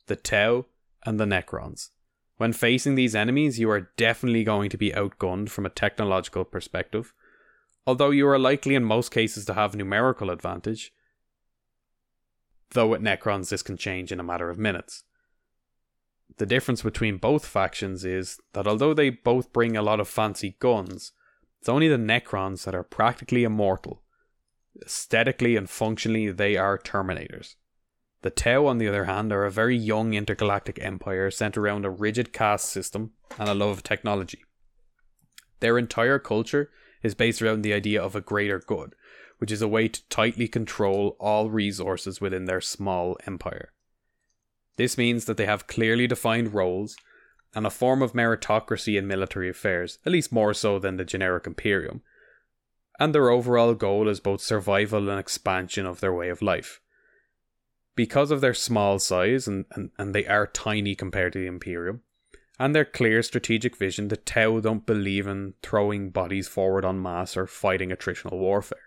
the 0.07 0.17
Tau 0.17 0.65
and 1.05 1.17
the 1.17 1.23
Necrons. 1.23 1.91
When 2.35 2.51
facing 2.51 2.95
these 2.95 3.15
enemies, 3.15 3.59
you 3.59 3.69
are 3.69 3.91
definitely 3.95 4.43
going 4.43 4.69
to 4.71 4.77
be 4.77 4.91
outgunned 4.91 5.51
from 5.51 5.65
a 5.65 5.69
technological 5.69 6.43
perspective, 6.43 7.13
although 7.87 8.09
you 8.09 8.27
are 8.27 8.37
likely 8.37 8.75
in 8.75 8.83
most 8.83 9.09
cases 9.09 9.45
to 9.45 9.53
have 9.53 9.73
numerical 9.73 10.29
advantage, 10.29 10.91
though 12.71 12.87
with 12.87 13.01
Necrons 13.01 13.51
this 13.51 13.63
can 13.63 13.77
change 13.77 14.11
in 14.11 14.19
a 14.19 14.29
matter 14.31 14.49
of 14.49 14.59
minutes. 14.59 15.05
The 16.35 16.45
difference 16.45 16.81
between 16.81 17.19
both 17.19 17.45
factions 17.45 18.03
is 18.03 18.37
that 18.51 18.67
although 18.67 18.93
they 18.93 19.11
both 19.11 19.53
bring 19.53 19.77
a 19.77 19.81
lot 19.81 20.01
of 20.01 20.09
fancy 20.09 20.57
guns, 20.59 21.13
it's 21.65 21.69
only 21.69 21.87
the 21.87 21.97
Necrons 21.97 22.63
that 22.65 22.75
are 22.75 22.83
practically 22.83 23.43
immortal. 23.43 24.03
Aesthetically 24.85 25.55
and 25.55 25.67
functionally, 25.67 26.29
they 26.29 26.57
are 26.57 26.77
Terminators. 26.77 27.55
The 28.21 28.29
Tau, 28.29 28.67
on 28.67 28.77
the 28.77 28.87
other 28.87 29.05
hand, 29.05 29.33
are 29.33 29.45
a 29.45 29.51
very 29.51 29.75
young 29.75 30.13
intergalactic 30.13 30.77
empire 30.79 31.31
centered 31.31 31.61
around 31.61 31.83
a 31.83 31.89
rigid 31.89 32.31
caste 32.31 32.69
system 32.69 33.13
and 33.39 33.49
a 33.49 33.55
love 33.55 33.77
of 33.77 33.81
technology. 33.81 34.43
Their 35.59 35.79
entire 35.79 36.19
culture 36.19 36.69
is 37.01 37.15
based 37.15 37.41
around 37.41 37.63
the 37.63 37.73
idea 37.73 37.99
of 37.99 38.15
a 38.15 38.21
greater 38.21 38.59
good, 38.59 38.93
which 39.39 39.51
is 39.51 39.63
a 39.63 39.67
way 39.67 39.87
to 39.87 40.07
tightly 40.07 40.47
control 40.47 41.17
all 41.19 41.49
resources 41.49 42.21
within 42.21 42.45
their 42.45 42.61
small 42.61 43.17
empire. 43.25 43.73
This 44.75 44.99
means 44.99 45.25
that 45.25 45.37
they 45.37 45.47
have 45.47 45.65
clearly 45.65 46.05
defined 46.05 46.53
roles 46.53 46.95
and 47.55 47.65
a 47.65 47.71
form 47.71 48.01
of 48.01 48.13
meritocracy 48.13 48.97
in 48.97 49.07
military 49.07 49.49
affairs, 49.49 49.97
at 50.05 50.11
least 50.11 50.31
more 50.31 50.53
so 50.53 50.77
than 50.77 50.97
the 50.97 51.05
generic 51.05 51.47
Imperium, 51.47 52.01
and 52.99 53.15
their 53.15 53.29
overall 53.29 53.73
goal 53.73 54.07
is 54.07 54.19
both 54.19 54.41
survival 54.41 55.09
and 55.09 55.19
expansion 55.19 55.85
of 55.85 56.01
their 56.01 56.13
way 56.13 56.29
of 56.29 56.41
life. 56.41 56.81
Because 57.95 58.29
of 58.29 58.41
their 58.41 58.53
small 58.53 58.99
size, 58.99 59.47
and, 59.47 59.65
and, 59.71 59.91
and 59.97 60.13
they 60.13 60.25
are 60.25 60.47
tiny 60.47 60.95
compared 60.95 61.33
to 61.33 61.39
the 61.39 61.47
Imperium, 61.47 62.01
and 62.59 62.73
their 62.73 62.85
clear 62.85 63.21
strategic 63.21 63.75
vision, 63.75 64.07
the 64.07 64.17
Tau 64.17 64.59
don't 64.59 64.85
believe 64.85 65.27
in 65.27 65.53
throwing 65.61 66.09
bodies 66.09 66.47
forward 66.47 66.85
en 66.85 67.01
masse 67.01 67.35
or 67.35 67.47
fighting 67.47 67.89
attritional 67.89 68.37
warfare. 68.37 68.79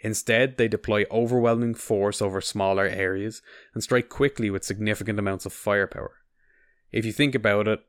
Instead, 0.00 0.56
they 0.56 0.68
deploy 0.68 1.04
overwhelming 1.10 1.74
force 1.74 2.22
over 2.22 2.40
smaller 2.40 2.84
areas 2.84 3.42
and 3.74 3.82
strike 3.82 4.08
quickly 4.08 4.50
with 4.50 4.64
significant 4.64 5.18
amounts 5.18 5.44
of 5.44 5.52
firepower. 5.52 6.12
If 6.92 7.04
you 7.04 7.12
think 7.12 7.34
about 7.34 7.66
it, 7.66 7.80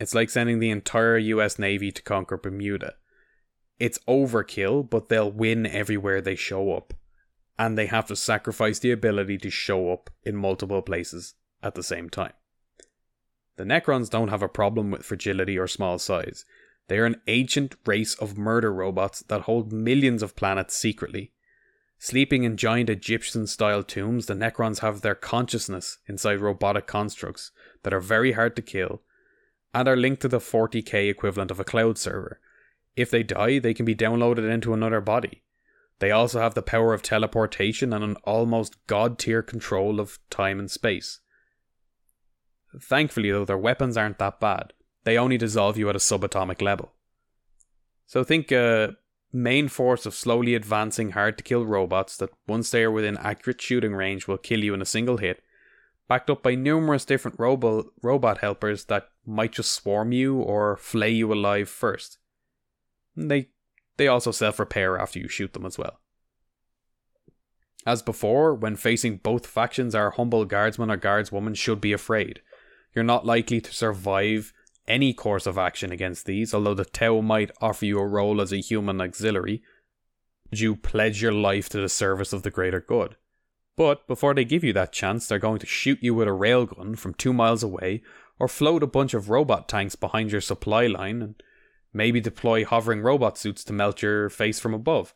it's 0.00 0.14
like 0.14 0.30
sending 0.30 0.58
the 0.58 0.70
entire 0.70 1.18
US 1.18 1.58
Navy 1.58 1.90
to 1.90 2.02
conquer 2.02 2.36
Bermuda. 2.36 2.94
It's 3.78 3.98
overkill, 4.08 4.88
but 4.88 5.08
they'll 5.08 5.30
win 5.30 5.66
everywhere 5.66 6.20
they 6.20 6.34
show 6.34 6.72
up. 6.72 6.94
And 7.58 7.76
they 7.76 7.86
have 7.86 8.06
to 8.06 8.16
sacrifice 8.16 8.78
the 8.78 8.92
ability 8.92 9.38
to 9.38 9.50
show 9.50 9.92
up 9.92 10.10
in 10.22 10.36
multiple 10.36 10.82
places 10.82 11.34
at 11.62 11.74
the 11.74 11.82
same 11.82 12.08
time. 12.08 12.32
The 13.56 13.64
Necrons 13.64 14.08
don't 14.08 14.28
have 14.28 14.42
a 14.42 14.48
problem 14.48 14.92
with 14.92 15.04
fragility 15.04 15.58
or 15.58 15.66
small 15.66 15.98
size. 15.98 16.44
They 16.86 16.98
are 16.98 17.04
an 17.04 17.20
ancient 17.26 17.74
race 17.84 18.14
of 18.14 18.38
murder 18.38 18.72
robots 18.72 19.24
that 19.28 19.42
hold 19.42 19.72
millions 19.72 20.22
of 20.22 20.36
planets 20.36 20.76
secretly. 20.76 21.32
Sleeping 21.98 22.44
in 22.44 22.56
giant 22.56 22.88
Egyptian 22.88 23.48
style 23.48 23.82
tombs, 23.82 24.26
the 24.26 24.34
Necrons 24.34 24.78
have 24.78 25.00
their 25.00 25.16
consciousness 25.16 25.98
inside 26.06 26.40
robotic 26.40 26.86
constructs 26.86 27.50
that 27.82 27.92
are 27.92 28.00
very 28.00 28.32
hard 28.32 28.54
to 28.54 28.62
kill 28.62 29.02
and 29.74 29.88
are 29.88 29.96
linked 29.96 30.22
to 30.22 30.28
the 30.28 30.38
40k 30.38 31.10
equivalent 31.10 31.50
of 31.50 31.60
a 31.60 31.64
cloud 31.64 31.98
server. 31.98 32.40
If 32.96 33.10
they 33.10 33.22
die, 33.22 33.58
they 33.58 33.74
can 33.74 33.84
be 33.84 33.94
downloaded 33.94 34.50
into 34.50 34.74
another 34.74 35.00
body. 35.00 35.42
They 36.00 36.10
also 36.10 36.40
have 36.40 36.54
the 36.54 36.62
power 36.62 36.94
of 36.94 37.02
teleportation 37.02 37.92
and 37.92 38.04
an 38.04 38.16
almost 38.24 38.76
god 38.86 39.18
tier 39.18 39.42
control 39.42 40.00
of 40.00 40.18
time 40.30 40.58
and 40.58 40.70
space. 40.70 41.20
Thankfully, 42.80 43.30
though, 43.30 43.44
their 43.44 43.58
weapons 43.58 43.96
aren't 43.96 44.18
that 44.18 44.40
bad. 44.40 44.72
They 45.04 45.16
only 45.16 45.38
dissolve 45.38 45.78
you 45.78 45.88
at 45.88 45.96
a 45.96 46.00
subatomic 46.00 46.60
level. 46.60 46.92
So 48.06 48.24
think 48.24 48.52
a 48.52 48.96
main 49.32 49.68
force 49.68 50.06
of 50.06 50.14
slowly 50.14 50.54
advancing, 50.54 51.10
hard 51.10 51.38
to 51.38 51.44
kill 51.44 51.64
robots 51.64 52.16
that, 52.18 52.30
once 52.46 52.70
they 52.70 52.84
are 52.84 52.90
within 52.90 53.16
accurate 53.18 53.60
shooting 53.60 53.94
range, 53.94 54.26
will 54.26 54.38
kill 54.38 54.62
you 54.62 54.74
in 54.74 54.82
a 54.82 54.86
single 54.86 55.18
hit, 55.18 55.42
backed 56.08 56.30
up 56.30 56.42
by 56.42 56.54
numerous 56.54 57.04
different 57.04 57.38
robo- 57.38 57.90
robot 58.02 58.38
helpers 58.38 58.86
that 58.86 59.08
might 59.28 59.52
just 59.52 59.72
swarm 59.72 60.12
you 60.12 60.36
or 60.36 60.76
flay 60.76 61.10
you 61.10 61.32
alive 61.32 61.68
first. 61.68 62.18
They 63.16 63.48
they 63.96 64.08
also 64.08 64.30
self 64.30 64.58
repair 64.58 64.98
after 64.98 65.18
you 65.18 65.28
shoot 65.28 65.52
them 65.52 65.66
as 65.66 65.76
well. 65.76 66.00
As 67.86 68.02
before, 68.02 68.54
when 68.54 68.76
facing 68.76 69.18
both 69.18 69.46
factions, 69.46 69.94
our 69.94 70.10
humble 70.10 70.44
guardsman 70.44 70.90
or 70.90 70.96
guardswoman 70.96 71.56
should 71.56 71.80
be 71.80 71.92
afraid. 71.92 72.40
You're 72.94 73.04
not 73.04 73.26
likely 73.26 73.60
to 73.60 73.72
survive 73.72 74.52
any 74.86 75.12
course 75.12 75.46
of 75.46 75.58
action 75.58 75.92
against 75.92 76.26
these, 76.26 76.54
although 76.54 76.74
the 76.74 76.84
Tau 76.84 77.20
might 77.20 77.50
offer 77.60 77.84
you 77.84 77.98
a 77.98 78.06
role 78.06 78.40
as 78.40 78.52
a 78.52 78.60
human 78.60 79.00
auxiliary. 79.00 79.62
You 80.50 80.76
pledge 80.76 81.20
your 81.22 81.32
life 81.32 81.68
to 81.70 81.80
the 81.80 81.88
service 81.88 82.32
of 82.32 82.42
the 82.42 82.50
greater 82.50 82.80
good. 82.80 83.16
But 83.76 84.08
before 84.08 84.34
they 84.34 84.44
give 84.44 84.64
you 84.64 84.72
that 84.72 84.92
chance, 84.92 85.28
they're 85.28 85.38
going 85.38 85.60
to 85.60 85.66
shoot 85.66 85.98
you 86.02 86.14
with 86.14 86.26
a 86.26 86.32
railgun 86.32 86.98
from 86.98 87.14
two 87.14 87.32
miles 87.32 87.62
away, 87.62 88.02
or 88.38 88.48
float 88.48 88.82
a 88.82 88.86
bunch 88.86 89.14
of 89.14 89.30
robot 89.30 89.68
tanks 89.68 89.96
behind 89.96 90.32
your 90.32 90.40
supply 90.40 90.86
line, 90.86 91.22
and 91.22 91.42
maybe 91.92 92.20
deploy 92.20 92.64
hovering 92.64 93.00
robot 93.00 93.38
suits 93.38 93.64
to 93.64 93.72
melt 93.72 94.02
your 94.02 94.28
face 94.28 94.60
from 94.60 94.74
above. 94.74 95.14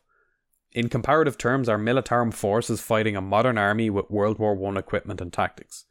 In 0.71 0.89
comparative 0.89 1.37
terms, 1.37 1.69
our 1.69 1.77
Militarum 1.77 2.33
force 2.33 2.69
is 2.69 2.81
fighting 2.81 3.15
a 3.15 3.21
modern 3.21 3.57
army 3.57 3.89
with 3.89 4.09
World 4.09 4.39
War 4.39 4.57
I 4.67 4.79
equipment 4.79 5.21
and 5.21 5.31
tactics. 5.31 5.85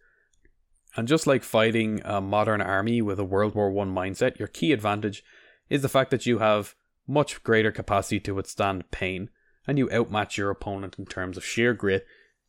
And 0.97 1.09
just 1.09 1.27
like 1.27 1.43
fighting 1.43 2.03
a 2.05 2.21
modern 2.21 2.61
army 2.61 3.01
with 3.01 3.19
a 3.19 3.25
World 3.25 3.55
War 3.55 3.71
I 3.71 3.85
mindset, 3.85 4.39
your 4.39 4.49
key 4.49 4.73
advantage 4.73 5.25
is 5.71 5.83
the 5.83 5.89
fact 5.89 6.11
that 6.11 6.27
you 6.27 6.39
have 6.39 6.75
much 7.07 7.43
greater 7.43 7.73
capacity 7.73 8.21
to 8.21 8.35
withstand 8.35 8.91
pain, 8.91 9.31
and 9.67 9.79
you 9.79 9.89
outmatch 9.91 10.37
your 10.37 10.51
opponent 10.51 10.97
in 10.99 11.07
terms 11.07 11.37
of 11.37 11.45
sheer 11.45 11.73
grit 11.73 12.05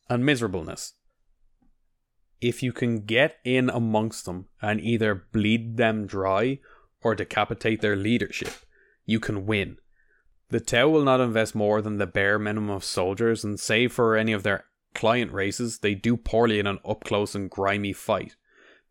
and 0.09 0.25
miserableness. 0.25 0.93
If 2.43 2.61
you 2.61 2.73
can 2.73 3.05
get 3.05 3.37
in 3.45 3.69
amongst 3.69 4.25
them 4.25 4.47
and 4.61 4.81
either 4.81 5.15
bleed 5.31 5.77
them 5.77 6.05
dry 6.05 6.59
or 7.01 7.15
decapitate 7.15 7.79
their 7.79 7.95
leadership, 7.95 8.51
you 9.05 9.21
can 9.21 9.45
win. 9.45 9.77
The 10.49 10.59
Tau 10.59 10.89
will 10.89 11.05
not 11.05 11.21
invest 11.21 11.55
more 11.55 11.81
than 11.81 11.99
the 11.99 12.05
bare 12.05 12.37
minimum 12.37 12.69
of 12.69 12.83
soldiers, 12.83 13.45
and 13.45 13.57
save 13.57 13.93
for 13.93 14.17
any 14.17 14.33
of 14.33 14.43
their 14.43 14.65
client 14.93 15.31
races, 15.31 15.79
they 15.79 15.95
do 15.95 16.17
poorly 16.17 16.59
in 16.59 16.67
an 16.67 16.79
up 16.83 17.05
close 17.05 17.33
and 17.33 17.49
grimy 17.49 17.93
fight. 17.93 18.35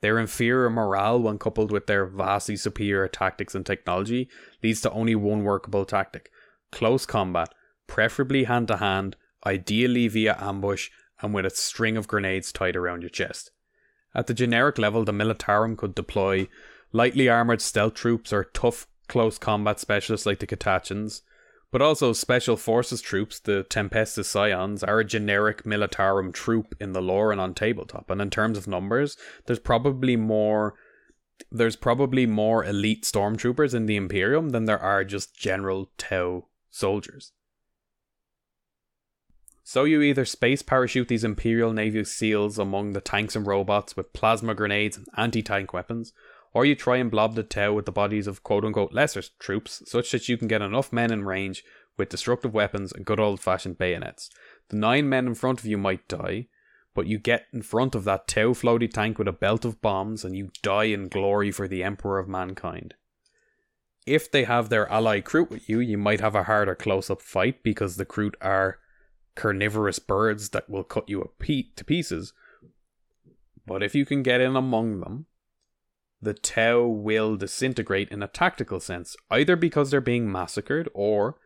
Their 0.01 0.19
inferior 0.19 0.71
morale, 0.71 1.21
when 1.21 1.39
coupled 1.39 1.71
with 1.71 1.87
their 1.87 2.07
vastly 2.07 2.57
superior 2.57 3.07
tactics 3.07 3.55
and 3.55 3.67
technology, 3.67 4.31
leads 4.63 4.81
to 4.81 4.91
only 4.93 5.15
one 5.15 5.45
workable 5.45 5.85
tactic 5.85 6.31
close 6.71 7.05
combat, 7.05 7.53
preferably 7.87 8.45
hand 8.45 8.69
to 8.69 8.79
hand, 8.79 9.15
ideally 9.45 10.09
via 10.09 10.39
ambush, 10.41 10.89
and 11.23 11.33
with 11.33 11.47
a 11.47 11.51
string 11.51 11.97
of 11.97 12.09
grenades 12.09 12.53
tied 12.53 12.77
around 12.77 13.03
your 13.03 13.11
chest. 13.11 13.51
At 14.15 14.27
the 14.27 14.35
generic 14.35 14.79
level, 14.79 15.05
the 15.05 15.13
Militarum 15.13 15.77
could 15.77 15.95
deploy 15.95 16.49
lightly 16.93 17.29
armored 17.29 17.63
stealth 17.63 17.95
troops 17.95 18.33
or 18.33 18.45
tough 18.45 18.87
close 19.09 19.39
combat 19.39 19.81
specialists 19.81 20.27
like 20.27 20.41
the 20.41 20.47
Catachans, 20.47 21.23
but 21.71 21.83
also 21.83 22.13
special 22.13 22.57
forces 22.57 23.01
troops, 23.01 23.39
the 23.41 23.65
Tempestus 23.69 24.27
Scions, 24.27 24.85
are 24.85 25.01
a 25.01 25.05
generic 25.05 25.65
militarum 25.65 26.33
troop 26.33 26.75
in 26.79 26.93
the 26.93 27.01
lore 27.01 27.33
and 27.33 27.41
on 27.41 27.55
tabletop. 27.55 28.11
And 28.11 28.21
in 28.21 28.29
terms 28.29 28.59
of 28.59 28.69
numbers, 28.69 29.17
there's 29.47 29.59
probably 29.59 30.17
more 30.17 30.75
there's 31.51 31.77
probably 31.77 32.25
more 32.25 32.65
elite 32.65 33.05
stormtroopers 33.05 33.75
in 33.75 33.87
the 33.87 33.97
Imperium 33.97 34.51
than 34.51 34.67
there 34.67 34.79
are 34.79 35.03
just 35.03 35.35
general 35.35 35.91
Tau 35.99 36.47
soldiers. 36.71 37.33
So 39.65 39.85
you 39.85 40.03
either 40.03 40.25
space 40.25 40.61
parachute 40.61 41.09
these 41.09 41.25
Imperial 41.25 41.73
Navy 41.73 42.05
SEALs 42.05 42.59
among 42.59 42.93
the 42.93 43.01
tanks 43.01 43.37
and 43.37 43.47
robots 43.47 43.97
with 43.97 44.13
plasma 44.13 44.55
grenades 44.55 44.97
and 44.97 45.07
anti-tank 45.17 45.73
weapons, 45.73 46.13
or 46.53 46.65
you 46.65 46.75
try 46.75 46.97
and 46.97 47.11
blob 47.11 47.35
the 47.35 47.43
Tau 47.43 47.73
with 47.73 47.87
the 47.87 47.93
bodies 47.93 48.27
of 48.27 48.43
quote 48.43 48.65
unquote 48.65 48.93
lesser 48.93 49.23
troops, 49.39 49.83
such 49.87 50.11
that 50.11 50.29
you 50.29 50.37
can 50.37 50.49
get 50.49 50.63
enough 50.63 50.93
men 50.93 51.13
in 51.13 51.25
range 51.25 51.65
with 51.97 52.09
destructive 52.09 52.53
weapons 52.53 52.93
and 52.93 53.07
good 53.07 53.21
old 53.21 53.41
fashioned 53.41 53.79
bayonets. 53.79 54.31
The 54.69 54.77
nine 54.77 55.09
men 55.09 55.27
in 55.27 55.35
front 55.35 55.61
of 55.61 55.67
you 55.67 55.79
might 55.79 56.09
die, 56.09 56.49
but 56.95 57.07
you 57.07 57.19
get 57.19 57.47
in 57.53 57.63
front 57.63 57.95
of 57.95 58.05
that 58.05 58.27
Tau 58.27 58.53
floaty 58.53 58.91
tank 58.91 59.19
with 59.19 59.29
a 59.29 59.33
belt 59.33 59.65
of 59.65 59.81
bombs 59.81 60.25
and 60.25 60.37
you 60.37 60.51
die 60.63 60.85
in 60.85 61.09
glory 61.09 61.51
for 61.51 61.69
the 61.69 61.85
Emperor 61.85 62.19
of 62.19 62.29
Mankind. 62.29 62.95
If 64.07 64.31
they 64.31 64.45
have 64.45 64.69
their 64.69 64.91
ally 64.91 65.21
Kroot 65.21 65.51
with 65.51 65.69
you, 65.69 65.79
you 65.79 65.97
might 65.97 66.21
have 66.21 66.35
a 66.35 66.43
harder 66.43 66.75
close 66.75 67.09
up 67.09 67.23
fight 67.23 67.63
because 67.63 67.97
the 67.97 68.05
Kroot 68.05 68.35
are 68.41 68.79
carnivorous 69.35 69.99
birds 69.99 70.51
that 70.51 70.69
will 70.69 70.85
cut 70.85 71.09
you 71.09 71.31
to 71.77 71.85
pieces. 71.85 72.33
But 73.67 73.83
if 73.83 73.95
you 73.95 74.05
can 74.05 74.23
get 74.23 74.41
in 74.41 74.57
among 74.57 75.01
them, 75.01 75.27
the 76.21 76.35
Tau 76.35 76.87
will 76.87 77.37
disintegrate 77.37 78.09
in 78.11 78.23
a 78.23 78.29
tactical 78.29 78.79
sense, 78.79 79.17
either 79.31 79.57
because 79.57 79.91
they're 79.91 80.01
being 80.01 80.31
massacred 80.31 80.89
or 80.95 81.37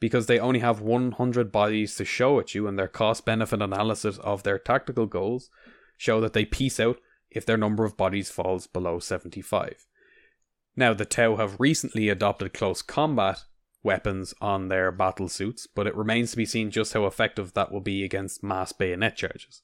because 0.00 0.26
they 0.26 0.38
only 0.38 0.58
have 0.58 0.80
100 0.80 1.52
bodies 1.52 1.94
to 1.96 2.04
show 2.04 2.38
at 2.40 2.54
you 2.54 2.66
and 2.66 2.78
their 2.78 2.88
cost 2.88 3.24
benefit 3.24 3.62
analysis 3.62 4.18
of 4.18 4.42
their 4.42 4.58
tactical 4.58 5.06
goals 5.06 5.48
show 5.96 6.20
that 6.20 6.32
they 6.32 6.44
peace 6.44 6.80
out 6.80 6.98
if 7.30 7.46
their 7.46 7.56
number 7.56 7.84
of 7.84 7.96
bodies 7.96 8.30
falls 8.30 8.66
below 8.66 8.98
75. 8.98 9.86
Now, 10.76 10.92
the 10.92 11.04
Tau 11.04 11.36
have 11.36 11.60
recently 11.60 12.08
adopted 12.08 12.52
close 12.52 12.82
combat 12.82 13.44
weapons 13.82 14.34
on 14.40 14.68
their 14.68 14.92
battle 14.92 15.28
suits, 15.28 15.66
but 15.66 15.86
it 15.86 15.96
remains 15.96 16.30
to 16.30 16.36
be 16.36 16.46
seen 16.46 16.70
just 16.70 16.92
how 16.92 17.06
effective 17.06 17.54
that 17.54 17.72
will 17.72 17.80
be 17.80 18.04
against 18.04 18.42
mass 18.42 18.72
bayonet 18.72 19.16
charges. 19.16 19.62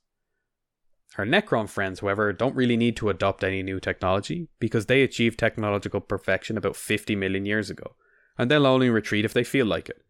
Our 1.17 1.25
Necron 1.25 1.69
friends, 1.69 2.01
however, 2.01 2.33
don't 2.33 2.55
really 2.55 2.77
need 2.77 2.97
to 2.99 3.09
adopt 3.09 3.43
any 3.43 3.63
new 3.63 3.81
technology 3.81 4.49
because 4.61 4.87
they 4.87 5.03
achieved 5.03 5.39
technological 5.39 6.01
perfection 6.01 6.57
about 6.57 6.77
50 6.77 7.17
million 7.17 7.47
years 7.47 7.71
ago, 7.71 7.95
and 8.37 8.51
they'll 8.51 8.67
only 8.67 8.91
retreat 8.91 9.25
if 9.25 9.33
they 9.33 9.45
feel 9.45 9.67
like 9.67 9.89
it. 9.89 10.05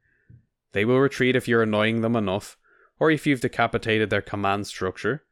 They 0.72 0.84
will 0.84 0.98
retreat 0.98 1.36
if 1.36 1.46
you're 1.46 1.62
annoying 1.62 2.00
them 2.00 2.16
enough, 2.16 2.56
or 2.98 3.10
if 3.10 3.26
you've 3.26 3.40
decapitated 3.40 4.10
their 4.10 4.22
command 4.22 4.66
structure, 4.66 5.24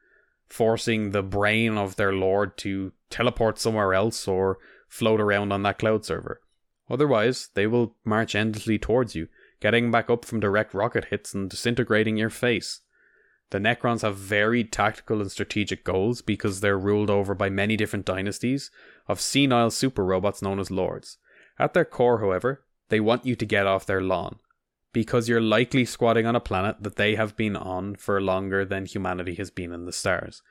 forcing 0.49 1.11
the 1.11 1.23
brain 1.23 1.77
of 1.77 1.97
their 1.97 2.13
lord 2.13 2.57
to 2.59 2.93
teleport 3.11 3.59
somewhere 3.59 3.93
else 3.93 4.29
or 4.29 4.59
float 4.89 5.21
around 5.21 5.53
on 5.53 5.63
that 5.65 5.79
cloud 5.79 6.05
server. 6.05 6.41
Otherwise, 6.89 7.51
they 7.55 7.67
will 7.67 7.97
march 8.05 8.35
endlessly 8.35 8.79
towards 8.79 9.15
you, 9.15 9.29
getting 9.61 9.91
back 9.91 10.09
up 10.09 10.25
from 10.25 10.41
direct 10.41 10.75
rocket 10.75 11.07
hits 11.07 11.35
and 11.35 11.51
disintegrating 11.51 12.17
your 12.17 12.31
face. 12.31 12.81
The 13.51 13.59
Necrons 13.59 14.03
have 14.03 14.17
varied 14.17 14.73
tactical 14.73 15.21
and 15.21 15.31
strategic 15.31 15.85
goals 15.85 16.21
because 16.21 16.61
they're 16.61 16.79
ruled 16.79 17.11
over 17.11 17.35
by 17.35 17.49
many 17.49 17.77
different 17.77 18.05
dynasties 18.05 18.71
of 19.07 19.21
senile 19.21 19.71
super 19.71 20.05
robots 20.05 20.43
known 20.43 20.59
as 20.59 20.71
lords. 20.71 21.19
At 21.59 21.73
their 21.73 21.85
core, 21.85 22.19
however, 22.19 22.65
they 22.89 23.01
want 23.01 23.25
you 23.25 23.37
to 23.37 23.47
get 23.47 23.67
off 23.67 23.87
their 23.87 24.03
lawn, 24.03 24.39
because 24.93 25.29
you're 25.29 25.41
likely 25.41 25.85
squatting 25.85 26.27
on 26.27 26.37
a 26.37 26.41
planet 26.41 26.77
that 26.81 26.97
they 26.97 27.15
have 27.15 27.37
been 27.37 27.57
on 27.57 27.97
for 27.97 28.21
longer 28.21 28.65
than 28.65 28.87
humanity 28.87 29.35
has 29.37 29.51
been 29.51 29.73
in 29.73 29.87
the 29.87 29.93
stars. 29.93 30.43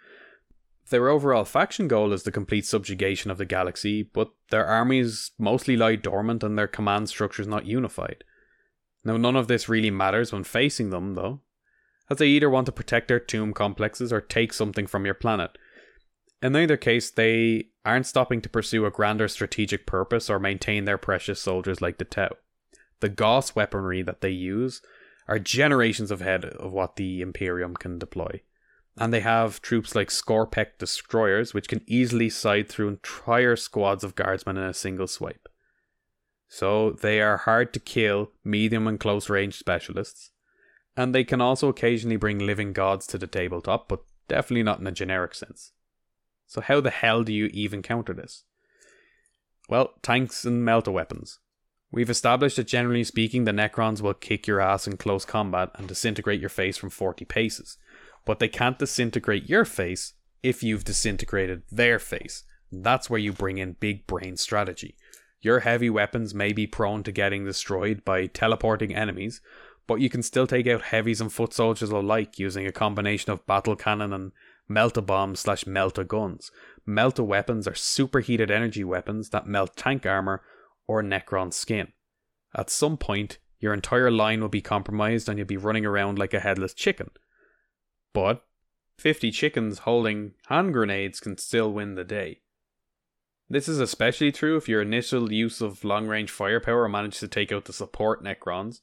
Their 0.89 1.09
overall 1.09 1.45
faction 1.45 1.87
goal 1.87 2.13
is 2.13 2.23
the 2.23 2.31
complete 2.31 2.65
subjugation 2.65 3.31
of 3.31 3.37
the 3.37 3.45
galaxy, 3.45 4.03
but 4.03 4.29
their 4.51 4.65
armies 4.65 5.31
mostly 5.39 5.75
lie 5.75 5.95
dormant 5.95 6.43
and 6.43 6.57
their 6.57 6.67
command 6.67 7.09
structures 7.09 7.47
not 7.47 7.65
unified. 7.65 8.23
Now, 9.03 9.17
none 9.17 9.35
of 9.35 9.47
this 9.47 9.67
really 9.67 9.91
matters 9.91 10.31
when 10.31 10.43
facing 10.43 10.91
them, 10.91 11.15
though, 11.15 11.41
as 12.09 12.17
they 12.17 12.27
either 12.27 12.49
want 12.49 12.67
to 12.67 12.71
protect 12.71 13.07
their 13.07 13.19
tomb 13.19 13.53
complexes 13.53 14.13
or 14.13 14.21
take 14.21 14.53
something 14.53 14.85
from 14.85 15.05
your 15.05 15.13
planet. 15.15 15.57
In 16.41 16.55
either 16.55 16.77
case, 16.77 17.09
they 17.09 17.69
aren't 17.83 18.05
stopping 18.05 18.41
to 18.41 18.49
pursue 18.49 18.85
a 18.85 18.91
grander 18.91 19.27
strategic 19.27 19.87
purpose 19.87 20.29
or 20.29 20.39
maintain 20.39 20.85
their 20.85 20.97
precious 20.97 21.41
soldiers 21.41 21.81
like 21.81 21.97
the 21.97 22.05
Tau. 22.05 22.29
The 22.99 23.09
Gauss 23.09 23.55
weaponry 23.55 24.03
that 24.03 24.21
they 24.21 24.29
use 24.29 24.81
are 25.27 25.39
generations 25.39 26.11
ahead 26.11 26.45
of 26.45 26.71
what 26.71 26.95
the 26.95 27.21
Imperium 27.21 27.75
can 27.75 27.97
deploy. 27.97 28.41
And 28.97 29.13
they 29.13 29.19
have 29.19 29.61
troops 29.61 29.93
like 29.93 30.07
Skorpekh 30.07 30.77
destroyers, 30.77 31.53
which 31.53 31.67
can 31.67 31.81
easily 31.85 32.29
side 32.29 32.69
through 32.69 32.87
entire 32.87 33.55
squads 33.55 34.03
of 34.03 34.15
guardsmen 34.15 34.57
in 34.57 34.63
a 34.63 34.73
single 34.73 35.07
swipe. 35.07 35.49
So 36.47 36.91
they 36.91 37.21
are 37.21 37.37
hard 37.37 37.73
to 37.73 37.79
kill 37.79 38.31
medium 38.43 38.87
and 38.87 38.99
close 38.99 39.29
range 39.29 39.57
specialists, 39.57 40.31
and 40.95 41.13
they 41.13 41.25
can 41.25 41.41
also 41.41 41.67
occasionally 41.67 42.15
bring 42.15 42.39
living 42.39 42.71
gods 42.71 43.05
to 43.07 43.17
the 43.17 43.27
tabletop, 43.27 43.89
but 43.89 44.03
definitely 44.27 44.63
not 44.63 44.79
in 44.79 44.87
a 44.87 44.91
generic 44.91 45.35
sense. 45.35 45.73
So, 46.47 46.61
how 46.61 46.79
the 46.79 46.91
hell 46.91 47.23
do 47.23 47.33
you 47.33 47.47
even 47.47 47.81
counter 47.81 48.13
this? 48.13 48.43
Well, 49.67 49.93
tanks 50.01 50.45
and 50.45 50.65
melta 50.65 50.93
weapons. 50.93 51.39
We've 51.91 52.09
established 52.09 52.57
that 52.57 52.67
generally 52.67 53.03
speaking, 53.03 53.45
the 53.45 53.51
Necrons 53.51 54.01
will 54.01 54.13
kick 54.13 54.47
your 54.47 54.61
ass 54.61 54.87
in 54.87 54.97
close 54.97 55.25
combat 55.25 55.71
and 55.75 55.87
disintegrate 55.87 56.39
your 56.39 56.49
face 56.49 56.77
from 56.77 56.89
40 56.89 57.25
paces, 57.25 57.77
but 58.25 58.39
they 58.39 58.47
can't 58.47 58.79
disintegrate 58.79 59.49
your 59.49 59.65
face 59.65 60.13
if 60.43 60.61
you've 60.61 60.83
disintegrated 60.83 61.63
their 61.71 61.99
face. 61.99 62.43
That's 62.71 63.09
where 63.09 63.19
you 63.19 63.31
bring 63.31 63.57
in 63.57 63.77
big 63.79 64.05
brain 64.07 64.37
strategy. 64.37 64.95
Your 65.41 65.61
heavy 65.61 65.89
weapons 65.89 66.33
may 66.33 66.53
be 66.53 66.67
prone 66.67 67.03
to 67.03 67.11
getting 67.11 67.45
destroyed 67.45 68.03
by 68.03 68.25
teleporting 68.25 68.95
enemies, 68.95 69.41
but 69.87 70.01
you 70.01 70.09
can 70.09 70.23
still 70.23 70.47
take 70.47 70.67
out 70.67 70.81
heavies 70.81 71.21
and 71.21 71.31
foot 71.31 71.53
soldiers 71.53 71.91
alike 71.91 72.39
using 72.39 72.65
a 72.65 72.71
combination 72.71 73.31
of 73.31 73.45
battle 73.45 73.75
cannon 73.75 74.11
and 74.11 74.31
melta 74.69 75.05
bombs 75.05 75.41
slash 75.41 75.65
melta 75.65 76.07
guns. 76.07 76.51
Melta 76.87 77.25
weapons 77.25 77.67
are 77.67 77.75
superheated 77.75 78.49
energy 78.49 78.83
weapons 78.83 79.29
that 79.29 79.47
melt 79.47 79.75
tank 79.75 80.05
armor 80.05 80.41
or 80.87 81.03
Necron 81.03 81.53
skin. 81.53 81.89
At 82.55 82.69
some 82.69 82.97
point, 82.97 83.37
your 83.59 83.73
entire 83.73 84.11
line 84.11 84.41
will 84.41 84.49
be 84.49 84.61
compromised 84.61 85.29
and 85.29 85.37
you'll 85.37 85.47
be 85.47 85.57
running 85.57 85.85
around 85.85 86.17
like 86.17 86.33
a 86.33 86.39
headless 86.39 86.73
chicken. 86.73 87.09
But 88.15 88.45
50 88.97 89.29
chickens 89.31 89.79
holding 89.79 90.35
hand 90.47 90.71
grenades 90.71 91.19
can 91.19 91.37
still 91.37 91.73
win 91.73 91.95
the 91.95 92.05
day. 92.05 92.39
This 93.49 93.67
is 93.67 93.81
especially 93.81 94.31
true 94.31 94.55
if 94.55 94.69
your 94.69 94.81
initial 94.81 95.33
use 95.33 95.59
of 95.59 95.83
long 95.83 96.07
range 96.07 96.31
firepower 96.31 96.87
manages 96.87 97.19
to 97.19 97.27
take 97.27 97.51
out 97.51 97.65
the 97.65 97.73
support 97.73 98.23
Necrons, 98.23 98.79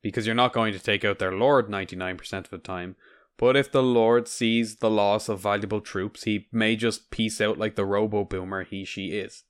because 0.00 0.26
you're 0.26 0.34
not 0.36 0.52
going 0.52 0.72
to 0.72 0.78
take 0.78 1.04
out 1.04 1.18
their 1.18 1.32
lord 1.32 1.68
99% 1.68 2.32
of 2.32 2.50
the 2.50 2.58
time. 2.58 2.94
But 3.36 3.56
if 3.56 3.70
the 3.70 3.82
lord 3.82 4.28
sees 4.28 4.76
the 4.76 4.90
loss 4.90 5.28
of 5.28 5.40
valuable 5.40 5.80
troops, 5.80 6.22
he 6.22 6.46
may 6.52 6.76
just 6.76 7.10
peace 7.10 7.40
out 7.40 7.58
like 7.58 7.74
the 7.74 7.84
robo 7.84 8.24
boomer 8.24 8.62
he 8.62 8.84
she 8.84 9.18
is. 9.18 9.42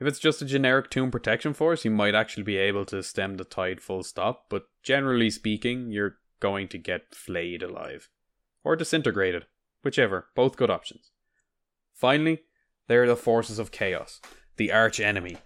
If 0.00 0.08
it's 0.08 0.18
just 0.18 0.42
a 0.42 0.44
generic 0.44 0.90
tomb 0.90 1.12
protection 1.12 1.54
force, 1.54 1.84
you 1.84 1.92
might 1.92 2.16
actually 2.16 2.42
be 2.42 2.56
able 2.56 2.84
to 2.86 3.00
stem 3.04 3.36
the 3.36 3.44
tide 3.44 3.80
full 3.80 4.02
stop, 4.02 4.46
but 4.48 4.64
generally 4.82 5.30
speaking, 5.30 5.92
you're 5.92 6.16
going 6.42 6.66
to 6.66 6.76
get 6.76 7.14
flayed 7.14 7.62
alive. 7.62 8.10
Or 8.64 8.74
disintegrated. 8.74 9.46
Whichever, 9.84 10.26
both 10.34 10.56
good 10.56 10.70
options. 10.70 11.12
Finally, 11.94 12.42
there 12.88 13.04
are 13.04 13.08
the 13.08 13.16
forces 13.16 13.60
of 13.60 13.70
chaos, 13.70 14.20
the 14.56 14.72
arch 14.72 14.98
enemy, 14.98 15.38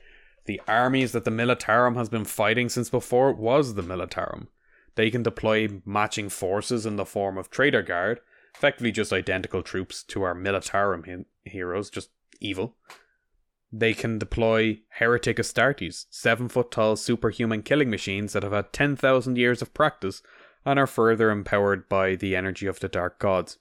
the 0.47 0.61
armies 0.67 1.13
that 1.13 1.25
the 1.25 1.31
Militarum 1.31 1.97
has 1.97 2.09
been 2.09 2.25
fighting 2.25 2.71
since 2.71 2.89
before 2.89 3.31
it 3.31 3.37
was 3.37 3.75
the 3.75 3.83
Militarum. 3.83 4.49
They 4.95 5.11
can 5.11 5.23
deploy 5.23 5.69
matching 5.85 6.31
forces 6.31 6.87
in 6.87 6.97
the 6.97 7.05
form 7.05 7.37
of 7.37 7.51
Traitor 7.51 7.83
Guard, 7.83 8.21
effectively 8.55 8.91
just 8.91 9.13
identical 9.13 9.63
troops 9.63 10.03
to 10.05 10.23
our 10.23 10.35
Militarum 10.35 11.05
he- 11.05 11.51
heroes, 11.51 11.91
just 11.91 12.09
evil. 12.41 12.77
They 13.71 13.93
can 13.93 14.19
deploy 14.19 14.81
Heretic 14.89 15.37
Astartes, 15.37 16.07
seven 16.09 16.49
foot 16.49 16.71
tall 16.71 16.97
superhuman 16.97 17.63
killing 17.63 17.91
machines 17.91 18.33
that 18.33 18.43
have 18.43 18.53
had 18.53 18.73
10,000 18.73 19.37
years 19.37 19.61
of 19.61 19.75
practice 19.75 20.23
and 20.67 20.79
are 20.79 20.87
further 20.87 21.31
empowered 21.31 21.89
by 21.89 22.17
the 22.17 22.35
energy 22.35 22.67
of 22.67 22.81
the 22.81 22.89
Dark 22.89 23.21
Gods. 23.21 23.59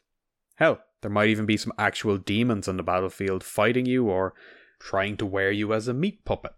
Hell, 0.56 0.82
there 1.02 1.12
might 1.12 1.30
even 1.30 1.46
be 1.46 1.56
some 1.56 1.72
actual 1.78 2.18
demons 2.18 2.68
on 2.68 2.78
the 2.78 2.84
battlefield 2.84 3.44
fighting 3.44 3.86
you 3.86 4.10
or 4.10 4.34
trying 4.80 5.16
to 5.18 5.26
wear 5.26 5.52
you 5.52 5.72
as 5.72 5.88
a 5.88 5.94
meat 5.94 6.26
puppet. 6.26 6.54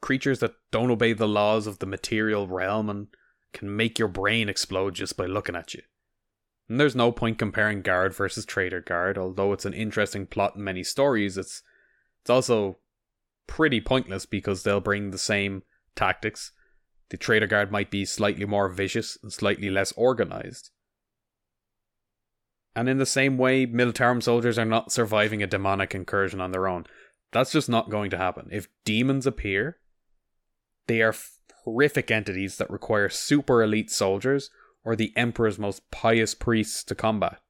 Creatures 0.00 0.38
that 0.38 0.54
don't 0.70 0.90
obey 0.90 1.12
the 1.12 1.28
laws 1.28 1.66
of 1.66 1.80
the 1.80 1.86
material 1.86 2.48
realm 2.48 2.88
and 2.88 3.08
can 3.52 3.76
make 3.76 3.98
your 3.98 4.08
brain 4.08 4.48
explode 4.48 4.94
just 4.94 5.18
by 5.18 5.26
looking 5.26 5.54
at 5.54 5.74
you. 5.74 5.82
And 6.68 6.80
there's 6.80 6.96
no 6.96 7.12
point 7.12 7.38
comparing 7.38 7.82
guard 7.82 8.14
versus 8.14 8.46
traitor 8.46 8.80
guard, 8.80 9.18
although 9.18 9.52
it's 9.52 9.66
an 9.66 9.74
interesting 9.74 10.24
plot 10.24 10.56
in 10.56 10.64
many 10.64 10.82
stories, 10.82 11.36
it's 11.36 11.62
it's 12.22 12.30
also 12.30 12.78
pretty 13.46 13.80
pointless 13.80 14.24
because 14.24 14.62
they'll 14.62 14.80
bring 14.80 15.10
the 15.10 15.18
same 15.18 15.62
tactics. 15.96 16.52
The 17.10 17.16
traitor 17.16 17.46
guard 17.46 17.70
might 17.70 17.90
be 17.90 18.04
slightly 18.04 18.46
more 18.46 18.68
vicious 18.68 19.18
and 19.22 19.32
slightly 19.32 19.68
less 19.68 19.92
organized. 19.92 20.70
And 22.74 22.88
in 22.88 22.98
the 22.98 23.06
same 23.06 23.36
way, 23.36 23.66
Militarum 23.66 24.22
soldiers 24.22 24.58
are 24.58 24.64
not 24.64 24.92
surviving 24.92 25.42
a 25.42 25.46
demonic 25.46 25.94
incursion 25.94 26.40
on 26.40 26.52
their 26.52 26.68
own. 26.68 26.86
That's 27.32 27.52
just 27.52 27.68
not 27.68 27.90
going 27.90 28.10
to 28.10 28.18
happen. 28.18 28.48
If 28.50 28.68
demons 28.84 29.26
appear, 29.26 29.78
they 30.86 31.02
are 31.02 31.14
horrific 31.64 32.10
entities 32.10 32.56
that 32.56 32.70
require 32.70 33.08
super 33.08 33.62
elite 33.62 33.90
soldiers 33.90 34.50
or 34.84 34.96
the 34.96 35.12
Emperor's 35.16 35.58
most 35.58 35.90
pious 35.90 36.34
priests 36.34 36.84
to 36.84 36.94
combat. 36.94 37.40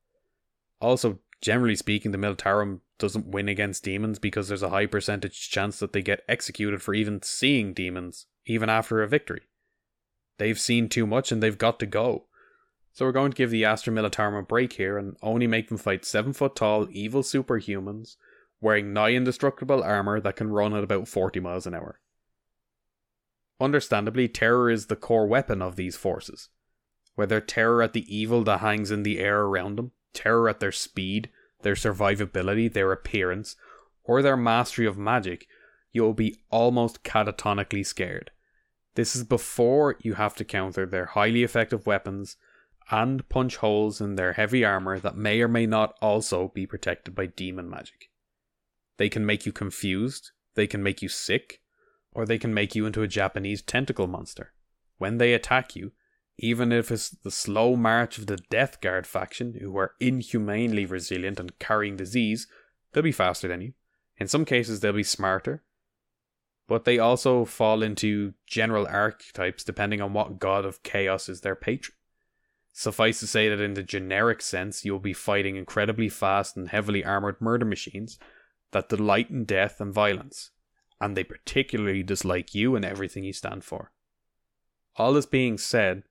Also, 0.81 1.19
generally 1.41 1.77
speaking, 1.77 2.13
the 2.13 2.19
Militarum 2.19 2.81
doesn't 2.99 3.27
win 3.27 3.49
against 3.49 3.85
demons 3.85 4.19
because 4.19 4.49
there's 4.49 4.63
a 4.63 4.71
high 4.71 4.87
percentage 4.87 5.51
chance 5.51 5.79
that 5.79 5.93
they 5.93 6.03
get 6.03 6.25
executed 6.29 6.83
for 6.83 6.95
even 6.95 7.23
seeing 7.23 7.73
demons, 7.73 8.27
even 8.47 8.69
after 8.69 9.03
a 9.03 9.09
victory. 9.09 9.43
They've 10.41 10.59
seen 10.59 10.89
too 10.89 11.07
much 11.07 11.31
and 11.31 11.43
they've 11.43 11.59
got 11.59 11.79
to 11.81 11.87
go. 11.87 12.25
So 12.95 13.05
we're 13.05 13.13
going 13.13 13.31
to 13.31 13.37
give 13.37 13.51
the 13.51 13.67
Astra 13.67 13.93
Militarum 13.93 14.39
a 14.39 14.43
break 14.43 14.73
here 14.73 14.97
and 14.97 15.19
only 15.21 15.47
make 15.47 15.69
them 15.69 15.77
fight 15.77 16.07
7 16.07 16.33
foot 16.33 16.57
tall 16.57 16.89
evil 16.91 17.23
superhumans 17.23 18.17
wearing 18.59 18.95
nigh 18.95 19.11
indestructible 19.11 19.83
armor 19.83 20.19
that 20.19 20.37
can 20.37 20.49
run 20.49 20.73
at 20.73 20.83
about 20.83 21.09
40 21.09 21.41
miles 21.41 21.67
an 21.67 21.75
hour. 21.75 22.01
Understandably, 23.61 24.29
terror 24.29 24.71
is 24.71 24.87
the 24.87 24.97
core 24.97 25.27
weapon 25.27 25.61
of 25.61 25.77
these 25.77 25.99
forces. 25.99 26.49
Whether 27.17 27.43
terror 27.43 27.83
at 27.83 27.93
the 27.93 28.07
evil 28.09 28.43
that 28.45 28.61
hangs 28.61 28.91
in 28.91 29.03
the 29.03 29.19
air 29.19 29.43
around 29.43 29.77
them, 29.77 29.93
terror 30.15 30.49
at 30.49 30.59
their 30.59 30.73
speed, 30.73 31.29
their 31.61 31.75
survivability, 31.75 32.73
their 32.73 32.93
appearance, 32.93 33.57
or 34.05 34.23
their 34.23 34.39
mastery 34.39 34.87
of 34.87 34.97
magic, 34.97 35.47
you'll 35.93 36.15
be 36.15 36.39
almost 36.49 37.03
catatonically 37.03 37.85
scared. 37.85 38.31
This 38.95 39.15
is 39.15 39.25
before 39.25 39.97
you 40.01 40.15
have 40.15 40.35
to 40.37 40.45
counter 40.45 40.87
their 40.87 41.07
highly 41.07 41.43
effective 41.43 41.87
weapons 41.87 42.37
and 42.91 43.29
punch 43.29 43.57
holes 43.57 44.01
in 44.01 44.17
their 44.17 44.33
heavy 44.33 44.65
armor 44.65 44.99
that 44.99 45.17
may 45.17 45.41
or 45.41 45.49
may 45.49 45.67
not 45.67 45.97
also 46.03 46.49
be 46.55 46.67
protected 46.67 47.15
by 47.15 47.27
demon 47.27 47.71
magic. 47.71 48.11
They 48.97 49.09
can 49.09 49.25
make 49.25 49.47
you 49.47 49.53
confused, 49.53 50.33
they 50.55 50.67
can 50.67 50.83
make 50.83 51.01
you 51.01 51.09
sick, 51.09 51.61
or 52.13 52.27
they 52.27 52.39
can 52.39 52.53
make 52.53 52.75
you 52.75 52.87
into 52.87 53.03
a 53.03 53.09
Japanese 53.09 53.63
tentacle 53.63 54.09
monster. 54.09 54.53
When 54.99 55.19
they 55.19 55.33
attack 55.33 55.77
you, 55.77 55.93
even 56.39 56.73
if 56.73 56.91
it's 56.91 57.11
the 57.11 57.31
slow 57.31 57.77
march 57.77 58.19
of 58.19 58.27
the 58.27 58.39
Death 58.51 58.81
Guard 58.81 59.07
faction, 59.07 59.59
who 59.61 59.77
are 59.77 59.93
inhumanely 60.01 60.85
resilient 60.85 61.39
and 61.39 61.59
carrying 61.59 61.97
disease, 61.97 62.49
they'll 62.93 63.03
be 63.03 63.13
faster 63.13 63.47
than 63.47 63.61
you. 63.61 63.73
In 64.19 64.27
some 64.27 64.45
cases, 64.45 64.81
they'll 64.81 64.93
be 64.93 65.03
smarter. 65.03 65.63
But 66.71 66.85
they 66.85 67.01
also 67.01 67.45
fall 67.45 67.83
into 67.83 68.35
general 68.47 68.87
archetypes 68.87 69.65
depending 69.65 70.01
on 70.01 70.13
what 70.13 70.39
god 70.39 70.65
of 70.65 70.85
chaos 70.85 71.29
is 71.29 71.41
their 71.41 71.57
patron. 71.57 71.97
Suffice 72.73 73.19
to 73.19 73.27
say 73.27 73.49
that 73.49 73.61
in 73.61 73.75
the 73.75 73.83
generic 73.83 74.41
sense, 74.41 74.85
you'll 74.85 75.01
be 75.01 75.13
fighting 75.13 75.57
incredibly 75.57 76.09
fast 76.09 76.57
and 76.57 76.69
heavily 76.69 77.05
armored 77.05 77.41
murder 77.41 77.65
machines 77.65 78.21
that 78.71 78.89
delight 78.89 79.31
in 79.31 79.45
death 79.45 79.81
and 79.81 79.93
violence, 79.93 80.53
and 81.01 81.17
they 81.17 81.25
particularly 81.25 82.05
dislike 82.05 82.55
you 82.55 82.77
and 82.77 82.85
everything 82.85 83.25
you 83.25 83.33
stand 83.33 83.65
for. 83.65 83.91
All 84.95 85.13
this 85.13 85.27
being 85.27 85.59
said, 85.59 86.05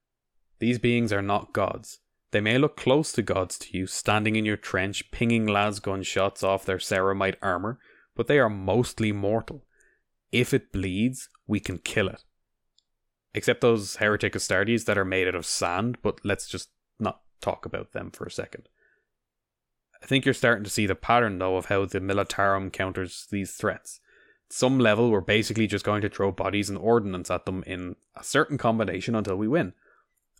these 0.60 0.78
beings 0.78 1.14
are 1.14 1.22
not 1.22 1.53
gods. 1.53 1.99
They 2.32 2.41
may 2.41 2.57
look 2.57 2.76
close 2.76 3.14
to 3.14 3.22
gods 3.22 3.57
to 3.60 3.78
you, 3.78 3.88
standing 3.88 4.36
in 4.36 4.43
your 4.43 4.57
trench, 4.57 5.10
pinging 5.10 5.47
lasgun 5.47 6.03
shots 6.03 6.43
off 6.43 6.66
their 6.66 6.80
ceramite 6.80 7.38
armor, 7.41 7.80
but 8.14 8.28
they 8.28 8.39
are 8.39 8.49
mostly 8.49 9.14
mortal. 9.14 9.64
If 10.32 10.54
it 10.54 10.72
bleeds, 10.72 11.30
we 11.48 11.60
can 11.60 11.80
kill 11.80 12.08
it. 12.08 12.24
Except 13.34 13.62
those 13.62 13.98
heretic 13.98 14.34
Astartes 14.34 14.86
that 14.86 14.98
are 14.98 15.06
made 15.06 15.28
out 15.28 15.36
of 15.36 15.46
sand, 15.46 15.98
but 16.02 16.20
let's 16.24 16.48
just 16.48 16.70
not 17.00 17.22
talk 17.42 17.66
about 17.66 17.94
them 17.94 18.12
for 18.12 18.26
a 18.26 18.32
second. 18.32 18.70
I 20.02 20.06
think 20.06 20.26
you're 20.26 20.34
starting 20.34 20.64
to 20.64 20.70
see 20.70 20.86
the 20.86 20.96
pattern, 20.96 21.40
though, 21.40 21.58
of 21.58 21.66
how 21.66 21.86
the 21.86 22.00
Militarum 22.00 22.72
counters 22.72 23.28
these 23.30 23.52
threats. 23.52 24.00
At 24.48 24.54
some 24.54 24.80
level, 24.80 25.12
we're 25.12 25.22
basically 25.22 25.68
just 25.68 25.86
going 25.86 26.02
to 26.02 26.10
throw 26.10 26.32
bodies 26.32 26.70
and 26.70 26.78
ordnance 26.78 27.30
at 27.30 27.46
them 27.46 27.64
in 27.68 27.96
a 28.16 28.24
certain 28.24 28.58
combination 28.58 29.16
until 29.16 29.36
we 29.36 29.48
win. 29.48 29.74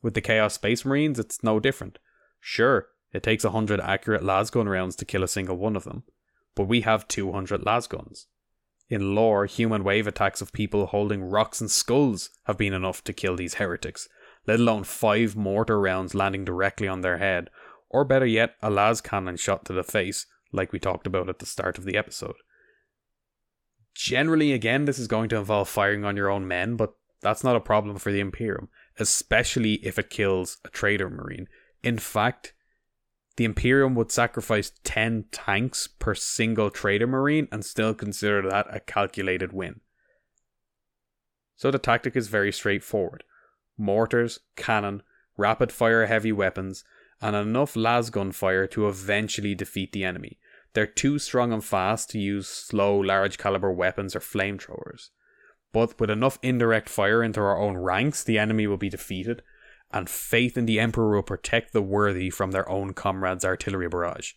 With 0.02 0.14
the 0.14 0.22
Chaos 0.22 0.54
Space 0.54 0.86
Marines, 0.86 1.20
it's 1.20 1.44
no 1.44 1.60
different. 1.60 2.00
Sure, 2.40 2.88
it 3.12 3.22
takes 3.22 3.44
100 3.44 3.82
accurate 3.82 4.24
lasgun 4.24 4.70
rounds 4.70 4.96
to 4.98 5.06
kill 5.06 5.24
a 5.24 5.28
single 5.28 5.58
one 5.58 5.76
of 5.76 5.84
them, 5.84 6.04
but 6.56 6.66
we 6.66 6.82
have 6.82 7.08
200 7.08 7.62
lasguns. 7.62 8.26
In 8.90 9.16
lore, 9.16 9.46
human 9.46 9.84
wave 9.84 10.08
attacks 10.08 10.42
of 10.42 10.52
people 10.52 10.88
holding 10.88 11.24
rocks 11.24 11.62
and 11.62 11.70
skulls 11.70 12.30
have 12.46 12.58
been 12.58 12.74
enough 12.74 13.04
to 13.04 13.14
kill 13.14 13.36
these 13.36 13.56
heretics, 13.56 14.10
let 14.48 14.60
alone 14.60 14.84
five 14.84 15.36
mortar 15.36 15.80
rounds 15.80 16.16
landing 16.16 16.44
directly 16.44 16.88
on 16.88 17.02
their 17.02 17.18
head, 17.18 17.50
or 17.90 18.04
better 18.04 18.26
yet, 18.26 18.56
a 18.62 18.70
las 18.70 19.02
cannon 19.02 19.38
shot 19.38 19.66
to 19.66 19.74
the 19.74 19.84
face, 19.84 20.26
like 20.52 20.72
we 20.72 20.80
talked 20.80 21.06
about 21.06 21.30
at 21.30 21.40
the 21.40 21.46
start 21.46 21.78
of 21.78 21.86
the 21.86 21.96
episode. 21.96 22.36
Generally, 23.94 24.54
again, 24.54 24.86
this 24.86 24.98
is 24.98 25.08
going 25.08 25.30
to 25.30 25.38
involve 25.38 25.70
firing 25.70 26.04
on 26.04 26.18
your 26.18 26.30
own 26.30 26.48
men, 26.48 26.76
but 26.76 26.94
that's 27.22 27.44
not 27.44 27.56
a 27.56 27.62
problem 27.62 27.98
for 27.98 28.12
the 28.12 28.22
Imperium 28.22 28.70
especially 29.00 29.76
if 29.76 29.98
it 29.98 30.10
kills 30.10 30.58
a 30.66 30.70
traitor 30.70 31.10
marine. 31.10 31.48
In 31.82 31.98
fact, 31.98 32.54
the 33.40 33.46
Imperium 33.46 33.96
would 33.96 34.12
sacrifice 34.12 34.74
10 34.84 35.24
tanks 35.32 35.88
per 35.88 36.14
single 36.14 36.70
traitor 36.70 37.08
marine 37.08 37.48
and 37.54 37.64
still 37.64 37.94
consider 37.94 38.42
that 38.42 38.68
a 38.70 38.82
calculated 38.82 39.54
win. 39.54 39.80
So 41.56 41.72
the 41.72 41.80
tactic 41.80 42.18
is 42.18 42.28
very 42.28 42.52
straightforward 42.52 43.24
mortars, 43.78 44.42
cannon, 44.58 45.04
rapid 45.38 45.72
fire 45.72 46.06
heavy 46.08 46.34
weapons, 46.34 46.84
and 47.22 47.34
enough 47.34 47.76
lasgun 47.76 48.34
fire 48.34 48.68
to 48.68 48.90
eventually 48.90 49.56
defeat 49.56 49.94
the 49.94 50.04
enemy. 50.04 50.38
They're 50.74 50.86
too 50.86 51.18
strong 51.18 51.54
and 51.54 51.64
fast 51.64 52.10
to 52.10 52.20
use 52.20 52.50
slow, 52.50 53.00
large 53.00 53.38
caliber 53.38 53.72
weapons 53.72 54.18
or 54.18 54.20
flamethrowers. 54.20 55.12
But 55.72 55.98
with 55.98 56.10
enough 56.10 56.40
indirect 56.42 56.90
fire 56.90 57.24
into 57.24 57.40
our 57.40 57.58
own 57.58 57.78
ranks, 57.78 58.22
the 58.22 58.38
enemy 58.38 58.68
will 58.68 58.76
be 58.76 58.90
defeated, 58.90 59.44
and 59.92 60.10
faith 60.10 60.58
in 60.58 60.66
the 60.66 60.80
Emperor 60.80 61.16
will 61.16 61.24
protect 61.24 61.74
the 61.74 61.82
worthy 61.82 62.30
from 62.30 62.52
their 62.52 62.70
own 62.70 62.94
comrades' 62.94 63.46
artillery 63.46 63.88
barrage. 63.88 64.34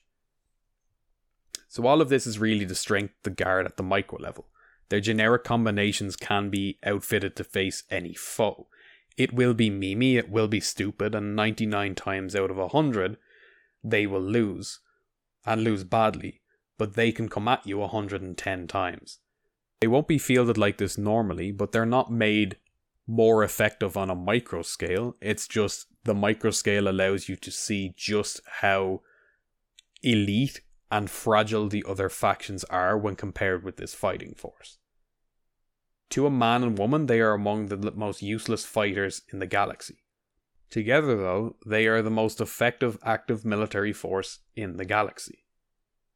So, 1.68 1.86
all 1.86 2.00
of 2.00 2.08
this 2.08 2.26
is 2.26 2.38
really 2.38 2.66
to 2.66 2.74
strengthen 2.74 3.16
the 3.22 3.30
guard 3.30 3.66
at 3.66 3.76
the 3.76 3.82
micro 3.82 4.18
level. 4.18 4.48
Their 4.88 5.00
generic 5.00 5.44
combinations 5.44 6.16
can 6.16 6.50
be 6.50 6.78
outfitted 6.84 7.34
to 7.36 7.44
face 7.44 7.84
any 7.90 8.14
foe. 8.14 8.66
It 9.16 9.32
will 9.32 9.54
be 9.54 9.70
memey, 9.70 10.16
it 10.16 10.30
will 10.30 10.48
be 10.48 10.60
stupid, 10.60 11.14
and 11.14 11.36
99 11.36 11.94
times 11.94 12.36
out 12.36 12.50
of 12.50 12.56
100, 12.56 13.16
they 13.82 14.06
will 14.06 14.20
lose, 14.20 14.80
and 15.44 15.64
lose 15.64 15.84
badly, 15.84 16.40
but 16.78 16.94
they 16.94 17.12
can 17.12 17.28
come 17.28 17.48
at 17.48 17.66
you 17.66 17.78
110 17.78 18.66
times. 18.66 19.18
They 19.80 19.86
won't 19.88 20.08
be 20.08 20.18
fielded 20.18 20.58
like 20.58 20.78
this 20.78 20.96
normally, 20.96 21.52
but 21.52 21.72
they're 21.72 21.86
not 21.86 22.12
made 22.12 22.56
more 23.06 23.42
effective 23.42 23.96
on 23.96 24.10
a 24.10 24.14
micro 24.14 24.62
scale. 24.62 25.16
It's 25.20 25.48
just 25.48 25.86
the 26.04 26.14
micro 26.14 26.50
scale 26.50 26.88
allows 26.88 27.28
you 27.28 27.36
to 27.36 27.50
see 27.50 27.94
just 27.96 28.40
how 28.60 29.02
elite 30.02 30.60
and 30.90 31.10
fragile 31.10 31.68
the 31.68 31.84
other 31.88 32.08
factions 32.08 32.64
are 32.64 32.98
when 32.98 33.16
compared 33.16 33.64
with 33.64 33.76
this 33.76 33.94
fighting 33.94 34.34
force. 34.34 34.78
To 36.10 36.26
a 36.26 36.30
man 36.30 36.62
and 36.62 36.78
woman, 36.78 37.06
they 37.06 37.20
are 37.20 37.32
among 37.32 37.68
the 37.68 37.92
most 37.92 38.20
useless 38.20 38.66
fighters 38.66 39.22
in 39.32 39.38
the 39.38 39.46
galaxy. 39.46 40.04
Together, 40.68 41.16
though, 41.16 41.56
they 41.66 41.86
are 41.86 42.02
the 42.02 42.10
most 42.10 42.40
effective 42.40 42.98
active 43.02 43.44
military 43.44 43.92
force 43.92 44.40
in 44.54 44.76
the 44.76 44.84
galaxy. 44.84 45.44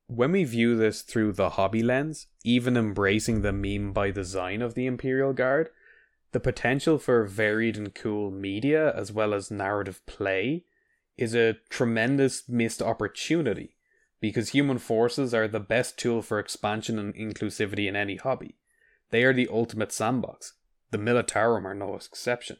When 0.06 0.32
we 0.32 0.44
view 0.44 0.76
this 0.76 1.02
through 1.02 1.32
the 1.32 1.50
hobby 1.50 1.82
lens, 1.82 2.26
even 2.44 2.76
embracing 2.76 3.40
the 3.40 3.52
meme 3.52 3.92
by 3.92 4.10
design 4.10 4.62
of 4.62 4.74
the 4.74 4.86
Imperial 4.86 5.32
Guard, 5.32 5.70
the 6.32 6.40
potential 6.40 6.98
for 6.98 7.24
varied 7.24 7.76
and 7.76 7.94
cool 7.94 8.30
media 8.30 8.92
as 8.94 9.12
well 9.12 9.32
as 9.32 9.50
narrative 9.50 10.04
play 10.06 10.64
is 11.16 11.34
a 11.34 11.56
tremendous 11.70 12.48
missed 12.48 12.82
opportunity 12.82 13.76
because 14.20 14.50
human 14.50 14.78
forces 14.78 15.32
are 15.32 15.48
the 15.48 15.60
best 15.60 15.98
tool 15.98 16.22
for 16.22 16.38
expansion 16.38 16.98
and 16.98 17.14
inclusivity 17.14 17.88
in 17.88 17.96
any 17.96 18.16
hobby. 18.16 18.56
They 19.10 19.22
are 19.24 19.32
the 19.32 19.48
ultimate 19.50 19.92
sandbox. 19.92 20.54
The 20.90 20.98
Militarum 20.98 21.64
are 21.64 21.74
no 21.74 21.94
exception. 21.94 22.56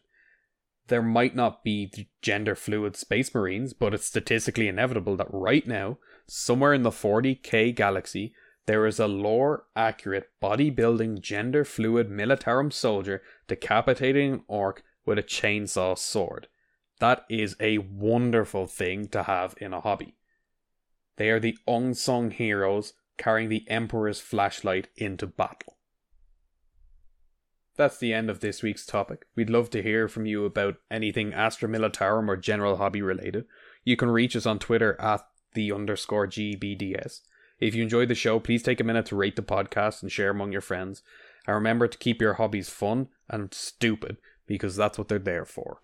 There 0.89 1.03
might 1.03 1.35
not 1.35 1.65
be 1.65 2.09
gender 2.23 2.55
fluid 2.55 2.97
space 2.97 3.35
marines, 3.35 3.73
but 3.73 3.95
it's 3.95 4.07
statistically 4.07 4.69
inevitable 4.69 5.17
that 5.17 5.27
right 5.31 5.67
now, 5.67 5.99
somewhere 6.27 6.73
in 6.73 6.83
the 6.83 6.91
40k 6.91 7.75
galaxy, 7.75 8.35
there 8.67 8.87
is 8.87 8.99
a 8.99 9.07
lore 9.07 9.65
accurate 9.75 10.31
bodybuilding 10.43 11.21
gender 11.21 11.65
fluid 11.65 12.11
Militarum 12.11 12.73
soldier 12.73 13.23
decapitating 13.47 14.33
an 14.33 14.45
orc 14.49 14.83
with 15.05 15.19
a 15.19 15.23
chainsaw 15.23 15.97
sword. 15.97 16.49
That 16.99 17.25
is 17.29 17.57
a 17.61 17.79
wonderful 17.79 18.67
thing 18.67 19.09
to 19.09 19.25
have 19.25 19.55
in 19.61 19.73
a 19.73 19.81
hobby. 19.81 20.17
They 21.17 21.31
are 21.31 21.41
the 21.41 21.57
unsung 21.67 22.33
heroes 22.33 22.93
carrying 23.17 23.49
the 23.49 23.65
Emperor's 23.69 24.21
flashlight 24.21 24.89
into 24.97 25.27
battle. 25.27 25.77
That's 27.77 27.99
the 27.99 28.15
end 28.15 28.31
of 28.31 28.41
this 28.41 28.63
week's 28.63 28.87
topic. 28.87 29.27
We'd 29.35 29.51
love 29.51 29.71
to 29.71 29.83
hear 29.83 30.09
from 30.09 30.27
you 30.27 30.45
about 30.45 30.77
anything 30.91 31.35
Astra 31.35 31.69
Militarum 31.69 32.29
or 32.29 32.37
general 32.37 32.77
hobby 32.77 33.03
related. 33.03 33.45
You 33.85 33.97
can 33.97 34.11
reach 34.11 34.35
us 34.35 34.47
on 34.47 34.59
Twitter 34.59 34.99
at 35.01 35.21
the 35.53 35.73
underscore 35.73 36.27
GBDS. 36.27 37.21
If 37.59 37.75
you 37.75 37.83
enjoyed 37.83 38.09
the 38.09 38.15
show, 38.15 38.39
please 38.39 38.63
take 38.63 38.81
a 38.81 38.85
minute 38.85 39.07
to 39.07 39.17
rate 39.17 39.37
the 39.37 39.43
podcast 39.43 40.03
and 40.03 40.13
share 40.13 40.31
among 40.31 40.53
your 40.53 40.61
friends. 40.61 41.03
And 41.47 41.55
remember 41.55 41.89
to 41.89 41.99
keep 41.99 42.21
your 42.21 42.35
hobbies 42.35 42.69
fun 42.69 43.09
and 43.31 43.53
stupid 43.55 44.19
because 44.47 44.77
that's 44.77 44.99
what 44.99 45.09
they're 45.09 45.19
there 45.19 45.45
for. 45.45 45.81